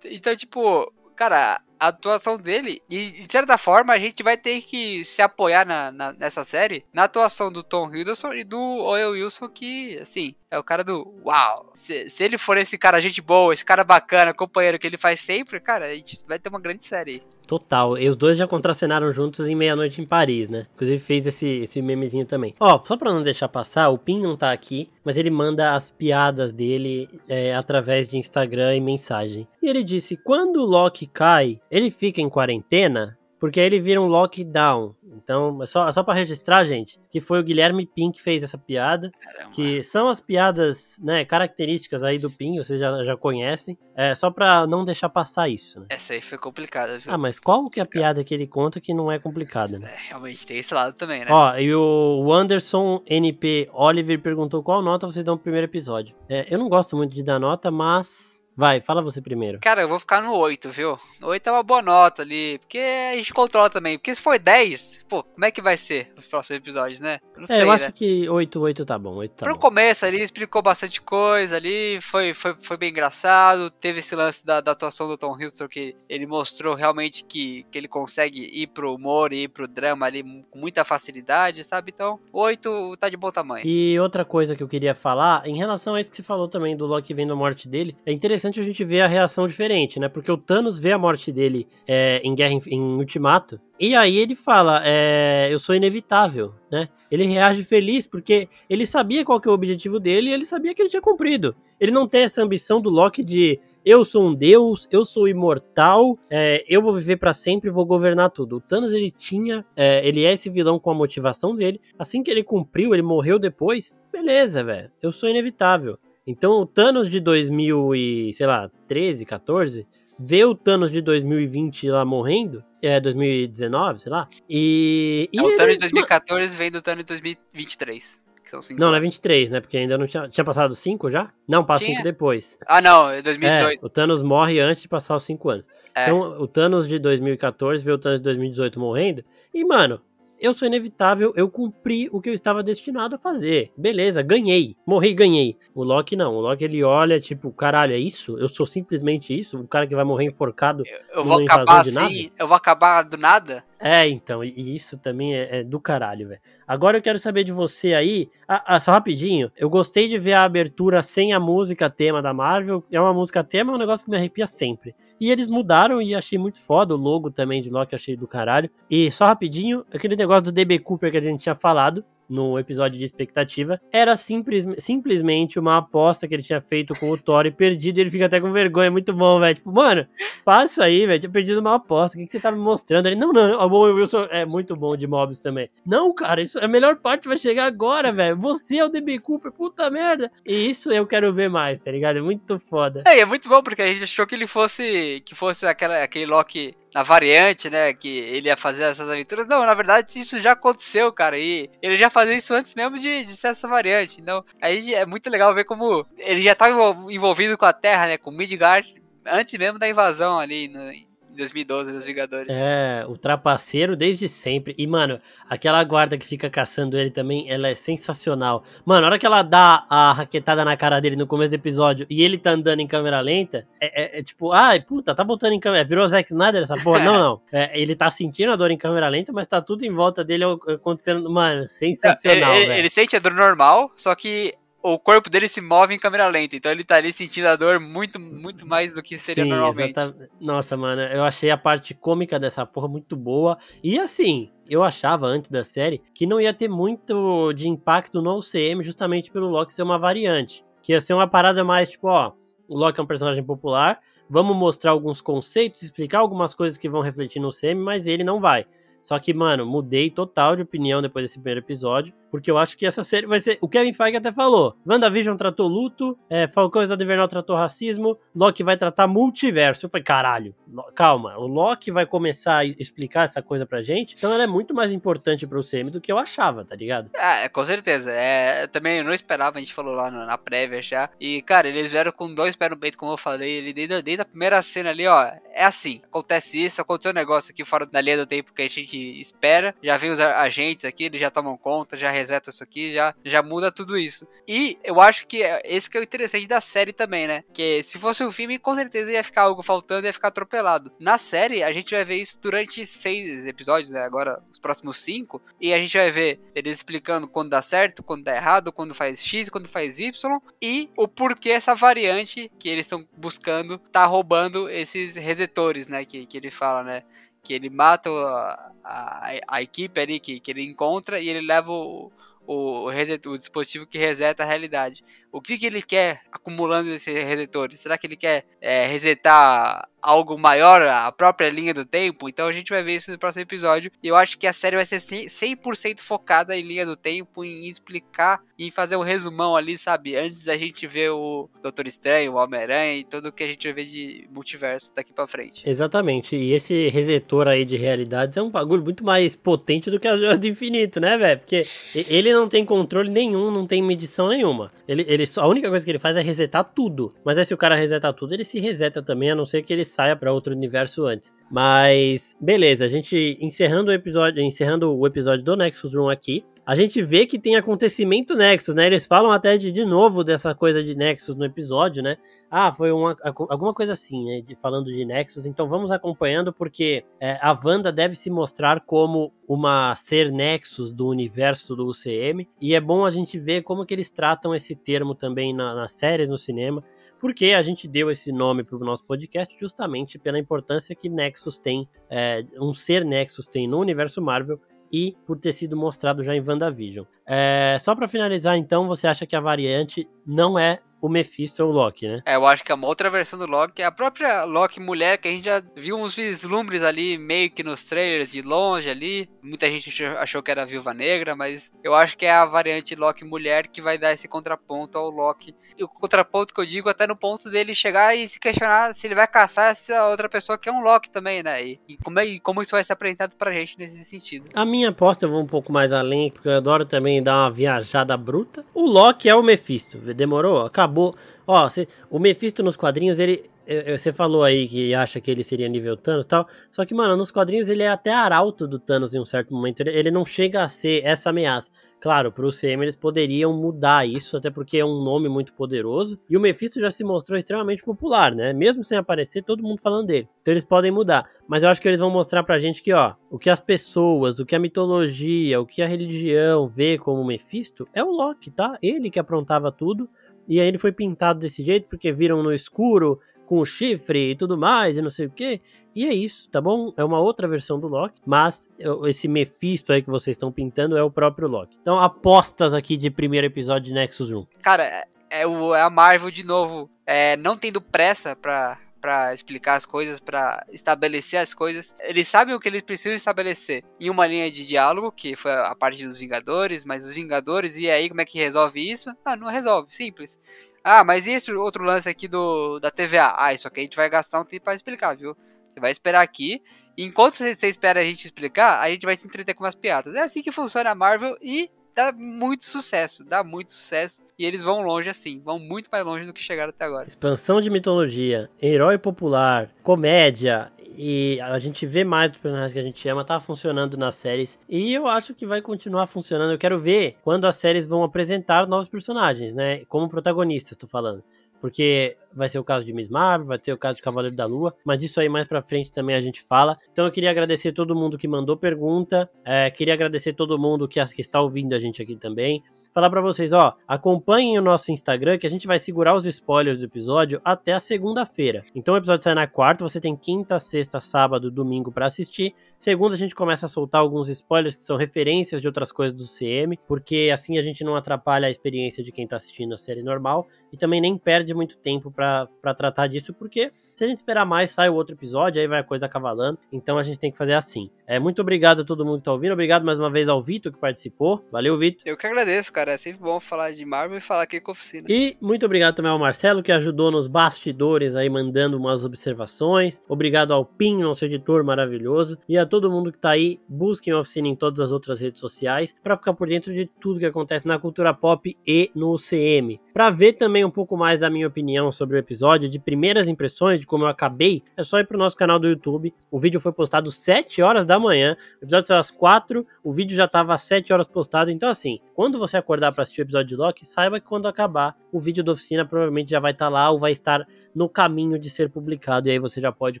Então, 0.04 0.36
tipo, 0.36 0.92
cara, 1.14 1.60
a 1.84 1.88
atuação 1.88 2.36
dele, 2.38 2.80
e 2.90 3.10
de 3.26 3.32
certa 3.32 3.58
forma 3.58 3.92
a 3.92 3.98
gente 3.98 4.22
vai 4.22 4.36
ter 4.36 4.62
que 4.62 5.04
se 5.04 5.20
apoiar 5.22 5.64
na, 5.66 5.90
na- 5.90 6.12
nessa 6.12 6.44
série 6.44 6.84
na 6.92 7.04
atuação 7.04 7.50
do 7.50 7.62
Tom 7.62 7.92
Hiddleston 7.94 8.34
e 8.34 8.44
do 8.44 8.58
Owen 8.60 9.06
Wilson, 9.22 9.48
que, 9.48 9.98
assim, 9.98 10.34
é 10.52 10.58
o 10.58 10.62
cara 10.62 10.84
do 10.84 11.10
uau. 11.24 11.70
Se, 11.72 12.10
se 12.10 12.22
ele 12.22 12.36
for 12.36 12.58
esse 12.58 12.76
cara 12.76 13.00
gente 13.00 13.22
boa, 13.22 13.54
esse 13.54 13.64
cara 13.64 13.82
bacana, 13.82 14.34
companheiro 14.34 14.78
que 14.78 14.86
ele 14.86 14.98
faz 14.98 15.18
sempre, 15.18 15.58
cara, 15.58 15.86
a 15.86 15.94
gente 15.94 16.20
vai 16.28 16.38
ter 16.38 16.50
uma 16.50 16.60
grande 16.60 16.84
série. 16.84 17.22
Total. 17.46 17.96
E 17.96 18.06
os 18.06 18.16
dois 18.16 18.36
já 18.36 18.46
contracenaram 18.46 19.10
juntos 19.12 19.46
em 19.46 19.54
Meia-Noite 19.54 20.02
em 20.02 20.06
Paris, 20.06 20.50
né? 20.50 20.66
Inclusive 20.74 21.02
fez 21.02 21.26
esse, 21.26 21.48
esse 21.62 21.80
memezinho 21.80 22.26
também. 22.26 22.54
Ó, 22.60 22.82
só 22.84 22.98
pra 22.98 23.12
não 23.12 23.22
deixar 23.22 23.48
passar, 23.48 23.88
o 23.88 23.96
Pin 23.96 24.20
não 24.20 24.36
tá 24.36 24.52
aqui, 24.52 24.90
mas 25.02 25.16
ele 25.16 25.30
manda 25.30 25.74
as 25.74 25.90
piadas 25.90 26.52
dele 26.52 27.08
é, 27.26 27.54
através 27.54 28.06
de 28.06 28.18
Instagram 28.18 28.76
e 28.76 28.80
mensagem. 28.80 29.48
E 29.62 29.68
ele 29.68 29.82
disse: 29.82 30.18
quando 30.18 30.56
o 30.56 30.66
Loki 30.66 31.06
cai, 31.06 31.60
ele 31.70 31.90
fica 31.90 32.20
em 32.20 32.28
quarentena, 32.28 33.18
porque 33.42 33.58
aí 33.58 33.66
ele 33.66 33.80
vira 33.80 34.00
um 34.00 34.06
lockdown. 34.06 34.94
Então, 35.16 35.60
é 35.60 35.66
só, 35.66 35.90
só 35.90 36.04
pra 36.04 36.14
registrar, 36.14 36.62
gente, 36.62 37.00
que 37.10 37.20
foi 37.20 37.40
o 37.40 37.42
Guilherme 37.42 37.84
Pin 37.84 38.12
que 38.12 38.22
fez 38.22 38.40
essa 38.40 38.56
piada. 38.56 39.10
Caramba. 39.20 39.50
Que 39.50 39.82
são 39.82 40.08
as 40.08 40.20
piadas, 40.20 41.00
né, 41.02 41.24
características 41.24 42.04
aí 42.04 42.20
do 42.20 42.30
Pin, 42.30 42.56
vocês 42.58 42.78
já, 42.78 43.02
já 43.02 43.16
conhecem. 43.16 43.76
É 43.96 44.14
só 44.14 44.30
pra 44.30 44.64
não 44.64 44.84
deixar 44.84 45.08
passar 45.08 45.48
isso, 45.48 45.80
né? 45.80 45.86
Essa 45.88 46.12
aí 46.12 46.20
foi 46.20 46.38
complicada, 46.38 47.00
viu? 47.00 47.12
Ah, 47.12 47.18
mas 47.18 47.40
qual 47.40 47.68
que 47.68 47.80
é 47.80 47.82
a 47.82 47.86
piada 47.86 48.22
que 48.22 48.32
ele 48.32 48.46
conta 48.46 48.80
que 48.80 48.94
não 48.94 49.10
é 49.10 49.18
complicada, 49.18 49.76
né? 49.76 49.92
É, 49.92 50.10
realmente 50.10 50.46
tem 50.46 50.58
esse 50.58 50.72
lado 50.72 50.94
também, 50.94 51.24
né? 51.24 51.26
Ó, 51.28 51.56
e 51.56 51.74
o 51.74 52.32
Anderson 52.32 53.02
NP 53.04 53.70
Oliver 53.72 54.20
perguntou 54.22 54.62
qual 54.62 54.80
nota 54.80 55.04
vocês 55.04 55.24
dão 55.24 55.36
pro 55.36 55.42
primeiro 55.42 55.66
episódio. 55.66 56.14
É, 56.28 56.46
eu 56.48 56.60
não 56.60 56.68
gosto 56.68 56.96
muito 56.96 57.12
de 57.12 57.24
dar 57.24 57.40
nota, 57.40 57.72
mas. 57.72 58.41
Vai, 58.56 58.80
fala 58.80 59.02
você 59.02 59.20
primeiro. 59.20 59.58
Cara, 59.60 59.80
eu 59.82 59.88
vou 59.88 59.98
ficar 59.98 60.20
no 60.20 60.34
8, 60.34 60.68
viu? 60.70 60.98
8 61.22 61.48
é 61.48 61.52
uma 61.52 61.62
boa 61.62 61.80
nota 61.80 62.22
ali, 62.22 62.58
porque 62.58 62.78
a 62.78 63.16
gente 63.16 63.32
controla 63.32 63.70
também. 63.70 63.96
Porque 63.96 64.14
se 64.14 64.20
for 64.20 64.38
10, 64.38 65.01
pô, 65.12 65.22
como 65.24 65.44
é 65.44 65.50
que 65.50 65.60
vai 65.60 65.76
ser 65.76 66.10
os 66.16 66.26
próximos 66.26 66.56
episódios, 66.58 66.98
né? 66.98 67.18
Eu 67.34 67.40
não 67.40 67.44
É, 67.44 67.46
sei, 67.48 67.62
eu 67.62 67.66
né? 67.66 67.74
acho 67.74 67.92
que 67.92 68.28
8, 68.30 68.58
8 68.60 68.84
tá 68.86 68.98
bom, 68.98 69.16
8 69.16 69.32
tá 69.36 69.44
Pro 69.44 69.54
bom. 69.54 69.60
começo 69.60 70.06
ali, 70.06 70.22
explicou 70.22 70.62
bastante 70.62 71.02
coisa 71.02 71.56
ali, 71.56 72.00
foi, 72.00 72.32
foi, 72.32 72.56
foi 72.58 72.76
bem 72.78 72.88
engraçado. 72.90 73.70
Teve 73.70 73.98
esse 73.98 74.16
lance 74.16 74.44
da, 74.44 74.62
da 74.62 74.72
atuação 74.72 75.06
do 75.06 75.18
Tom 75.18 75.34
Hiddleston, 75.34 75.68
que 75.68 75.94
ele 76.08 76.26
mostrou 76.26 76.74
realmente 76.74 77.24
que, 77.24 77.66
que 77.70 77.76
ele 77.76 77.88
consegue 77.88 78.40
ir 78.52 78.68
pro 78.68 78.94
humor 78.94 79.34
e 79.34 79.42
ir 79.42 79.48
pro 79.48 79.68
drama 79.68 80.06
ali 80.06 80.22
com 80.50 80.58
muita 80.58 80.82
facilidade, 80.84 81.62
sabe? 81.64 81.92
Então, 81.94 82.18
8 82.32 82.94
tá 82.98 83.08
de 83.10 83.16
bom 83.18 83.30
tamanho. 83.30 83.66
E 83.66 83.98
outra 84.00 84.24
coisa 84.24 84.56
que 84.56 84.62
eu 84.62 84.68
queria 84.68 84.94
falar, 84.94 85.46
em 85.46 85.56
relação 85.58 85.94
a 85.94 86.00
isso 86.00 86.10
que 86.10 86.16
você 86.16 86.22
falou 86.22 86.48
também 86.48 86.74
do 86.76 86.86
Loki 86.86 87.12
vendo 87.12 87.34
a 87.34 87.36
morte 87.36 87.68
dele, 87.68 87.94
é 88.06 88.12
interessante 88.12 88.58
a 88.58 88.62
gente 88.62 88.82
ver 88.82 89.02
a 89.02 89.06
reação 89.06 89.46
diferente, 89.46 90.00
né? 90.00 90.08
Porque 90.08 90.32
o 90.32 90.38
Thanos 90.38 90.78
vê 90.78 90.92
a 90.92 90.98
morte 90.98 91.30
dele 91.30 91.68
é, 91.86 92.20
em 92.24 92.34
Guerra 92.34 92.54
Inf- 92.54 92.66
em 92.68 92.80
Ultimato, 92.96 93.60
e 93.78 93.94
aí 93.94 94.16
ele 94.16 94.34
fala, 94.34 94.82
é, 94.84 95.48
eu 95.50 95.58
sou 95.58 95.74
inevitável, 95.74 96.54
né? 96.70 96.88
Ele 97.10 97.24
reage 97.24 97.64
feliz 97.64 98.06
porque 98.06 98.48
ele 98.70 98.86
sabia 98.86 99.24
qual 99.24 99.40
que 99.40 99.48
é 99.48 99.50
o 99.50 99.54
objetivo 99.54 99.98
dele 99.98 100.30
e 100.30 100.32
ele 100.32 100.46
sabia 100.46 100.74
que 100.74 100.80
ele 100.80 100.88
tinha 100.88 101.02
cumprido. 101.02 101.54
Ele 101.80 101.90
não 101.90 102.06
tem 102.06 102.22
essa 102.22 102.42
ambição 102.42 102.80
do 102.80 102.88
Loki 102.88 103.24
de 103.24 103.60
eu 103.84 104.04
sou 104.04 104.28
um 104.28 104.34
deus, 104.34 104.86
eu 104.90 105.04
sou 105.04 105.26
imortal, 105.26 106.16
é, 106.30 106.64
eu 106.68 106.80
vou 106.80 106.94
viver 106.94 107.16
pra 107.16 107.34
sempre 107.34 107.70
vou 107.70 107.84
governar 107.84 108.30
tudo. 108.30 108.56
O 108.56 108.60
Thanos 108.60 108.92
ele 108.92 109.10
tinha, 109.10 109.64
é, 109.76 110.06
ele 110.06 110.24
é 110.24 110.32
esse 110.32 110.48
vilão 110.48 110.78
com 110.78 110.90
a 110.90 110.94
motivação 110.94 111.54
dele. 111.54 111.80
Assim 111.98 112.22
que 112.22 112.30
ele 112.30 112.44
cumpriu, 112.44 112.94
ele 112.94 113.02
morreu 113.02 113.38
depois. 113.38 114.00
Beleza, 114.12 114.62
velho. 114.62 114.90
Eu 115.02 115.10
sou 115.10 115.28
inevitável. 115.28 115.98
Então 116.26 116.52
o 116.60 116.66
Thanos 116.66 117.08
de 117.08 117.18
2000 117.18 117.94
e, 117.96 118.32
sei 118.32 118.46
lá, 118.46 118.70
13, 118.86 119.26
14, 119.26 119.86
vê 120.24 120.44
o 120.44 120.54
Thanos 120.54 120.90
de 120.90 121.00
2020 121.00 121.90
lá 121.90 122.04
morrendo, 122.04 122.64
é 122.80 123.00
2019, 123.00 124.00
sei 124.02 124.12
lá. 124.12 124.28
E, 124.48 125.28
e 125.32 125.38
É, 125.38 125.42
o 125.42 125.56
Thanos 125.56 125.74
de 125.74 125.80
2014 125.80 126.56
vem 126.56 126.70
do 126.70 126.80
Thanos 126.80 127.04
de 127.04 127.08
2023. 127.08 128.22
Que 128.42 128.50
são 128.50 128.60
5 128.60 128.80
Não, 128.80 128.88
não 128.90 128.96
é 128.96 129.00
23, 129.00 129.50
né? 129.50 129.60
Porque 129.60 129.76
ainda 129.76 129.96
não 129.96 130.06
tinha, 130.06 130.28
tinha 130.28 130.44
passado 130.44 130.74
5 130.74 131.10
já? 131.10 131.30
Não, 131.46 131.64
passa 131.64 131.84
Tinha. 131.84 131.98
5 131.98 132.04
depois. 132.04 132.58
Ah, 132.66 132.80
não, 132.80 133.08
é 133.08 133.18
É, 133.18 133.22
2018. 133.22 133.84
o 133.84 133.88
Thanos 133.88 134.22
morre 134.22 134.58
antes 134.58 134.82
de 134.82 134.88
passar 134.88 135.14
os 135.14 135.22
5 135.22 135.48
anos. 135.50 135.66
É. 135.94 136.04
Então, 136.04 136.40
o 136.40 136.48
Thanos 136.48 136.88
de 136.88 136.98
2014 136.98 137.84
vê 137.84 137.92
o 137.92 137.98
Thanos 137.98 138.18
de 138.18 138.24
2018 138.24 138.80
morrendo. 138.80 139.24
E, 139.54 139.64
mano, 139.64 140.00
eu 140.42 140.52
sou 140.52 140.66
inevitável, 140.66 141.32
eu 141.36 141.48
cumpri 141.48 142.08
o 142.10 142.20
que 142.20 142.28
eu 142.28 142.34
estava 142.34 142.64
destinado 142.64 143.14
a 143.14 143.18
fazer. 143.18 143.70
Beleza, 143.76 144.22
ganhei. 144.22 144.76
Morri, 144.84 145.14
ganhei. 145.14 145.56
O 145.72 145.84
Loki 145.84 146.16
não. 146.16 146.34
O 146.34 146.40
Loki 146.40 146.64
ele 146.64 146.82
olha, 146.82 147.20
tipo, 147.20 147.52
caralho, 147.52 147.94
é 147.94 147.98
isso? 147.98 148.36
Eu 148.36 148.48
sou 148.48 148.66
simplesmente 148.66 149.38
isso? 149.38 149.60
O 149.60 149.68
cara 149.68 149.86
que 149.86 149.94
vai 149.94 150.04
morrer 150.04 150.24
enforcado. 150.24 150.82
Eu 151.14 151.24
vou 151.24 151.38
numa 151.38 151.44
invasão 151.44 151.62
acabar 151.62 151.80
assim, 151.80 152.30
eu 152.36 152.48
vou 152.48 152.56
acabar 152.56 153.02
do 153.02 153.16
nada? 153.16 153.64
É, 153.78 154.08
então, 154.08 154.42
e 154.42 154.52
e 154.62 154.76
isso 154.76 154.96
também 154.98 155.34
é, 155.34 155.58
é 155.58 155.64
do 155.64 155.80
caralho, 155.80 156.28
velho. 156.28 156.40
Agora 156.72 156.96
eu 156.96 157.02
quero 157.02 157.18
saber 157.18 157.44
de 157.44 157.52
você 157.52 157.92
aí. 157.92 158.30
Ah, 158.48 158.64
ah, 158.66 158.80
só 158.80 158.92
rapidinho. 158.92 159.52
Eu 159.54 159.68
gostei 159.68 160.08
de 160.08 160.18
ver 160.18 160.32
a 160.32 160.44
abertura 160.44 161.02
sem 161.02 161.34
a 161.34 161.38
música 161.38 161.90
tema 161.90 162.22
da 162.22 162.32
Marvel. 162.32 162.82
É 162.90 162.98
uma 162.98 163.12
música 163.12 163.44
tema, 163.44 163.72
é 163.72 163.74
um 163.74 163.78
negócio 163.78 164.06
que 164.06 164.10
me 164.10 164.16
arrepia 164.16 164.46
sempre. 164.46 164.94
E 165.20 165.30
eles 165.30 165.48
mudaram 165.48 166.00
e 166.00 166.14
achei 166.14 166.38
muito 166.38 166.58
foda. 166.58 166.94
O 166.94 166.96
logo 166.96 167.30
também 167.30 167.60
de 167.60 167.68
Loki 167.68 167.94
achei 167.94 168.16
do 168.16 168.26
caralho. 168.26 168.70
E 168.88 169.10
só 169.10 169.26
rapidinho, 169.26 169.84
aquele 169.92 170.16
negócio 170.16 170.44
do 170.44 170.52
DB 170.52 170.78
Cooper 170.78 171.10
que 171.10 171.18
a 171.18 171.20
gente 171.20 171.42
tinha 171.42 171.54
falado. 171.54 172.02
No 172.28 172.58
episódio 172.58 172.98
de 172.98 173.04
expectativa, 173.04 173.80
era 173.92 174.16
simples, 174.16 174.66
simplesmente 174.78 175.58
uma 175.58 175.78
aposta 175.78 176.26
que 176.26 176.34
ele 176.34 176.42
tinha 176.42 176.60
feito 176.60 176.94
com 176.98 177.10
o 177.10 177.18
Thor 177.18 177.46
e 177.46 177.50
perdido, 177.50 177.98
e 177.98 178.00
ele 178.00 178.10
fica 178.10 178.26
até 178.26 178.40
com 178.40 178.52
vergonha, 178.52 178.86
é 178.86 178.90
muito 178.90 179.12
bom, 179.12 179.38
velho. 179.40 179.54
Tipo, 179.54 179.72
mano, 179.72 180.06
passa 180.44 180.84
aí, 180.84 181.06
velho, 181.06 181.20
tinha 181.20 181.30
perdido 181.30 181.60
uma 181.60 181.74
aposta, 181.74 182.16
o 182.16 182.20
que, 182.20 182.26
que 182.26 182.32
você 182.32 182.40
tá 182.40 182.50
me 182.50 182.58
mostrando? 182.58 183.06
Ele, 183.06 183.16
não, 183.16 183.32
não, 183.32 183.58
o 183.66 183.94
Wilson 183.94 184.26
é 184.30 184.44
muito 184.44 184.74
bom 184.76 184.96
de 184.96 185.06
mobs 185.06 185.40
também. 185.40 185.68
Não, 185.84 186.12
cara, 186.14 186.42
isso 186.42 186.58
a 186.58 186.68
melhor 186.68 186.96
parte 186.96 187.28
vai 187.28 187.38
chegar 187.38 187.66
agora, 187.66 188.12
velho. 188.12 188.36
Você 188.36 188.78
é 188.78 188.84
o 188.84 188.88
DB 188.88 189.18
Cooper, 189.18 189.52
puta 189.52 189.90
merda. 189.90 190.30
E 190.44 190.70
isso 190.70 190.90
eu 190.92 191.06
quero 191.06 191.32
ver 191.32 191.48
mais, 191.48 191.80
tá 191.80 191.90
ligado? 191.90 192.18
É 192.18 192.22
muito 192.22 192.58
foda. 192.58 193.02
É, 193.06 193.20
é 193.20 193.24
muito 193.24 193.48
bom, 193.48 193.62
porque 193.62 193.82
a 193.82 193.86
gente 193.86 194.04
achou 194.04 194.26
que 194.26 194.34
ele 194.34 194.46
fosse, 194.46 195.22
que 195.24 195.34
fosse 195.34 195.66
aquela, 195.66 196.02
aquele 196.02 196.26
Loki 196.26 196.74
na 196.94 197.02
variante, 197.02 197.70
né? 197.70 197.92
Que 197.92 198.08
ele 198.08 198.48
ia 198.48 198.56
fazer 198.56 198.84
essas 198.84 199.08
aventuras. 199.08 199.46
Não, 199.46 199.64
na 199.64 199.74
verdade, 199.74 200.18
isso 200.18 200.38
já 200.40 200.52
aconteceu, 200.52 201.12
cara. 201.12 201.38
E 201.38 201.70
ele 201.80 201.96
já 201.96 202.10
fazia 202.10 202.36
isso 202.36 202.54
antes 202.54 202.74
mesmo 202.74 202.98
de, 202.98 203.24
de 203.24 203.36
ser 203.36 203.48
essa 203.48 203.68
variante. 203.68 204.20
Então, 204.20 204.44
aí 204.60 204.94
é 204.94 205.06
muito 205.06 205.28
legal 205.30 205.54
ver 205.54 205.64
como 205.64 206.06
ele 206.18 206.42
já 206.42 206.52
estava 206.52 206.74
envolvido 207.10 207.56
com 207.56 207.64
a 207.64 207.72
Terra, 207.72 208.06
né? 208.06 208.18
Com 208.18 208.30
Midgard, 208.30 208.94
antes 209.26 209.58
mesmo 209.58 209.78
da 209.78 209.88
invasão 209.88 210.38
ali 210.38 210.68
no, 210.68 210.90
em 210.90 211.06
2012 211.36 211.92
nos 211.92 212.04
Vingadores. 212.04 212.48
É, 212.50 213.04
o 213.08 213.16
trapaceiro 213.16 213.96
desde 213.96 214.28
sempre. 214.28 214.74
E, 214.78 214.86
mano, 214.86 215.20
aquela 215.48 215.82
guarda 215.84 216.16
que 216.18 216.26
fica 216.26 216.50
caçando 216.50 216.98
ele 216.98 217.10
também, 217.10 217.50
ela 217.50 217.68
é 217.68 217.74
sensacional. 217.74 218.64
Mano, 218.84 219.04
a 219.04 219.08
hora 219.08 219.18
que 219.18 219.26
ela 219.26 219.42
dá 219.42 219.86
a 219.88 220.12
raquetada 220.12 220.64
na 220.64 220.76
cara 220.76 221.00
dele 221.00 221.16
no 221.16 221.26
começo 221.26 221.50
do 221.50 221.54
episódio 221.54 222.06
e 222.08 222.22
ele 222.22 222.38
tá 222.38 222.50
andando 222.50 222.80
em 222.80 222.86
câmera 222.86 223.20
lenta, 223.20 223.66
é, 223.80 224.18
é, 224.18 224.18
é 224.18 224.22
tipo, 224.22 224.52
ai, 224.52 224.80
puta, 224.80 225.14
tá 225.14 225.24
botando 225.24 225.52
em 225.52 225.60
câmera. 225.60 225.84
Virou 225.84 226.06
Zack 226.06 226.30
Snyder 226.30 226.62
essa 226.62 226.76
porra? 226.76 227.00
não, 227.00 227.18
não. 227.18 227.40
É, 227.52 227.78
ele 227.80 227.94
tá 227.94 228.10
sentindo 228.10 228.52
a 228.52 228.56
dor 228.56 228.70
em 228.70 228.78
câmera 228.78 229.08
lenta, 229.08 229.32
mas 229.32 229.46
tá 229.46 229.60
tudo 229.60 229.84
em 229.84 229.92
volta 229.92 230.24
dele 230.24 230.44
acontecendo. 230.44 231.28
Mano, 231.30 231.66
sensacional. 231.66 232.54
Ele, 232.54 232.72
ele 232.72 232.90
sente 232.90 233.16
a 233.16 233.18
dor 233.18 233.34
normal, 233.34 233.92
só 233.96 234.14
que 234.14 234.54
o 234.82 234.98
corpo 234.98 235.30
dele 235.30 235.48
se 235.48 235.60
move 235.60 235.94
em 235.94 235.98
câmera 235.98 236.26
lenta, 236.26 236.56
então 236.56 236.70
ele 236.70 236.82
tá 236.82 236.96
ali 236.96 237.12
sentindo 237.12 237.46
a 237.46 237.56
dor 237.56 237.78
muito, 237.78 238.18
muito 238.18 238.66
mais 238.66 238.94
do 238.94 239.02
que 239.02 239.16
seria 239.16 239.44
Sim, 239.44 239.50
normalmente. 239.50 239.96
Exatamente. 239.96 240.32
Nossa, 240.40 240.76
mano, 240.76 241.02
eu 241.02 241.24
achei 241.24 241.50
a 241.50 241.56
parte 241.56 241.94
cômica 241.94 242.38
dessa 242.38 242.66
porra 242.66 242.88
muito 242.88 243.16
boa. 243.16 243.56
E 243.82 243.98
assim, 243.98 244.50
eu 244.68 244.82
achava 244.82 245.26
antes 245.26 245.50
da 245.50 245.62
série 245.62 246.02
que 246.14 246.26
não 246.26 246.40
ia 246.40 246.52
ter 246.52 246.68
muito 246.68 247.52
de 247.52 247.68
impacto 247.68 248.20
no 248.20 248.36
UCM 248.38 248.82
justamente 248.82 249.30
pelo 249.30 249.48
Loki 249.48 249.72
ser 249.72 249.82
uma 249.82 249.98
variante. 249.98 250.64
Que 250.82 250.92
ia 250.92 251.00
ser 251.00 251.14
uma 251.14 251.28
parada 251.28 251.62
mais 251.62 251.88
tipo, 251.90 252.08
ó, 252.08 252.32
o 252.68 252.76
Loki 252.76 252.98
é 252.98 253.02
um 253.02 253.06
personagem 253.06 253.44
popular, 253.44 254.00
vamos 254.28 254.56
mostrar 254.56 254.90
alguns 254.90 255.20
conceitos, 255.20 255.82
explicar 255.82 256.18
algumas 256.18 256.54
coisas 256.54 256.76
que 256.76 256.88
vão 256.88 257.00
refletir 257.00 257.40
no 257.40 257.48
UCM, 257.48 257.80
mas 257.80 258.06
ele 258.06 258.24
não 258.24 258.40
vai. 258.40 258.66
Só 259.02 259.18
que, 259.18 259.34
mano, 259.34 259.66
mudei 259.66 260.10
total 260.10 260.56
de 260.56 260.62
opinião 260.62 261.02
depois 261.02 261.24
desse 261.24 261.38
primeiro 261.38 261.60
episódio. 261.60 262.14
Porque 262.32 262.50
eu 262.50 262.56
acho 262.56 262.78
que 262.78 262.86
essa 262.86 263.04
série 263.04 263.26
vai 263.26 263.40
ser. 263.40 263.58
O 263.60 263.68
Kevin 263.68 263.92
Feige 263.92 264.16
até 264.16 264.32
falou: 264.32 264.74
WandaVision 264.88 265.36
tratou 265.36 265.68
luto, 265.68 266.18
é, 266.30 266.48
Falcões 266.48 266.88
do 266.88 267.02
Invernal 267.02 267.28
tratou 267.28 267.54
racismo, 267.54 268.18
Loki 268.34 268.62
vai 268.62 268.74
tratar 268.78 269.06
multiverso. 269.06 269.84
Eu 269.84 269.90
falei, 269.90 270.02
caralho, 270.02 270.54
calma, 270.94 271.36
o 271.36 271.46
Loki 271.46 271.90
vai 271.90 272.06
começar 272.06 272.58
a 272.58 272.64
explicar 272.64 273.24
essa 273.24 273.42
coisa 273.42 273.66
pra 273.66 273.82
gente, 273.82 274.14
então 274.16 274.32
ela 274.32 274.44
é 274.44 274.46
muito 274.46 274.72
mais 274.72 274.92
importante 274.92 275.46
pro 275.46 275.62
CM 275.62 275.90
do 275.90 276.00
que 276.00 276.10
eu 276.10 276.16
achava, 276.16 276.64
tá 276.64 276.74
ligado? 276.74 277.10
É, 277.14 277.50
com 277.50 277.64
certeza. 277.66 278.10
É, 278.10 278.66
também 278.66 278.98
eu 278.98 279.04
não 279.04 279.12
esperava, 279.12 279.58
a 279.58 279.60
gente 279.60 279.74
falou 279.74 279.94
lá 279.94 280.10
na 280.10 280.38
prévia 280.38 280.80
já. 280.80 281.10
E, 281.20 281.42
cara, 281.42 281.68
eles 281.68 281.92
vieram 281.92 282.12
com 282.12 282.32
dois 282.32 282.56
pés 282.56 282.70
no 282.70 282.78
peito, 282.78 282.96
como 282.96 283.12
eu 283.12 283.18
falei. 283.18 283.58
Ele 283.58 283.74
desde, 283.74 284.00
desde 284.00 284.22
a 284.22 284.24
primeira 284.24 284.62
cena 284.62 284.88
ali, 284.88 285.06
ó, 285.06 285.22
é 285.54 285.64
assim: 285.64 286.00
acontece 286.04 286.64
isso, 286.64 286.80
aconteceu 286.80 287.12
um 287.12 287.14
negócio 287.14 287.52
aqui 287.52 287.62
fora 287.62 287.84
da 287.84 288.00
linha 288.00 288.16
do 288.16 288.26
tempo 288.26 288.54
que 288.54 288.62
a 288.62 288.68
gente 288.68 288.96
espera. 289.20 289.74
Já 289.82 289.98
vem 289.98 290.10
os 290.10 290.20
agentes 290.20 290.86
aqui, 290.86 291.04
eles 291.04 291.20
já 291.20 291.30
tomam 291.30 291.58
conta, 291.58 291.98
já 291.98 292.10
reseta 292.22 292.50
isso 292.50 292.62
aqui, 292.62 292.92
já, 292.92 293.14
já 293.24 293.42
muda 293.42 293.70
tudo 293.70 293.98
isso. 293.98 294.26
E 294.46 294.78
eu 294.84 295.00
acho 295.00 295.26
que 295.26 295.42
esse 295.64 295.90
que 295.90 295.96
é 295.96 296.00
o 296.00 296.04
interessante 296.04 296.46
da 296.46 296.60
série 296.60 296.92
também, 296.92 297.26
né? 297.26 297.44
Que 297.52 297.82
se 297.82 297.98
fosse 297.98 298.24
um 298.24 298.30
filme, 298.30 298.58
com 298.58 298.74
certeza 298.74 299.12
ia 299.12 299.24
ficar 299.24 299.42
algo 299.42 299.62
faltando, 299.62 300.06
ia 300.06 300.12
ficar 300.12 300.28
atropelado. 300.28 300.92
Na 300.98 301.18
série, 301.18 301.62
a 301.62 301.72
gente 301.72 301.94
vai 301.94 302.04
ver 302.04 302.16
isso 302.16 302.38
durante 302.40 302.84
seis 302.86 303.46
episódios, 303.46 303.90
né? 303.90 304.00
Agora, 304.02 304.42
os 304.52 304.58
próximos 304.58 304.98
cinco. 304.98 305.42
E 305.60 305.74
a 305.74 305.78
gente 305.78 305.96
vai 305.96 306.10
ver 306.10 306.40
eles 306.54 306.78
explicando 306.78 307.28
quando 307.28 307.50
dá 307.50 307.60
certo, 307.60 308.02
quando 308.02 308.24
dá 308.24 308.34
errado, 308.34 308.72
quando 308.72 308.94
faz 308.94 309.24
X, 309.24 309.48
quando 309.48 309.68
faz 309.68 309.98
Y. 309.98 310.40
E 310.60 310.90
o 310.96 311.08
porquê 311.08 311.50
essa 311.50 311.74
variante 311.74 312.50
que 312.58 312.68
eles 312.68 312.86
estão 312.86 313.06
buscando 313.16 313.78
tá 313.78 314.04
roubando 314.06 314.68
esses 314.70 315.16
resetores, 315.16 315.88
né? 315.88 316.04
Que, 316.04 316.24
que 316.24 316.36
ele 316.36 316.50
fala, 316.50 316.82
né? 316.82 317.02
Que 317.42 317.52
ele 317.52 317.68
mata 317.68 318.08
a, 318.08 318.72
a, 318.84 319.30
a, 319.48 319.62
equipe 319.62 320.00
ali 320.00 320.20
que, 320.20 320.38
que 320.38 320.50
ele 320.50 320.62
encontra 320.62 321.20
e 321.20 321.28
ele 321.28 321.40
leva 321.40 321.70
o, 321.72 322.12
o, 322.46 322.88
reset, 322.88 323.28
o 323.28 323.36
dispositivo 323.36 323.86
que 323.86 323.98
reseta 323.98 324.42
a 324.42 324.46
realidade. 324.46 325.04
O 325.32 325.40
que, 325.40 325.56
que 325.56 325.64
ele 325.64 325.80
quer 325.80 326.20
acumulando 326.30 326.90
esses 326.90 327.12
resetores? 327.12 327.80
Será 327.80 327.96
que 327.96 328.06
ele 328.06 328.16
quer 328.16 328.44
é, 328.60 328.84
resetar 328.86 329.88
algo 330.02 330.36
maior, 330.36 330.82
a 330.82 331.10
própria 331.10 331.48
linha 331.48 331.72
do 331.72 331.86
tempo? 331.86 332.28
Então 332.28 332.46
a 332.46 332.52
gente 332.52 332.68
vai 332.68 332.82
ver 332.82 332.96
isso 332.96 333.10
no 333.10 333.18
próximo 333.18 333.42
episódio. 333.42 333.90
E 334.02 334.08
eu 334.08 334.16
acho 334.16 334.36
que 334.36 334.46
a 334.46 334.52
série 334.52 334.76
vai 334.76 334.84
ser 334.84 334.96
100% 334.96 336.00
focada 336.00 336.54
em 336.54 336.62
linha 336.62 336.84
do 336.84 336.96
tempo, 336.96 337.42
em 337.42 337.66
explicar 337.66 338.42
e 338.58 338.70
fazer 338.70 338.96
um 338.96 339.02
resumão 339.02 339.56
ali, 339.56 339.78
sabe? 339.78 340.16
Antes 340.16 340.44
da 340.44 340.56
gente 340.56 340.86
ver 340.86 341.10
o 341.10 341.48
Doutor 341.62 341.86
Estranho, 341.86 342.32
o 342.32 342.36
Homem-Aranha 342.36 342.94
e 342.98 343.04
tudo 343.04 343.32
que 343.32 343.42
a 343.42 343.46
gente 343.46 343.66
vai 343.66 343.72
ver 343.72 343.84
de 343.84 344.28
multiverso 344.30 344.92
daqui 344.94 345.12
pra 345.12 345.26
frente. 345.26 345.68
Exatamente. 345.68 346.36
E 346.36 346.52
esse 346.52 346.88
resetor 346.88 347.48
aí 347.48 347.64
de 347.64 347.76
realidades 347.76 348.36
é 348.36 348.42
um 348.42 348.50
bagulho 348.50 348.82
muito 348.82 349.02
mais 349.02 349.34
potente 349.34 349.90
do 349.90 349.98
que 349.98 350.06
a 350.06 350.16
Joia 350.16 350.36
do 350.36 350.46
Infinito, 350.46 351.00
né, 351.00 351.16
velho? 351.16 351.40
Porque 351.40 351.62
ele 351.94 352.32
não 352.32 352.48
tem 352.48 352.64
controle 352.64 353.08
nenhum, 353.08 353.50
não 353.50 353.66
tem 353.66 353.82
medição 353.82 354.28
nenhuma. 354.28 354.70
Ele, 354.86 355.04
ele 355.08 355.21
a 355.36 355.46
única 355.46 355.68
coisa 355.68 355.84
que 355.84 355.90
ele 355.90 355.98
faz 355.98 356.16
é 356.16 356.22
resetar 356.22 356.64
tudo. 356.64 357.14
Mas 357.24 357.38
aí 357.38 357.44
se 357.44 357.54
o 357.54 357.56
cara 357.56 357.74
resetar 357.74 358.12
tudo, 358.12 358.34
ele 358.34 358.44
se 358.44 358.60
reseta 358.60 359.02
também, 359.02 359.30
a 359.30 359.34
não 359.34 359.44
ser 359.44 359.62
que 359.62 359.72
ele 359.72 359.84
saia 359.84 360.16
para 360.16 360.32
outro 360.32 360.54
universo 360.54 361.06
antes. 361.06 361.34
Mas 361.50 362.36
beleza, 362.40 362.84
a 362.84 362.88
gente 362.88 363.38
encerrando 363.40 363.90
o 363.90 363.94
episódio, 363.94 364.42
encerrando 364.42 364.92
o 364.96 365.06
episódio 365.06 365.44
do 365.44 365.56
Nexus 365.56 365.94
Room 365.94 366.08
aqui, 366.08 366.44
a 366.64 366.76
gente 366.76 367.02
vê 367.02 367.26
que 367.26 367.40
tem 367.40 367.56
acontecimento 367.56 368.36
Nexus, 368.36 368.74
né? 368.74 368.86
Eles 368.86 369.04
falam 369.04 369.32
até 369.32 369.58
de, 369.58 369.72
de 369.72 369.84
novo 369.84 370.22
dessa 370.22 370.54
coisa 370.54 370.82
de 370.82 370.94
Nexus 370.94 371.34
no 371.34 371.44
episódio, 371.44 372.02
né? 372.02 372.16
Ah, 372.48 372.72
foi 372.72 372.92
uma, 372.92 373.16
alguma 373.50 373.74
coisa 373.74 373.94
assim, 373.94 374.24
né? 374.24 374.40
De, 374.40 374.54
falando 374.54 374.92
de 374.92 375.04
Nexus. 375.04 375.44
Então 375.44 375.68
vamos 375.68 375.90
acompanhando, 375.90 376.52
porque 376.52 377.04
é, 377.18 377.36
a 377.42 377.58
Wanda 377.64 377.90
deve 377.90 378.14
se 378.14 378.30
mostrar 378.30 378.80
como 378.82 379.32
uma 379.48 379.94
ser 379.96 380.30
Nexus 380.30 380.92
do 380.92 381.08
universo 381.08 381.74
do 381.74 381.88
UCM. 381.88 382.48
E 382.60 382.76
é 382.76 382.80
bom 382.80 383.04
a 383.04 383.10
gente 383.10 383.40
ver 383.40 383.62
como 383.62 383.84
que 383.84 383.92
eles 383.92 384.08
tratam 384.08 384.54
esse 384.54 384.76
termo 384.76 385.16
também 385.16 385.52
na, 385.52 385.74
nas 385.74 385.92
séries, 385.92 386.28
no 386.28 386.38
cinema. 386.38 386.84
Porque 387.18 387.46
a 387.46 387.62
gente 387.62 387.88
deu 387.88 388.08
esse 388.08 388.30
nome 388.30 388.62
para 388.62 388.76
o 388.76 388.80
nosso 388.80 389.04
podcast 389.04 389.56
justamente 389.58 390.18
pela 390.18 390.38
importância 390.38 390.94
que 390.94 391.08
Nexus 391.08 391.58
tem, 391.58 391.88
é, 392.08 392.44
um 392.60 392.72
ser 392.72 393.04
Nexus 393.04 393.48
tem 393.48 393.66
no 393.66 393.80
universo 393.80 394.22
Marvel 394.22 394.60
e 394.92 395.16
por 395.26 395.38
ter 395.38 395.52
sido 395.52 395.76
mostrado 395.76 396.22
já 396.22 396.34
em 396.34 396.46
WandaVision. 396.46 397.06
É, 397.26 397.76
só 397.80 397.94
para 397.94 398.06
finalizar, 398.06 398.56
então, 398.56 398.86
você 398.86 399.06
acha 399.06 399.26
que 399.26 399.34
a 399.34 399.40
variante 399.40 400.06
não 400.26 400.58
é 400.58 400.80
o 401.02 401.08
Mephisto 401.08 401.60
é 401.60 401.64
o 401.64 401.68
Loki, 401.68 402.06
né? 402.06 402.22
É, 402.24 402.36
eu 402.36 402.46
acho 402.46 402.62
que 402.62 402.70
é 402.70 402.74
uma 402.74 402.86
outra 402.86 403.10
versão 403.10 403.36
do 403.36 403.44
Loki. 403.44 403.82
É 403.82 403.84
a 403.84 403.90
própria 403.90 404.44
Loki 404.44 404.78
mulher, 404.78 405.18
que 405.18 405.26
a 405.26 405.30
gente 405.32 405.44
já 405.44 405.60
viu 405.76 405.96
uns 405.96 406.14
vislumbres 406.14 406.84
ali, 406.84 407.18
meio 407.18 407.50
que 407.50 407.64
nos 407.64 407.84
trailers, 407.84 408.30
de 408.30 408.40
longe 408.40 408.88
ali. 408.88 409.28
Muita 409.42 409.68
gente 409.68 410.04
achou 410.04 410.40
que 410.40 410.50
era 410.52 410.62
a 410.62 410.64
Viúva 410.64 410.94
Negra, 410.94 411.34
mas 411.34 411.72
eu 411.82 411.92
acho 411.92 412.16
que 412.16 412.24
é 412.24 412.32
a 412.32 412.44
variante 412.44 412.94
Loki 412.94 413.24
mulher 413.24 413.66
que 413.66 413.82
vai 413.82 413.98
dar 413.98 414.12
esse 414.12 414.28
contraponto 414.28 414.96
ao 414.96 415.10
Loki. 415.10 415.56
E 415.76 415.82
o 415.82 415.88
contraponto 415.88 416.54
que 416.54 416.60
eu 416.60 416.64
digo 416.64 416.88
até 416.88 417.04
no 417.04 417.16
ponto 417.16 417.50
dele 417.50 417.74
chegar 417.74 418.14
e 418.14 418.28
se 418.28 418.38
questionar 418.38 418.94
se 418.94 419.04
ele 419.04 419.16
vai 419.16 419.26
caçar 419.26 419.70
essa 419.70 420.06
outra 420.08 420.28
pessoa 420.28 420.56
que 420.56 420.68
é 420.68 420.72
um 420.72 420.82
Loki 420.82 421.10
também, 421.10 421.42
né? 421.42 421.66
E, 421.66 421.80
e 421.88 421.96
como, 421.96 422.20
é, 422.20 422.26
e 422.26 422.38
como 422.38 422.62
isso 422.62 422.70
vai 422.70 422.84
ser 422.84 422.92
apresentado 422.92 423.34
pra 423.36 423.52
gente 423.52 423.76
nesse 423.76 424.04
sentido. 424.04 424.48
A 424.54 424.64
minha 424.64 424.90
aposta 424.90 425.26
eu 425.26 425.30
vou 425.30 425.42
um 425.42 425.46
pouco 425.46 425.72
mais 425.72 425.92
além, 425.92 426.30
porque 426.30 426.48
eu 426.48 426.56
adoro 426.56 426.84
também 426.84 427.20
dar 427.20 427.38
uma 427.38 427.50
viajada 427.50 428.16
bruta. 428.16 428.64
O 428.72 428.86
Loki 428.86 429.28
é 429.28 429.34
o 429.34 429.42
Mephisto. 429.42 429.98
Demorou? 429.98 430.64
Acabou 430.64 430.91
acabou. 430.92 431.16
Ó, 431.46 431.68
cê, 431.68 431.88
o 432.10 432.18
Mephisto 432.18 432.62
nos 432.62 432.76
quadrinhos, 432.76 433.18
ele. 433.18 433.50
Você 433.96 434.12
falou 434.12 434.42
aí 434.42 434.66
que 434.66 434.92
acha 434.92 435.20
que 435.20 435.30
ele 435.30 435.44
seria 435.44 435.68
nível 435.68 435.96
Thanos 435.96 436.24
e 436.24 436.28
tal. 436.28 436.48
Só 436.68 436.84
que, 436.84 436.92
mano, 436.92 437.16
nos 437.16 437.30
quadrinhos 437.30 437.68
ele 437.68 437.84
é 437.84 437.88
até 437.88 438.12
arauto 438.12 438.66
do 438.66 438.76
Thanos 438.78 439.14
em 439.14 439.20
um 439.20 439.24
certo 439.24 439.54
momento. 439.54 439.80
Ele, 439.80 439.90
ele 439.90 440.10
não 440.10 440.24
chega 440.24 440.62
a 440.64 440.68
ser 440.68 441.04
essa 441.04 441.30
ameaça. 441.30 441.70
Claro, 442.02 442.32
para 442.32 442.44
CM 442.50 442.82
eles 442.82 442.96
poderiam 442.96 443.52
mudar 443.52 444.04
isso, 444.04 444.36
até 444.36 444.50
porque 444.50 444.78
é 444.78 444.84
um 444.84 445.04
nome 445.04 445.28
muito 445.28 445.54
poderoso. 445.54 446.18
E 446.28 446.36
o 446.36 446.40
Mephisto 446.40 446.80
já 446.80 446.90
se 446.90 447.04
mostrou 447.04 447.38
extremamente 447.38 447.84
popular, 447.84 448.34
né? 448.34 448.52
Mesmo 448.52 448.82
sem 448.82 448.98
aparecer, 448.98 449.44
todo 449.44 449.62
mundo 449.62 449.80
falando 449.80 450.08
dele. 450.08 450.28
Então 450.42 450.52
eles 450.52 450.64
podem 450.64 450.90
mudar. 450.90 451.30
Mas 451.46 451.62
eu 451.62 451.70
acho 451.70 451.80
que 451.80 451.86
eles 451.86 452.00
vão 452.00 452.10
mostrar 452.10 452.42
pra 452.42 452.58
gente 452.58 452.82
que, 452.82 452.92
ó, 452.92 453.14
o 453.30 453.38
que 453.38 453.48
as 453.48 453.60
pessoas, 453.60 454.40
o 454.40 454.44
que 454.44 454.56
a 454.56 454.58
mitologia, 454.58 455.60
o 455.60 455.64
que 455.64 455.80
a 455.80 455.86
religião 455.86 456.66
vê 456.66 456.98
como 456.98 457.24
Mephisto 457.24 457.86
é 457.94 458.02
o 458.02 458.10
Loki, 458.10 458.50
tá? 458.50 458.76
Ele 458.82 459.08
que 459.08 459.20
aprontava 459.20 459.70
tudo. 459.70 460.10
E 460.48 460.60
aí 460.60 460.66
ele 460.66 460.78
foi 460.78 460.92
pintado 460.92 461.40
desse 461.40 461.62
jeito 461.62 461.88
porque 461.88 462.12
viram 462.12 462.42
no 462.42 462.52
escuro 462.52 463.20
com 463.46 463.58
o 463.58 463.66
chifre 463.66 464.30
e 464.30 464.34
tudo 464.34 464.56
mais, 464.56 464.96
e 464.96 465.02
não 465.02 465.10
sei 465.10 465.26
o 465.26 465.30
que. 465.30 465.60
E 465.94 466.06
é 466.06 466.14
isso, 466.14 466.48
tá 466.48 466.60
bom? 466.60 466.92
É 466.96 467.04
uma 467.04 467.20
outra 467.20 467.46
versão 467.46 467.78
do 467.78 467.86
Loki, 467.86 468.22
mas 468.24 468.70
esse 469.06 469.28
Mephisto 469.28 469.92
aí 469.92 470.00
que 470.00 470.08
vocês 470.08 470.34
estão 470.34 470.50
pintando 470.50 470.96
é 470.96 471.02
o 471.02 471.10
próprio 471.10 471.48
Loki. 471.48 471.76
Então, 471.82 471.98
apostas 471.98 472.72
aqui 472.72 472.96
de 472.96 473.10
primeiro 473.10 473.46
episódio 473.46 473.88
de 473.88 473.94
Nexus 473.94 474.30
1. 474.30 474.46
Cara, 474.62 474.84
é, 474.84 475.04
é, 475.30 475.42
é 475.42 475.82
a 475.82 475.90
Marvel 475.90 476.30
de 476.30 476.44
novo, 476.44 476.88
é, 477.06 477.36
não 477.36 477.56
tendo 477.56 477.80
pressa 477.80 478.34
pra, 478.34 478.78
para 479.02 479.34
explicar 479.34 479.74
as 479.74 479.84
coisas, 479.84 480.20
para 480.20 480.64
estabelecer 480.70 481.40
as 481.40 481.52
coisas. 481.52 481.92
Eles 482.00 482.28
sabem 482.28 482.54
o 482.54 482.60
que 482.60 482.68
eles 482.68 482.82
precisam 482.82 483.16
estabelecer 483.16 483.82
em 483.98 484.08
uma 484.08 484.28
linha 484.28 484.48
de 484.48 484.64
diálogo, 484.64 485.10
que 485.10 485.34
foi 485.34 485.52
a 485.52 485.74
parte 485.74 486.04
dos 486.04 486.16
Vingadores, 486.16 486.84
mas 486.84 487.04
os 487.04 487.12
Vingadores, 487.12 487.76
e 487.76 487.90
aí 487.90 488.08
como 488.08 488.20
é 488.20 488.24
que 488.24 488.38
resolve 488.38 488.80
isso? 488.90 489.10
Ah, 489.24 489.34
não 489.34 489.48
resolve, 489.48 489.94
simples. 489.94 490.38
Ah, 490.84 491.02
mas 491.02 491.26
e 491.26 491.32
esse 491.32 491.52
outro 491.52 491.82
lance 491.82 492.08
aqui 492.08 492.28
do 492.28 492.78
da 492.78 492.90
TVA? 492.90 493.34
Ah, 493.36 493.52
isso 493.52 493.66
aqui 493.66 493.80
a 493.80 493.82
gente 493.82 493.96
vai 493.96 494.08
gastar 494.08 494.40
um 494.40 494.44
tempo 494.44 494.64
para 494.64 494.74
explicar, 494.74 495.16
viu? 495.16 495.36
Você 495.74 495.80
vai 495.80 495.90
esperar 495.90 496.22
aqui. 496.22 496.62
enquanto 496.96 497.36
você 497.36 497.68
espera 497.68 498.00
a 498.00 498.04
gente 498.04 498.24
explicar, 498.24 498.80
a 498.80 498.88
gente 498.88 499.04
vai 499.04 499.16
se 499.16 499.26
entreter 499.26 499.54
com 499.54 499.64
as 499.64 499.74
piadas. 499.74 500.14
É 500.14 500.20
assim 500.20 500.42
que 500.42 500.52
funciona 500.52 500.90
a 500.90 500.94
Marvel 500.94 501.36
e 501.42 501.70
dá 501.94 502.12
muito 502.12 502.64
sucesso, 502.64 503.24
dá 503.24 503.42
muito 503.42 503.72
sucesso. 503.72 504.22
E 504.38 504.44
eles 504.44 504.62
vão 504.62 504.82
longe 504.82 505.08
assim, 505.08 505.40
vão 505.40 505.58
muito 505.58 505.88
mais 505.90 506.04
longe 506.04 506.26
do 506.26 506.32
que 506.32 506.42
chegaram 506.42 506.70
até 506.70 506.84
agora. 506.84 507.08
Expansão 507.08 507.60
de 507.60 507.70
mitologia, 507.70 508.50
herói 508.60 508.98
popular, 508.98 509.70
comédia. 509.82 510.72
E 510.94 511.40
a 511.40 511.58
gente 511.58 511.86
vê 511.86 512.04
mais 512.04 512.30
dos 512.30 512.38
personagens 512.38 512.72
que 512.72 512.78
a 512.78 512.82
gente 512.82 513.08
ama, 513.08 513.24
tá 513.24 513.40
funcionando 513.40 513.96
nas 513.96 514.14
séries. 514.14 514.58
E 514.68 514.92
eu 514.92 515.06
acho 515.06 515.34
que 515.34 515.46
vai 515.46 515.62
continuar 515.62 516.06
funcionando. 516.06 516.52
Eu 516.52 516.58
quero 516.58 516.78
ver 516.78 517.14
quando 517.22 517.46
as 517.46 517.56
séries 517.56 517.86
vão 517.86 518.02
apresentar 518.02 518.66
novos 518.66 518.88
personagens, 518.88 519.54
né? 519.54 519.84
Como 519.86 520.08
protagonistas, 520.08 520.76
tô 520.76 520.86
falando 520.86 521.24
porque 521.62 522.16
vai 522.34 522.48
ser 522.48 522.58
o 522.58 522.64
caso 522.64 522.84
de 522.84 522.92
Miss 522.92 523.08
Marvel, 523.08 523.46
vai 523.46 523.58
ter 523.58 523.72
o 523.72 523.78
caso 523.78 523.96
de 523.96 524.02
Cavaleiro 524.02 524.34
da 524.36 524.44
Lua, 524.44 524.74
mas 524.84 525.00
isso 525.00 525.20
aí 525.20 525.28
mais 525.28 525.46
pra 525.46 525.62
frente 525.62 525.92
também 525.92 526.16
a 526.16 526.20
gente 526.20 526.42
fala. 526.42 526.76
Então 526.92 527.04
eu 527.04 527.12
queria 527.12 527.30
agradecer 527.30 527.70
todo 527.70 527.94
mundo 527.94 528.18
que 528.18 528.26
mandou 528.26 528.56
pergunta, 528.56 529.30
é, 529.44 529.70
queria 529.70 529.94
agradecer 529.94 530.32
todo 530.32 530.58
mundo 530.58 530.88
que, 530.88 531.02
que 531.14 531.20
está 531.20 531.40
ouvindo 531.40 531.72
a 531.72 531.78
gente 531.78 532.02
aqui 532.02 532.16
também 532.16 532.62
falar 532.92 533.08
para 533.10 533.20
vocês, 533.20 533.52
ó, 533.52 533.74
acompanhem 533.88 534.58
o 534.58 534.62
nosso 534.62 534.92
Instagram 534.92 535.38
que 535.38 535.46
a 535.46 535.50
gente 535.50 535.66
vai 535.66 535.78
segurar 535.78 536.14
os 536.14 536.26
spoilers 536.26 536.78
do 536.78 536.84
episódio 536.84 537.40
até 537.44 537.72
a 537.72 537.80
segunda-feira. 537.80 538.62
Então 538.74 538.94
o 538.94 538.98
episódio 538.98 539.24
sai 539.24 539.34
na 539.34 539.46
quarta, 539.46 539.84
você 539.84 540.00
tem 540.00 540.14
quinta, 540.14 540.58
sexta, 540.58 541.00
sábado, 541.00 541.50
domingo 541.50 541.90
para 541.90 542.06
assistir. 542.06 542.54
Segunda 542.78 543.14
a 543.14 543.18
gente 543.18 543.34
começa 543.34 543.66
a 543.66 543.68
soltar 543.68 544.00
alguns 544.00 544.28
spoilers 544.28 544.76
que 544.76 544.82
são 544.82 544.96
referências 544.96 545.60
de 545.60 545.66
outras 545.66 545.92
coisas 545.92 546.16
do 546.16 546.24
CM, 546.24 546.78
porque 546.86 547.30
assim 547.32 547.56
a 547.58 547.62
gente 547.62 547.84
não 547.84 547.96
atrapalha 547.96 548.48
a 548.48 548.50
experiência 548.50 549.02
de 549.04 549.12
quem 549.12 549.26
tá 549.26 549.36
assistindo 549.36 549.72
a 549.72 549.78
série 549.78 550.02
normal 550.02 550.46
e 550.72 550.76
também 550.76 551.00
nem 551.00 551.16
perde 551.16 551.54
muito 551.54 551.78
tempo 551.78 552.10
para 552.10 552.74
tratar 552.74 553.06
disso, 553.06 553.32
porque 553.32 553.72
se 553.94 554.04
a 554.04 554.08
gente 554.08 554.18
esperar 554.18 554.44
mais, 554.44 554.70
sai 554.70 554.88
o 554.88 554.94
outro 554.94 555.14
episódio, 555.14 555.60
aí 555.60 555.68
vai 555.68 555.80
a 555.80 555.84
coisa 555.84 556.08
cavalando. 556.08 556.58
Então 556.72 556.98
a 556.98 557.02
gente 557.02 557.18
tem 557.18 557.30
que 557.30 557.38
fazer 557.38 557.52
assim. 557.52 557.90
É, 558.06 558.18
muito 558.18 558.40
obrigado 558.40 558.82
a 558.82 558.84
todo 558.84 559.04
mundo 559.04 559.18
que 559.18 559.24
tá 559.24 559.32
ouvindo. 559.32 559.52
Obrigado 559.52 559.84
mais 559.84 559.98
uma 559.98 560.10
vez 560.10 560.28
ao 560.28 560.42
Vitor 560.42 560.72
que 560.72 560.78
participou. 560.78 561.44
Valeu, 561.52 561.76
Vitor. 561.78 562.02
Eu 562.04 562.16
que 562.16 562.26
agradeço, 562.26 562.72
cara. 562.72 562.81
É 562.90 562.98
sempre 562.98 563.22
bom 563.22 563.38
falar 563.38 563.70
de 563.70 563.84
Marvel 563.84 564.18
e 564.18 564.20
falar 564.20 564.42
aqui 564.42 564.60
com 564.60 564.70
a 564.70 564.72
oficina. 564.72 565.06
E 565.08 565.36
muito 565.40 565.64
obrigado 565.64 565.94
também 565.94 566.10
ao 566.10 566.18
Marcelo 566.18 566.62
que 566.62 566.72
ajudou 566.72 567.10
nos 567.10 567.28
bastidores 567.28 568.16
aí, 568.16 568.28
mandando 568.28 568.76
umas 568.76 569.04
observações. 569.04 570.00
Obrigado 570.08 570.52
ao 570.52 570.64
Pinho, 570.64 571.06
nosso 571.06 571.24
editor 571.24 571.62
maravilhoso. 571.62 572.36
E 572.48 572.58
a 572.58 572.66
todo 572.66 572.90
mundo 572.90 573.12
que 573.12 573.18
tá 573.18 573.30
aí, 573.30 573.60
busquem 573.68 574.12
a 574.12 574.18
oficina 574.18 574.48
em 574.48 574.56
todas 574.56 574.80
as 574.80 574.92
outras 574.92 575.20
redes 575.20 575.40
sociais 575.40 575.94
para 576.02 576.16
ficar 576.16 576.34
por 576.34 576.48
dentro 576.48 576.72
de 576.72 576.86
tudo 577.00 577.20
que 577.20 577.26
acontece 577.26 577.66
na 577.66 577.78
cultura 577.78 578.12
pop 578.12 578.56
e 578.66 578.90
no 578.94 579.16
CM. 579.16 579.80
Para 579.92 580.10
ver 580.10 580.32
também 580.32 580.64
um 580.64 580.70
pouco 580.70 580.96
mais 580.96 581.18
da 581.18 581.30
minha 581.30 581.46
opinião 581.46 581.92
sobre 581.92 582.16
o 582.16 582.18
episódio, 582.18 582.68
de 582.68 582.78
primeiras 582.78 583.28
impressões, 583.28 583.80
de 583.80 583.86
como 583.86 584.04
eu 584.04 584.08
acabei, 584.08 584.62
é 584.76 584.82
só 584.82 584.98
ir 584.98 585.06
pro 585.06 585.18
nosso 585.18 585.36
canal 585.36 585.58
do 585.58 585.68
YouTube. 585.68 586.14
O 586.30 586.38
vídeo 586.38 586.60
foi 586.60 586.72
postado 586.72 587.12
7 587.12 587.62
horas 587.62 587.84
da 587.84 587.98
manhã, 587.98 588.36
o 588.60 588.64
episódio 588.64 588.88
saiu 588.88 589.00
às 589.00 589.10
4, 589.10 589.62
o 589.84 589.92
vídeo 589.92 590.16
já 590.16 590.26
tava 590.26 590.54
às 590.54 590.62
7 590.62 590.92
horas 590.92 591.06
postado. 591.06 591.50
Então, 591.50 591.68
assim, 591.68 591.98
quando 592.14 592.38
você 592.38 592.56
acordar 592.72 592.92
para 592.92 593.02
assistir 593.02 593.20
o 593.20 593.24
episódio 593.24 593.48
de 593.48 593.56
Loki, 593.56 593.84
saiba 593.84 594.18
que 594.18 594.26
quando 594.26 594.48
acabar, 594.48 594.96
o 595.12 595.20
vídeo 595.20 595.44
da 595.44 595.52
oficina 595.52 595.84
provavelmente 595.84 596.30
já 596.30 596.40
vai 596.40 596.52
estar 596.52 596.66
tá 596.66 596.70
lá 596.70 596.90
ou 596.90 596.98
vai 596.98 597.12
estar 597.12 597.46
no 597.74 597.88
caminho 597.88 598.38
de 598.38 598.48
ser 598.48 598.70
publicado. 598.70 599.28
E 599.28 599.30
aí 599.30 599.38
você 599.38 599.60
já 599.60 599.70
pode 599.70 600.00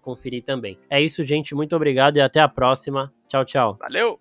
conferir 0.00 0.42
também. 0.42 0.78
É 0.88 1.00
isso, 1.00 1.22
gente. 1.24 1.54
Muito 1.54 1.76
obrigado 1.76 2.16
e 2.16 2.20
até 2.20 2.40
a 2.40 2.48
próxima. 2.48 3.12
Tchau, 3.28 3.44
tchau. 3.44 3.76
Valeu! 3.78 4.18